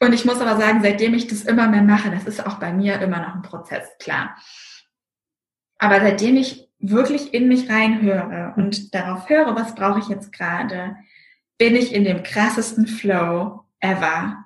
Und 0.00 0.12
ich 0.14 0.24
muss 0.24 0.40
aber 0.40 0.58
sagen, 0.58 0.80
seitdem 0.82 1.12
ich 1.12 1.26
das 1.26 1.42
immer 1.42 1.68
mehr 1.68 1.82
mache, 1.82 2.10
das 2.10 2.24
ist 2.24 2.46
auch 2.46 2.54
bei 2.54 2.72
mir 2.72 3.00
immer 3.02 3.20
noch 3.20 3.34
ein 3.34 3.42
Prozess, 3.42 3.86
klar. 3.98 4.36
Aber 5.76 6.00
seitdem 6.00 6.36
ich 6.36 6.63
wirklich 6.90 7.32
in 7.32 7.48
mich 7.48 7.68
reinhöre 7.68 8.54
und 8.56 8.94
darauf 8.94 9.28
höre, 9.28 9.54
was 9.56 9.74
brauche 9.74 10.00
ich 10.00 10.08
jetzt 10.08 10.32
gerade, 10.32 10.96
bin 11.58 11.76
ich 11.76 11.94
in 11.94 12.04
dem 12.04 12.22
krassesten 12.22 12.86
Flow 12.86 13.64
ever. 13.80 14.44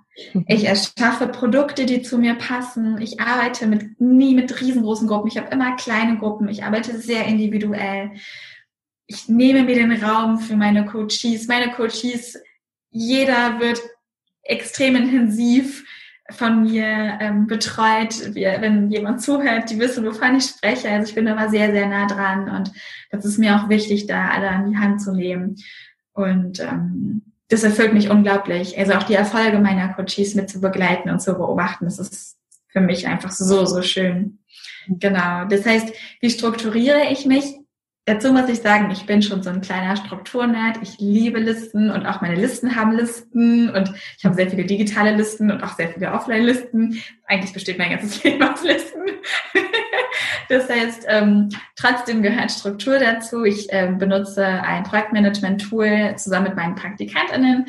Ich 0.49 0.65
erschaffe 0.65 1.29
Produkte, 1.29 1.87
die 1.87 2.03
zu 2.03 2.19
mir 2.19 2.35
passen. 2.35 3.01
Ich 3.01 3.21
arbeite 3.21 3.67
mit, 3.67 4.01
nie 4.01 4.35
mit 4.35 4.61
riesengroßen 4.61 5.07
Gruppen. 5.07 5.29
Ich 5.29 5.39
habe 5.39 5.51
immer 5.51 5.77
kleine 5.77 6.19
Gruppen. 6.19 6.49
Ich 6.49 6.65
arbeite 6.65 6.99
sehr 6.99 7.25
individuell. 7.27 8.11
Ich 9.07 9.29
nehme 9.29 9.63
mir 9.63 9.77
den 9.77 9.93
Raum 9.93 10.39
für 10.39 10.57
meine 10.57 10.87
Coaches. 10.87 11.47
Meine 11.47 11.71
Coaches, 11.71 12.37
jeder 12.91 13.61
wird 13.61 13.81
extrem 14.43 14.97
intensiv 14.97 15.85
von 16.31 16.63
mir 16.63 17.19
ähm, 17.21 17.47
betreut. 17.47 18.35
Wir, 18.35 18.59
wenn 18.61 18.91
jemand 18.91 19.23
zuhört, 19.23 19.71
die 19.71 19.79
wissen, 19.79 20.05
wovon 20.05 20.37
ich 20.37 20.45
spreche. 20.45 20.91
Also 20.91 21.09
ich 21.09 21.15
bin 21.15 21.27
immer 21.27 21.49
sehr, 21.49 21.73
sehr 21.73 21.87
nah 21.87 22.07
dran 22.07 22.51
und 22.51 22.73
das 23.11 23.25
ist 23.25 23.39
mir 23.39 23.57
auch 23.57 23.69
wichtig, 23.69 24.07
da 24.07 24.29
alle 24.29 24.51
an 24.51 24.71
die 24.71 24.77
Hand 24.77 25.01
zu 25.01 25.15
nehmen. 25.15 25.57
Und 26.13 26.61
ähm, 26.61 27.23
das 27.49 27.65
erfüllt 27.65 27.95
mich 27.95 28.11
unglaublich. 28.11 28.79
Also 28.79 28.93
auch 28.93 29.05
die 29.05 29.15
Erfolge 29.15 29.59
meiner 29.59 29.89
Coaches 29.95 30.35
mit 30.35 30.51
zu 30.51 30.61
begleiten 30.61 31.09
und 31.09 31.21
zu 31.21 31.35
beobachten, 31.35 31.87
das 31.87 31.99
ist 31.99 32.37
für 32.69 32.81
mich 32.81 33.07
einfach 33.07 33.31
so, 33.31 33.65
so 33.65 33.81
schön. 33.83 34.39
Genau. 34.87 35.47
Das 35.47 35.65
heißt, 35.65 35.93
wie 36.21 36.31
strukturiere 36.31 37.11
ich 37.11 37.25
mich? 37.25 37.58
Dazu 38.09 38.33
muss 38.33 38.49
ich 38.49 38.61
sagen, 38.61 38.91
ich 38.91 39.05
bin 39.05 39.21
schon 39.21 39.43
so 39.43 39.51
ein 39.51 39.61
kleiner 39.61 39.95
Strukturnerd. 39.95 40.79
Ich 40.81 40.97
liebe 40.99 41.39
Listen 41.41 41.91
und 41.91 42.07
auch 42.07 42.23
meine 42.23 42.37
Listen 42.37 42.75
haben 42.75 42.93
Listen 42.93 43.69
und 43.69 43.93
ich 44.17 44.25
habe 44.25 44.35
sehr 44.35 44.49
viele 44.49 44.65
digitale 44.65 45.15
Listen 45.15 45.51
und 45.51 45.63
auch 45.63 45.75
sehr 45.75 45.91
viele 45.91 46.13
Offline-Listen. 46.13 47.03
Eigentlich 47.27 47.53
besteht 47.53 47.77
mein 47.77 47.91
ganzes 47.91 48.23
Leben 48.25 48.43
aus 48.43 48.63
Listen. 48.63 49.03
das 50.49 50.71
heißt, 50.71 51.05
ähm, 51.07 51.51
trotzdem 51.77 52.23
gehört 52.23 52.51
Struktur 52.51 52.99
dazu. 52.99 53.45
Ich 53.45 53.67
ähm, 53.73 53.99
benutze 53.99 54.43
ein 54.43 54.85
Projektmanagement-Tool 54.85 56.15
zusammen 56.17 56.47
mit 56.47 56.57
meinen 56.57 56.77
PraktikantInnen 56.77 57.67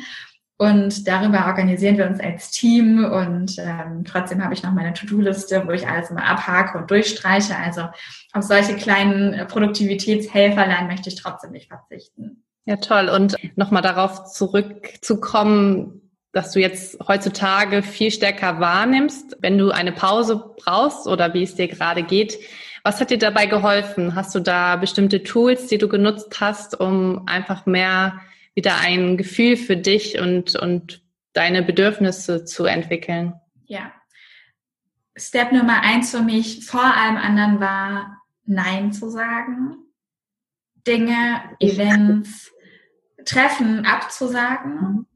und 0.60 1.08
darüber 1.08 1.46
organisieren 1.46 1.96
wir 1.96 2.06
uns 2.06 2.20
als 2.20 2.50
Team 2.50 3.02
und 3.02 3.56
ähm, 3.58 4.04
trotzdem 4.04 4.44
habe 4.44 4.52
ich 4.52 4.62
noch 4.62 4.72
meine 4.72 4.92
To-Do-Liste, 4.92 5.62
wo 5.66 5.70
ich 5.70 5.88
alles 5.88 6.10
immer 6.10 6.26
abhake 6.26 6.76
und 6.76 6.90
durchstreiche. 6.90 7.56
Also 7.56 7.88
auf 8.34 8.42
solche 8.42 8.76
kleinen 8.76 9.32
äh, 9.32 9.46
Produktivitätshelferlein 9.46 10.86
möchte 10.86 11.08
ich 11.08 11.14
trotzdem 11.14 11.52
nicht 11.52 11.68
verzichten. 11.68 12.44
Ja, 12.66 12.76
toll. 12.76 13.08
Und 13.08 13.36
nochmal 13.56 13.80
darauf 13.80 14.26
zurückzukommen, 14.26 16.10
dass 16.32 16.52
du 16.52 16.60
jetzt 16.60 16.98
heutzutage 17.08 17.82
viel 17.82 18.10
stärker 18.10 18.60
wahrnimmst, 18.60 19.38
wenn 19.40 19.56
du 19.56 19.70
eine 19.70 19.92
Pause 19.92 20.44
brauchst 20.62 21.06
oder 21.06 21.32
wie 21.32 21.44
es 21.44 21.54
dir 21.54 21.68
gerade 21.68 22.02
geht. 22.02 22.38
Was 22.84 23.00
hat 23.00 23.08
dir 23.08 23.16
dabei 23.16 23.46
geholfen? 23.46 24.14
Hast 24.14 24.34
du 24.34 24.40
da 24.40 24.76
bestimmte 24.76 25.22
Tools, 25.22 25.68
die 25.68 25.78
du 25.78 25.88
genutzt 25.88 26.38
hast, 26.38 26.78
um 26.78 27.26
einfach 27.26 27.64
mehr 27.64 28.20
wieder 28.60 28.76
ein 28.78 29.16
Gefühl 29.16 29.56
für 29.56 29.78
dich 29.78 30.20
und, 30.20 30.54
und 30.54 31.02
deine 31.32 31.62
Bedürfnisse 31.62 32.44
zu 32.44 32.66
entwickeln? 32.66 33.32
Ja. 33.64 33.90
Step 35.16 35.52
Nummer 35.52 35.80
eins 35.80 36.10
für 36.10 36.20
mich 36.20 36.66
vor 36.66 36.84
allem 36.84 37.16
anderen 37.16 37.58
war, 37.58 38.20
Nein 38.44 38.92
zu 38.92 39.08
sagen. 39.08 39.78
Dinge, 40.86 41.42
Events, 41.58 42.52
Treffen 43.24 43.86
abzusagen. 43.86 44.74
Mhm. 44.74 45.06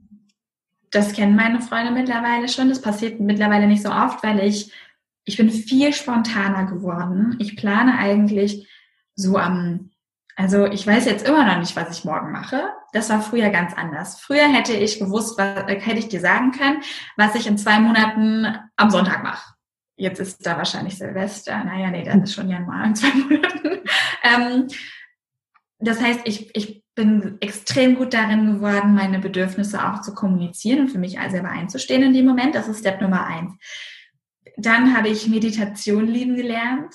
Das 0.91 1.13
kennen 1.13 1.37
meine 1.37 1.61
Freunde 1.61 1.93
mittlerweile 1.93 2.49
schon. 2.49 2.71
Das 2.71 2.81
passiert 2.81 3.21
mittlerweile 3.21 3.67
nicht 3.67 3.83
so 3.83 3.91
oft, 3.91 4.23
weil 4.23 4.41
ich, 4.41 4.73
ich 5.25 5.37
bin 5.37 5.51
viel 5.51 5.93
spontaner 5.93 6.65
geworden. 6.65 7.37
Ich 7.41 7.57
plane 7.57 7.99
eigentlich 7.99 8.67
so 9.15 9.37
am, 9.37 9.91
also 10.35 10.65
ich 10.65 10.87
weiß 10.87 11.05
jetzt 11.05 11.29
immer 11.29 11.45
noch 11.45 11.59
nicht, 11.59 11.77
was 11.77 11.99
ich 11.99 12.07
morgen 12.07 12.33
mache. 12.33 12.73
Das 12.95 13.11
war 13.11 13.21
früher 13.21 13.51
ganz 13.51 13.75
anders. 13.75 14.21
Früher 14.21 14.47
hätte 14.47 14.73
ich 14.73 15.01
gewusst, 15.01 15.37
was, 15.37 15.67
hätte 15.67 15.99
ich 15.99 16.09
dir 16.09 16.21
sagen 16.21 16.53
können, 16.53 16.81
was 17.17 17.35
ich 17.35 17.49
in 17.49 17.59
zwei 17.59 17.81
Monaten 17.81 18.47
am 18.77 18.91
Sonntag 18.91 19.25
mache. 19.25 19.53
Jetzt 19.97 20.21
ist 20.21 20.47
da 20.47 20.57
wahrscheinlich 20.57 20.97
Silvester. 20.97 21.65
Naja, 21.65 21.91
nee, 21.91 22.05
das 22.05 22.17
ist 22.23 22.35
schon 22.35 22.49
Januar 22.49 22.85
in 22.85 22.95
zwei 22.95 23.09
Monaten. 23.15 23.81
Ähm, 24.23 24.69
das 25.81 26.01
heißt, 26.01 26.21
ich, 26.25 26.55
ich 26.55 26.85
bin 26.95 27.37
extrem 27.41 27.97
gut 27.97 28.15
darin 28.15 28.55
geworden, 28.55 28.95
meine 28.95 29.19
Bedürfnisse 29.19 29.85
auch 29.85 30.01
zu 30.01 30.15
kommunizieren 30.15 30.83
und 30.83 30.89
für 30.89 30.99
mich 30.99 31.19
selber 31.31 31.49
einzustehen 31.49 32.05
in 32.05 32.13
dem 32.13 32.27
Moment. 32.27 32.55
Das 32.55 32.69
ist 32.69 32.79
Step 32.79 33.01
Nummer 33.01 33.27
eins. 33.27 33.55
Dann 34.57 34.97
habe 34.97 35.09
ich 35.09 35.27
Meditation 35.27 36.07
lieben 36.07 36.37
gelernt 36.37 36.95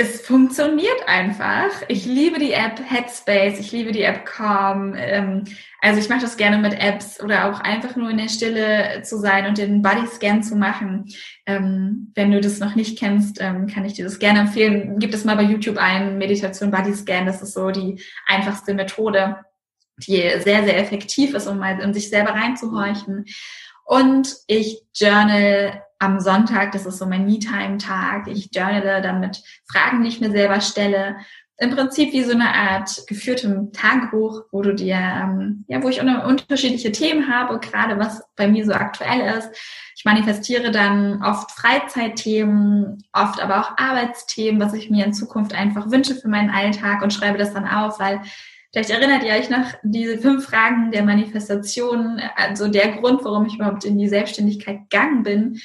es 0.00 0.20
funktioniert 0.20 1.08
einfach. 1.08 1.82
Ich 1.88 2.06
liebe 2.06 2.38
die 2.38 2.52
App 2.52 2.80
Headspace, 2.88 3.58
ich 3.58 3.72
liebe 3.72 3.90
die 3.90 4.02
App 4.02 4.24
Calm. 4.24 4.94
Ähm, 4.96 5.42
also 5.80 5.98
ich 5.98 6.08
mache 6.08 6.20
das 6.20 6.36
gerne 6.36 6.58
mit 6.58 6.72
Apps 6.72 7.20
oder 7.20 7.50
auch 7.50 7.58
einfach 7.58 7.96
nur 7.96 8.08
in 8.08 8.18
der 8.18 8.28
Stille 8.28 9.02
zu 9.02 9.18
sein 9.18 9.46
und 9.46 9.58
den 9.58 9.82
Bodyscan 9.82 10.44
zu 10.44 10.54
machen. 10.54 11.06
Ähm, 11.46 12.12
wenn 12.14 12.30
du 12.30 12.40
das 12.40 12.60
noch 12.60 12.76
nicht 12.76 12.96
kennst, 12.96 13.40
ähm, 13.40 13.66
kann 13.66 13.84
ich 13.84 13.94
dir 13.94 14.04
das 14.04 14.20
gerne 14.20 14.38
empfehlen. 14.38 15.00
Gib 15.00 15.12
es 15.12 15.24
mal 15.24 15.34
bei 15.34 15.42
YouTube 15.42 15.78
ein, 15.78 16.16
Meditation 16.16 16.70
Bodyscan. 16.70 17.26
Das 17.26 17.42
ist 17.42 17.54
so 17.54 17.72
die 17.72 18.00
einfachste 18.24 18.74
Methode, 18.74 19.38
die 20.06 20.22
sehr, 20.38 20.62
sehr 20.62 20.78
effektiv 20.78 21.34
ist, 21.34 21.48
um 21.48 21.58
mal 21.58 21.80
in 21.80 21.92
sich 21.92 22.08
selber 22.08 22.34
reinzuhorchen. 22.34 23.24
Und 23.84 24.36
ich 24.46 24.80
journal 24.94 25.82
am 25.98 26.20
Sonntag, 26.20 26.72
das 26.72 26.86
ist 26.86 26.98
so 26.98 27.06
mein 27.06 27.26
Me-Time-Tag. 27.26 28.28
Ich 28.28 28.50
journale 28.52 29.02
dann 29.02 29.20
mit 29.20 29.42
Fragen, 29.70 30.02
die 30.02 30.08
ich 30.08 30.20
mir 30.20 30.30
selber 30.30 30.60
stelle. 30.60 31.16
Im 31.60 31.74
Prinzip 31.74 32.12
wie 32.12 32.22
so 32.22 32.32
eine 32.32 32.54
Art 32.54 33.04
geführtem 33.08 33.72
Tagebuch, 33.72 34.44
wo 34.52 34.62
du 34.62 34.74
dir, 34.74 34.94
ähm, 34.94 35.64
ja, 35.66 35.82
wo 35.82 35.88
ich 35.88 36.00
unterschiedliche 36.00 36.92
Themen 36.92 37.28
habe, 37.28 37.58
gerade 37.58 37.98
was 37.98 38.22
bei 38.36 38.46
mir 38.46 38.64
so 38.64 38.72
aktuell 38.72 39.36
ist. 39.36 39.50
Ich 39.96 40.04
manifestiere 40.04 40.70
dann 40.70 41.20
oft 41.24 41.50
Freizeitthemen, 41.50 43.02
oft 43.12 43.42
aber 43.42 43.58
auch 43.58 43.76
Arbeitsthemen, 43.76 44.60
was 44.60 44.74
ich 44.74 44.90
mir 44.90 45.04
in 45.04 45.12
Zukunft 45.12 45.52
einfach 45.52 45.90
wünsche 45.90 46.14
für 46.14 46.28
meinen 46.28 46.50
Alltag 46.50 47.02
und 47.02 47.12
schreibe 47.12 47.38
das 47.38 47.52
dann 47.52 47.66
auf, 47.66 47.98
weil 47.98 48.20
Vielleicht 48.70 48.90
erinnert 48.90 49.24
ihr 49.24 49.32
euch 49.32 49.48
noch 49.48 49.64
diese 49.82 50.18
fünf 50.18 50.44
Fragen 50.44 50.90
der 50.90 51.02
Manifestation, 51.02 52.20
also 52.36 52.68
der 52.68 52.98
Grund, 52.98 53.24
warum 53.24 53.46
ich 53.46 53.54
überhaupt 53.54 53.84
in 53.84 53.98
die 53.98 54.08
Selbstständigkeit 54.08 54.90
gegangen 54.90 55.22
bin, 55.22 55.60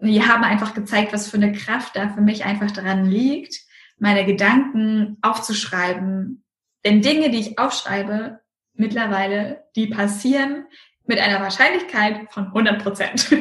die 0.00 0.22
haben 0.22 0.44
einfach 0.44 0.74
gezeigt, 0.74 1.12
was 1.12 1.28
für 1.28 1.36
eine 1.36 1.52
Kraft 1.52 1.96
da 1.96 2.08
für 2.08 2.20
mich 2.20 2.44
einfach 2.44 2.70
daran 2.70 3.06
liegt, 3.06 3.60
meine 3.98 4.24
Gedanken 4.24 5.18
aufzuschreiben. 5.22 6.44
Denn 6.84 7.02
Dinge, 7.02 7.30
die 7.30 7.40
ich 7.40 7.58
aufschreibe, 7.58 8.40
mittlerweile, 8.74 9.64
die 9.74 9.88
passieren 9.88 10.66
mit 11.06 11.18
einer 11.18 11.40
Wahrscheinlichkeit 11.40 12.30
von 12.30 12.46
100 12.46 12.82
Prozent. 12.82 13.30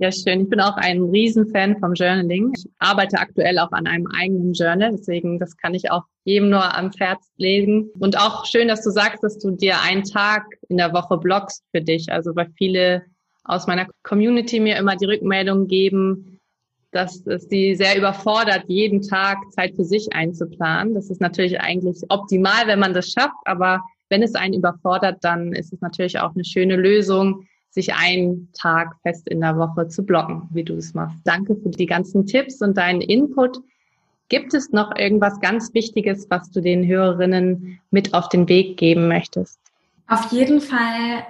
Ja, 0.00 0.12
schön. 0.12 0.42
Ich 0.42 0.48
bin 0.48 0.60
auch 0.60 0.76
ein 0.76 1.02
Riesenfan 1.02 1.76
vom 1.80 1.92
Journaling. 1.94 2.52
Ich 2.56 2.70
arbeite 2.78 3.18
aktuell 3.18 3.58
auch 3.58 3.72
an 3.72 3.88
einem 3.88 4.06
eigenen 4.06 4.52
Journal, 4.52 4.92
deswegen 4.92 5.40
das 5.40 5.56
kann 5.56 5.74
ich 5.74 5.90
auch 5.90 6.04
jedem 6.22 6.50
nur 6.50 6.76
ans 6.76 7.00
Herz 7.00 7.28
legen. 7.36 7.90
Und 7.98 8.16
auch 8.16 8.46
schön, 8.46 8.68
dass 8.68 8.84
du 8.84 8.90
sagst, 8.90 9.24
dass 9.24 9.40
du 9.40 9.50
dir 9.50 9.80
einen 9.80 10.04
Tag 10.04 10.44
in 10.68 10.76
der 10.76 10.92
Woche 10.92 11.16
blockst 11.18 11.64
für 11.72 11.82
dich. 11.82 12.12
Also 12.12 12.36
weil 12.36 12.48
viele 12.56 13.06
aus 13.48 13.66
meiner 13.66 13.86
Community 14.04 14.60
mir 14.60 14.76
immer 14.76 14.94
die 14.94 15.06
Rückmeldung 15.06 15.66
geben, 15.66 16.38
dass 16.90 17.26
es 17.26 17.48
die 17.48 17.74
sehr 17.74 17.98
überfordert, 17.98 18.64
jeden 18.68 19.02
Tag 19.02 19.38
Zeit 19.50 19.74
für 19.74 19.84
sich 19.84 20.12
einzuplanen. 20.12 20.94
Das 20.94 21.10
ist 21.10 21.20
natürlich 21.20 21.60
eigentlich 21.60 22.02
optimal, 22.08 22.66
wenn 22.66 22.78
man 22.78 22.94
das 22.94 23.10
schafft, 23.10 23.36
aber 23.44 23.82
wenn 24.10 24.22
es 24.22 24.34
einen 24.34 24.54
überfordert, 24.54 25.18
dann 25.22 25.52
ist 25.52 25.72
es 25.72 25.80
natürlich 25.80 26.18
auch 26.18 26.34
eine 26.34 26.44
schöne 26.44 26.76
Lösung, 26.76 27.46
sich 27.70 27.94
einen 27.94 28.50
Tag 28.52 28.94
fest 29.02 29.28
in 29.28 29.40
der 29.40 29.58
Woche 29.58 29.88
zu 29.88 30.02
blocken, 30.02 30.48
wie 30.50 30.64
du 30.64 30.74
es 30.74 30.94
machst. 30.94 31.20
Danke 31.24 31.56
für 31.56 31.68
die 31.70 31.86
ganzen 31.86 32.26
Tipps 32.26 32.62
und 32.62 32.76
deinen 32.76 33.02
Input. 33.02 33.60
Gibt 34.28 34.54
es 34.54 34.72
noch 34.72 34.96
irgendwas 34.96 35.40
ganz 35.40 35.72
Wichtiges, 35.74 36.26
was 36.30 36.50
du 36.50 36.60
den 36.60 36.86
Hörerinnen 36.86 37.80
mit 37.90 38.14
auf 38.14 38.28
den 38.28 38.48
Weg 38.48 38.76
geben 38.76 39.08
möchtest? 39.08 39.58
Auf 40.06 40.32
jeden 40.32 40.60
Fall 40.60 41.26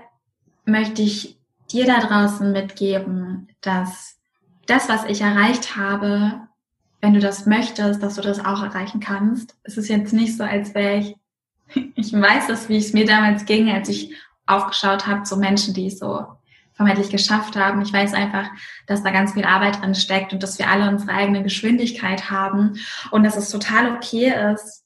möchte 0.65 1.03
ich 1.03 1.38
dir 1.71 1.87
da 1.87 2.01
draußen 2.01 2.53
mitgeben, 2.53 3.49
dass 3.61 4.17
das, 4.67 4.89
was 4.89 5.05
ich 5.05 5.21
erreicht 5.21 5.77
habe, 5.77 6.41
wenn 7.01 7.15
du 7.15 7.21
das 7.21 7.47
möchtest, 7.47 8.03
dass 8.03 8.17
du 8.17 8.23
das 8.23 8.45
auch 8.45 8.63
erreichen 8.63 9.01
kannst. 9.01 9.57
Es 9.63 9.77
ist 9.77 9.89
jetzt 9.89 10.13
nicht 10.13 10.37
so, 10.37 10.45
als 10.45 10.75
wäre 10.75 10.99
ich, 10.99 11.17
ich 11.95 12.13
weiß 12.13 12.49
es, 12.49 12.69
wie 12.69 12.77
es 12.77 12.93
mir 12.93 13.07
damals 13.07 13.45
ging, 13.45 13.71
als 13.71 13.89
ich 13.89 14.15
aufgeschaut 14.47 15.07
habe 15.07 15.23
zu 15.23 15.37
Menschen, 15.37 15.75
die 15.75 15.87
es 15.87 15.99
so 15.99 16.27
vermeintlich 16.73 17.11
geschafft 17.11 17.57
haben. 17.57 17.83
Ich 17.83 17.93
weiß 17.93 18.15
einfach, 18.15 18.49
dass 18.87 19.03
da 19.03 19.11
ganz 19.11 19.33
viel 19.33 19.45
Arbeit 19.45 19.83
drin 19.83 19.95
steckt 19.95 20.33
und 20.33 20.43
dass 20.43 20.59
wir 20.59 20.71
alle 20.71 20.89
unsere 20.89 21.13
eigene 21.13 21.43
Geschwindigkeit 21.43 22.31
haben 22.31 22.79
und 23.11 23.25
dass 23.25 23.37
es 23.37 23.51
total 23.51 23.95
okay 23.97 24.33
ist, 24.53 24.85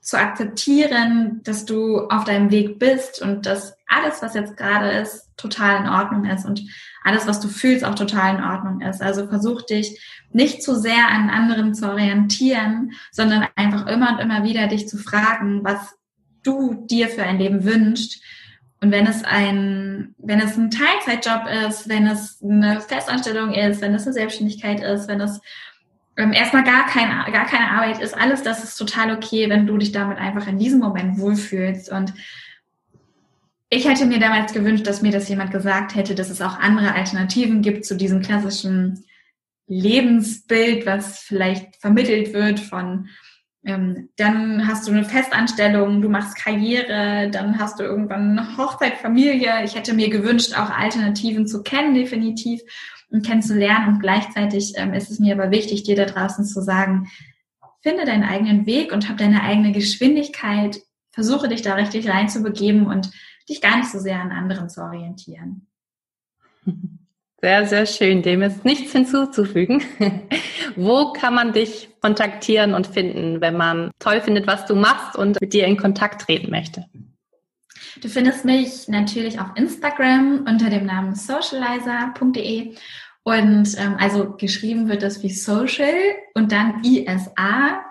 zu 0.00 0.18
akzeptieren, 0.18 1.42
dass 1.44 1.66
du 1.66 2.08
auf 2.08 2.24
deinem 2.24 2.50
Weg 2.50 2.78
bist 2.78 3.20
und 3.20 3.44
dass 3.44 3.76
alles, 3.88 4.22
was 4.22 4.34
jetzt 4.34 4.56
gerade 4.56 4.90
ist, 4.90 5.28
total 5.36 5.82
in 5.82 5.88
Ordnung 5.88 6.24
ist 6.26 6.44
und 6.44 6.62
alles, 7.02 7.26
was 7.26 7.40
du 7.40 7.48
fühlst, 7.48 7.84
auch 7.84 7.94
total 7.94 8.36
in 8.36 8.44
Ordnung 8.44 8.80
ist. 8.82 9.00
Also 9.00 9.26
versuch 9.26 9.62
dich 9.62 10.00
nicht 10.30 10.62
zu 10.62 10.74
sehr 10.74 11.08
an 11.08 11.30
anderen 11.30 11.74
zu 11.74 11.88
orientieren, 11.88 12.92
sondern 13.10 13.46
einfach 13.56 13.86
immer 13.86 14.12
und 14.12 14.18
immer 14.18 14.44
wieder 14.44 14.66
dich 14.66 14.88
zu 14.88 14.98
fragen, 14.98 15.64
was 15.64 15.96
du 16.42 16.86
dir 16.86 17.08
für 17.08 17.22
ein 17.22 17.38
Leben 17.38 17.64
wünschst. 17.64 18.22
Und 18.80 18.92
wenn 18.92 19.06
es 19.06 19.24
ein, 19.24 20.14
wenn 20.18 20.40
es 20.40 20.56
ein 20.56 20.70
Teilzeitjob 20.70 21.48
ist, 21.66 21.88
wenn 21.88 22.06
es 22.06 22.42
eine 22.42 22.80
Festanstellung 22.80 23.52
ist, 23.52 23.80
wenn 23.80 23.94
es 23.94 24.04
eine 24.04 24.12
Selbstständigkeit 24.12 24.80
ist, 24.80 25.08
wenn 25.08 25.20
es 25.20 25.40
ähm, 26.16 26.32
erstmal 26.32 26.64
gar 26.64 26.86
keine, 26.86 27.30
gar 27.32 27.46
keine 27.46 27.70
Arbeit 27.70 28.00
ist, 28.00 28.16
alles 28.16 28.42
das 28.42 28.62
ist 28.62 28.76
total 28.76 29.16
okay, 29.16 29.48
wenn 29.48 29.66
du 29.66 29.78
dich 29.78 29.92
damit 29.92 30.18
einfach 30.18 30.46
in 30.46 30.58
diesem 30.58 30.80
Moment 30.80 31.18
wohlfühlst. 31.18 31.90
Und 31.90 32.12
ich 33.70 33.88
hätte 33.88 34.06
mir 34.06 34.18
damals 34.18 34.52
gewünscht, 34.52 34.86
dass 34.86 35.02
mir 35.02 35.12
das 35.12 35.28
jemand 35.28 35.50
gesagt 35.50 35.94
hätte, 35.94 36.14
dass 36.14 36.30
es 36.30 36.40
auch 36.40 36.58
andere 36.58 36.94
Alternativen 36.94 37.62
gibt 37.62 37.84
zu 37.84 37.96
diesem 37.96 38.22
klassischen 38.22 39.04
Lebensbild, 39.66 40.86
was 40.86 41.18
vielleicht 41.20 41.76
vermittelt 41.76 42.32
wird 42.32 42.60
von 42.60 43.08
ähm, 43.64 44.08
dann 44.16 44.66
hast 44.66 44.86
du 44.86 44.92
eine 44.92 45.04
Festanstellung, 45.04 46.00
du 46.00 46.08
machst 46.08 46.36
Karriere, 46.36 47.28
dann 47.30 47.58
hast 47.58 47.78
du 47.78 47.82
irgendwann 47.82 48.38
eine 48.38 48.56
Hochzeit, 48.56 48.96
Familie. 48.98 49.64
Ich 49.64 49.74
hätte 49.74 49.94
mir 49.94 50.08
gewünscht, 50.08 50.56
auch 50.56 50.70
Alternativen 50.70 51.46
zu 51.46 51.62
kennen, 51.62 51.94
definitiv 51.94 52.62
und 53.10 53.26
kennenzulernen. 53.26 53.88
Und 53.88 54.00
gleichzeitig 54.00 54.74
ähm, 54.76 54.94
ist 54.94 55.10
es 55.10 55.18
mir 55.18 55.34
aber 55.34 55.50
wichtig, 55.50 55.82
dir 55.82 55.96
da 55.96 56.04
draußen 56.04 56.44
zu 56.44 56.62
sagen, 56.62 57.08
finde 57.82 58.04
deinen 58.04 58.24
eigenen 58.24 58.64
Weg 58.64 58.92
und 58.92 59.08
hab 59.08 59.18
deine 59.18 59.42
eigene 59.42 59.72
Geschwindigkeit. 59.72 60.78
Versuche 61.10 61.48
dich 61.48 61.62
da 61.62 61.74
richtig 61.74 62.08
reinzubegeben 62.08 62.86
und 62.86 63.10
dich 63.48 63.60
gar 63.60 63.76
nicht 63.78 63.90
so 63.90 63.98
sehr 63.98 64.20
an 64.20 64.30
anderen 64.30 64.68
zu 64.68 64.82
orientieren. 64.82 65.66
Sehr, 67.40 67.68
sehr 67.68 67.86
schön. 67.86 68.22
Dem 68.22 68.42
ist 68.42 68.64
nichts 68.64 68.90
hinzuzufügen. 68.90 69.80
Wo 70.74 71.12
kann 71.12 71.36
man 71.36 71.52
dich 71.52 71.88
kontaktieren 72.00 72.74
und 72.74 72.88
finden, 72.88 73.40
wenn 73.40 73.56
man 73.56 73.92
toll 74.00 74.20
findet, 74.20 74.48
was 74.48 74.66
du 74.66 74.74
machst 74.74 75.16
und 75.16 75.40
mit 75.40 75.52
dir 75.52 75.64
in 75.66 75.76
Kontakt 75.76 76.22
treten 76.22 76.50
möchte? 76.50 76.86
Du 78.02 78.08
findest 78.08 78.44
mich 78.44 78.88
natürlich 78.88 79.38
auf 79.38 79.50
Instagram 79.54 80.46
unter 80.48 80.68
dem 80.68 80.84
Namen 80.84 81.14
socializer.de 81.14 82.74
und 83.22 83.78
ähm, 83.78 83.96
also 83.98 84.34
geschrieben 84.36 84.88
wird 84.88 85.04
das 85.04 85.22
wie 85.22 85.30
Social 85.30 85.94
und 86.34 86.50
dann 86.50 86.82
ISA 86.82 87.84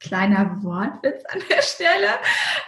Kleiner 0.00 0.62
Wortwitz 0.62 1.24
an 1.28 1.40
der 1.50 1.62
Stelle. 1.62 2.08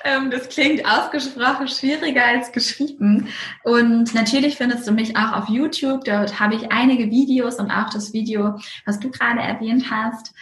Ähm, 0.05 0.31
das 0.31 0.49
klingt 0.49 0.85
ausgesprochen 0.85 1.68
schwieriger 1.68 2.24
als 2.26 2.51
geschrieben. 2.51 3.28
Und 3.62 4.12
natürlich 4.14 4.57
findest 4.57 4.87
du 4.89 4.93
mich 4.93 5.16
auch 5.16 5.33
auf 5.33 5.49
YouTube. 5.49 6.05
Dort 6.05 6.41
habe 6.41 6.57
ich 6.57 6.72
einige 6.72 7.11
Videos 7.11 7.57
und 7.57 7.70
auch 7.70 7.91
das 7.91 8.12
Video, 8.12 8.59
was 8.85 8.99
du 8.99 9.11
gerade 9.11 9.41
erwähnt 9.41 9.91
hast 9.91 10.35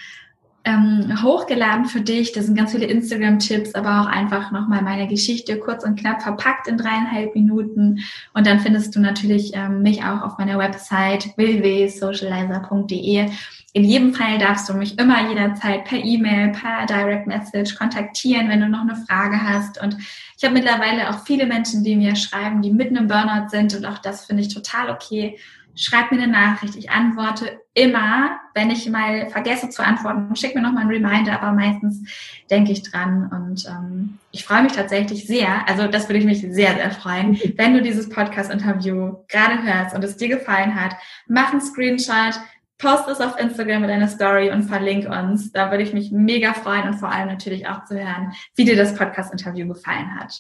ähm, 0.65 1.23
hochgeladen 1.23 1.87
für 1.87 2.01
dich. 2.01 2.33
Da 2.33 2.43
sind 2.43 2.57
ganz 2.57 2.73
viele 2.73 2.87
Instagram-Tipps, 2.87 3.75
aber 3.75 4.03
auch 4.03 4.07
einfach 4.07 4.51
nochmal 4.51 4.83
meine 4.83 5.07
Geschichte 5.09 5.59
kurz 5.59 5.85
und 5.85 5.99
knapp 5.99 6.23
verpackt 6.23 6.67
in 6.69 6.77
dreieinhalb 6.77 7.35
Minuten. 7.35 8.01
Und 8.35 8.47
dann 8.47 8.61
findest 8.61 8.95
du 8.95 9.01
natürlich 9.01 9.53
ähm, 9.55 9.83
mich 9.83 10.05
auch 10.05 10.23
auf 10.23 10.39
meiner 10.39 10.59
Website 10.59 11.37
www.socializer.de. 11.37 13.31
In 13.75 13.85
jedem 13.85 14.15
Fall 14.15 14.39
darfst 14.39 14.69
du 14.69 14.75
mich 14.75 14.99
immer 14.99 15.29
jederzeit 15.29 15.85
per 15.85 16.03
E-Mail, 16.03 16.53
per 16.53 16.87
Direct 16.87 17.27
Message 17.27 17.77
kontaktieren, 17.77 18.49
wenn 18.49 18.61
du 18.61 18.69
noch 18.69 18.81
eine 18.81 18.97
Frage 18.97 19.41
hast. 19.43 19.81
Und 19.81 19.97
ich 20.37 20.45
habe 20.45 20.55
mittlerweile 20.55 21.11
auch 21.11 21.25
viele 21.25 21.47
Menschen, 21.47 21.85
die 21.85 21.95
mir 21.95 22.17
schreiben, 22.17 22.63
die 22.63 22.73
mitten 22.73 22.97
im 22.97 23.09
Burnout 23.09 23.49
sind. 23.49 23.75
Und 23.75 23.85
auch 23.87 23.99
das 23.99 24.27
finde 24.27 24.43
ich 24.43 24.53
total 24.53 24.91
okay 24.91 25.39
schreib 25.79 26.11
mir 26.11 26.23
eine 26.23 26.31
Nachricht. 26.31 26.77
Ich 26.77 26.91
antworte 26.91 27.61
immer, 27.75 28.39
wenn 28.55 28.71
ich 28.71 28.89
mal 28.91 29.29
vergesse 29.31 29.69
zu 29.69 29.85
antworten, 29.85 30.35
schick 30.35 30.55
mir 30.55 30.63
nochmal 30.63 30.83
einen 30.83 30.91
Reminder, 30.91 31.41
aber 31.41 31.53
meistens 31.53 32.03
denke 32.51 32.73
ich 32.73 32.83
dran 32.83 33.31
und 33.33 33.67
ähm, 33.67 34.19
ich 34.33 34.45
freue 34.45 34.63
mich 34.63 34.73
tatsächlich 34.73 35.27
sehr, 35.27 35.69
also 35.69 35.87
das 35.87 36.09
würde 36.09 36.19
ich 36.19 36.25
mich 36.25 36.41
sehr, 36.41 36.75
sehr 36.75 36.91
freuen, 36.91 37.39
wenn 37.57 37.75
du 37.75 37.83
dieses 37.83 38.09
Podcast-Interview 38.09 39.17
gerade 39.29 39.63
hörst 39.63 39.95
und 39.95 40.03
es 40.03 40.17
dir 40.17 40.29
gefallen 40.29 40.75
hat, 40.75 40.97
mach 41.27 41.53
einen 41.53 41.61
Screenshot, 41.61 42.41
post 42.79 43.09
es 43.09 43.21
auf 43.21 43.39
Instagram 43.39 43.83
mit 43.83 43.91
einer 43.91 44.09
Story 44.09 44.51
und 44.51 44.63
verlink 44.63 45.09
uns. 45.09 45.53
Da 45.53 45.71
würde 45.71 45.83
ich 45.83 45.93
mich 45.93 46.13
mega 46.13 46.55
freuen 46.55 46.89
und 46.89 46.95
vor 46.95 47.11
allem 47.11 47.29
natürlich 47.29 47.67
auch 47.67 47.85
zu 47.85 47.95
hören, 47.95 48.33
wie 48.55 48.65
dir 48.65 48.77
das 48.77 48.95
Podcast-Interview 48.95 49.67
gefallen 49.69 50.15
hat. 50.19 50.33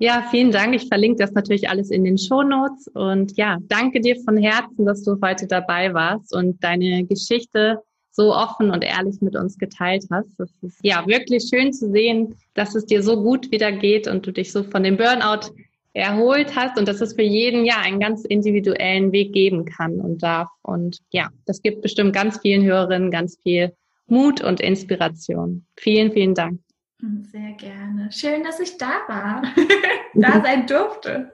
Ja, 0.00 0.28
vielen 0.30 0.52
Dank. 0.52 0.76
Ich 0.76 0.86
verlinke 0.86 1.24
das 1.24 1.32
natürlich 1.32 1.68
alles 1.68 1.90
in 1.90 2.04
den 2.04 2.18
Show 2.18 2.42
Notes. 2.42 2.86
Und 2.94 3.36
ja, 3.36 3.58
danke 3.62 4.00
dir 4.00 4.16
von 4.24 4.36
Herzen, 4.36 4.86
dass 4.86 5.02
du 5.02 5.18
heute 5.20 5.48
dabei 5.48 5.92
warst 5.92 6.34
und 6.34 6.62
deine 6.62 7.04
Geschichte 7.04 7.82
so 8.12 8.34
offen 8.34 8.70
und 8.70 8.82
ehrlich 8.84 9.20
mit 9.20 9.34
uns 9.34 9.58
geteilt 9.58 10.04
hast. 10.10 10.28
Das 10.38 10.50
ist 10.62 10.78
ja 10.82 11.04
wirklich 11.06 11.48
schön 11.52 11.72
zu 11.72 11.90
sehen, 11.90 12.36
dass 12.54 12.76
es 12.76 12.86
dir 12.86 13.02
so 13.02 13.22
gut 13.22 13.50
wieder 13.50 13.72
geht 13.72 14.06
und 14.06 14.24
du 14.24 14.32
dich 14.32 14.52
so 14.52 14.62
von 14.62 14.84
dem 14.84 14.96
Burnout 14.96 15.52
erholt 15.94 16.54
hast 16.54 16.78
und 16.78 16.86
dass 16.86 17.00
es 17.00 17.14
für 17.14 17.22
jeden 17.22 17.64
ja 17.64 17.78
einen 17.80 17.98
ganz 17.98 18.24
individuellen 18.24 19.10
Weg 19.10 19.32
geben 19.32 19.64
kann 19.64 20.00
und 20.00 20.22
darf. 20.22 20.48
Und 20.62 20.98
ja, 21.10 21.28
das 21.44 21.60
gibt 21.60 21.82
bestimmt 21.82 22.12
ganz 22.12 22.38
vielen 22.40 22.64
Hörerinnen 22.64 23.10
ganz 23.10 23.38
viel 23.42 23.72
Mut 24.06 24.42
und 24.42 24.60
Inspiration. 24.60 25.66
Vielen, 25.76 26.12
vielen 26.12 26.34
Dank. 26.34 26.60
Sehr 27.00 27.52
gerne. 27.52 28.10
Schön, 28.10 28.42
dass 28.42 28.58
ich 28.58 28.76
da 28.76 29.00
war, 29.06 29.42
da 30.14 30.42
sein 30.42 30.66
durfte. 30.66 31.32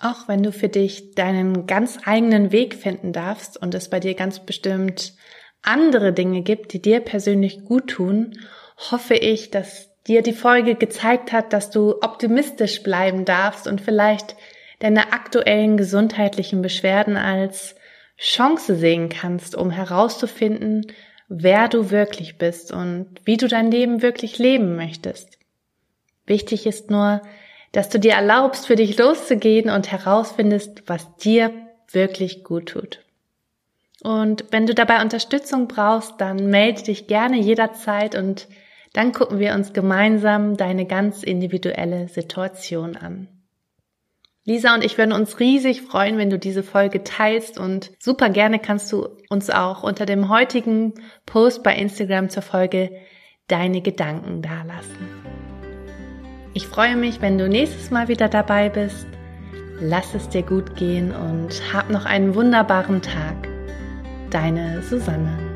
Auch 0.00 0.28
wenn 0.28 0.42
du 0.42 0.50
für 0.50 0.68
dich 0.68 1.14
deinen 1.14 1.66
ganz 1.66 1.98
eigenen 2.04 2.52
Weg 2.52 2.74
finden 2.74 3.12
darfst 3.12 3.60
und 3.60 3.74
es 3.74 3.90
bei 3.90 4.00
dir 4.00 4.14
ganz 4.14 4.40
bestimmt 4.40 5.14
andere 5.60 6.12
Dinge 6.12 6.42
gibt, 6.42 6.72
die 6.72 6.80
dir 6.80 7.00
persönlich 7.00 7.64
gut 7.64 7.88
tun, 7.88 8.38
hoffe 8.90 9.14
ich, 9.14 9.50
dass 9.50 9.90
dir 10.06 10.22
die 10.22 10.32
Folge 10.32 10.74
gezeigt 10.74 11.32
hat, 11.32 11.52
dass 11.52 11.70
du 11.70 12.00
optimistisch 12.00 12.82
bleiben 12.82 13.24
darfst 13.24 13.68
und 13.68 13.80
vielleicht 13.80 14.36
deine 14.80 15.12
aktuellen 15.12 15.76
gesundheitlichen 15.76 16.62
Beschwerden 16.62 17.16
als 17.16 17.76
Chance 18.18 18.74
sehen 18.76 19.08
kannst, 19.08 19.54
um 19.54 19.70
herauszufinden, 19.70 20.86
wer 21.34 21.68
du 21.68 21.90
wirklich 21.90 22.36
bist 22.36 22.72
und 22.72 23.06
wie 23.24 23.36
du 23.36 23.48
dein 23.48 23.70
Leben 23.70 24.02
wirklich 24.02 24.38
leben 24.38 24.76
möchtest. 24.76 25.38
Wichtig 26.26 26.66
ist 26.66 26.90
nur, 26.90 27.22
dass 27.72 27.88
du 27.88 27.98
dir 27.98 28.12
erlaubst, 28.12 28.66
für 28.66 28.76
dich 28.76 28.98
loszugehen 28.98 29.70
und 29.70 29.90
herausfindest, 29.90 30.82
was 30.86 31.16
dir 31.16 31.50
wirklich 31.90 32.44
gut 32.44 32.70
tut. 32.70 33.00
Und 34.02 34.44
wenn 34.50 34.66
du 34.66 34.74
dabei 34.74 35.00
Unterstützung 35.00 35.68
brauchst, 35.68 36.20
dann 36.20 36.50
melde 36.50 36.82
dich 36.82 37.06
gerne 37.06 37.38
jederzeit 37.38 38.14
und 38.14 38.48
dann 38.92 39.12
gucken 39.12 39.38
wir 39.38 39.54
uns 39.54 39.72
gemeinsam 39.72 40.56
deine 40.56 40.86
ganz 40.86 41.22
individuelle 41.22 42.08
Situation 42.08 42.96
an. 42.96 43.28
Lisa 44.44 44.74
und 44.74 44.82
ich 44.84 44.98
würden 44.98 45.12
uns 45.12 45.38
riesig 45.38 45.82
freuen, 45.82 46.18
wenn 46.18 46.28
du 46.28 46.38
diese 46.38 46.64
Folge 46.64 47.04
teilst 47.04 47.58
und 47.58 47.92
super 48.00 48.28
gerne 48.28 48.58
kannst 48.58 48.90
du 48.90 49.08
uns 49.28 49.50
auch 49.50 49.84
unter 49.84 50.04
dem 50.04 50.28
heutigen 50.28 50.94
Post 51.26 51.62
bei 51.62 51.76
Instagram 51.76 52.28
zur 52.28 52.42
Folge 52.42 52.90
deine 53.46 53.82
Gedanken 53.82 54.42
dalassen. 54.42 55.08
Ich 56.54 56.66
freue 56.66 56.96
mich, 56.96 57.22
wenn 57.22 57.38
du 57.38 57.48
nächstes 57.48 57.90
Mal 57.90 58.08
wieder 58.08 58.28
dabei 58.28 58.68
bist. 58.68 59.06
Lass 59.80 60.14
es 60.14 60.28
dir 60.28 60.42
gut 60.42 60.76
gehen 60.76 61.12
und 61.12 61.72
hab 61.72 61.88
noch 61.88 62.04
einen 62.04 62.34
wunderbaren 62.34 63.00
Tag. 63.00 63.48
Deine 64.30 64.82
Susanne. 64.82 65.51